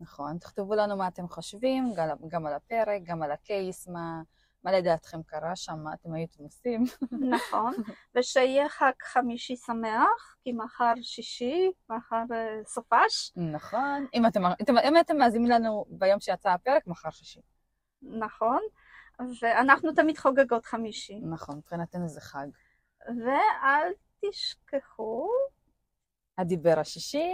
נכון, 0.00 0.38
תכתבו 0.38 0.74
לנו 0.74 0.96
מה 0.96 1.08
אתם 1.08 1.28
חושבים, 1.28 1.94
גם 2.28 2.46
על 2.46 2.54
הפרק, 2.54 3.02
גם 3.04 3.22
על 3.22 3.30
הקייס, 3.30 3.88
מה, 3.88 4.22
מה 4.64 4.72
לדעתכם 4.72 5.22
קרה 5.22 5.56
שם, 5.56 5.78
מה 5.84 5.94
אתם 5.94 6.12
הייתם 6.12 6.42
עושים. 6.42 6.84
נכון. 7.30 7.74
ושיהיה 8.14 8.68
חג 8.68 8.92
חמישי 9.02 9.56
שמח, 9.56 10.36
כי 10.42 10.52
מחר 10.52 10.92
שישי, 11.02 11.70
מחר 11.90 12.22
אה, 12.32 12.64
סופש. 12.64 13.32
נכון. 13.36 14.06
אם 14.14 14.26
אתם, 14.26 14.42
אתם, 14.62 14.78
אם 14.78 15.00
אתם 15.00 15.16
מאזינים 15.16 15.50
לנו 15.50 15.84
ביום 15.88 16.20
שיצא 16.20 16.50
הפרק, 16.50 16.86
מחר 16.86 17.10
שישי. 17.10 17.40
נכון. 18.02 18.60
ואנחנו 19.40 19.92
תמיד 19.92 20.18
חוגגות 20.18 20.66
חמישי. 20.66 21.20
נכון, 21.30 21.56
מבחינתנו 21.56 22.08
זה 22.08 22.20
חג. 22.20 22.46
ואל 23.08 23.92
תשכחו, 24.20 25.28
הדיבר 26.38 26.78
השישי, 26.78 27.32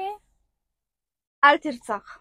אל 1.45 1.59
תרצח. 1.59 2.19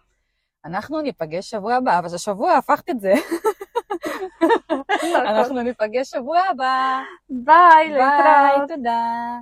אנחנו 0.64 1.00
ניפגש 1.00 1.50
שבוע 1.50 1.74
הבא, 1.74 1.98
אבל 1.98 2.14
השבוע 2.14 2.56
הפכת 2.56 2.90
את 2.90 3.00
זה. 3.00 3.12
אנחנו 5.30 5.62
ניפגש 5.62 6.10
שבוע 6.10 6.38
הבא. 6.40 7.00
ביי, 7.28 7.88
להתראות. 7.88 8.68
ביי, 8.68 8.76
תודה. 8.76 9.38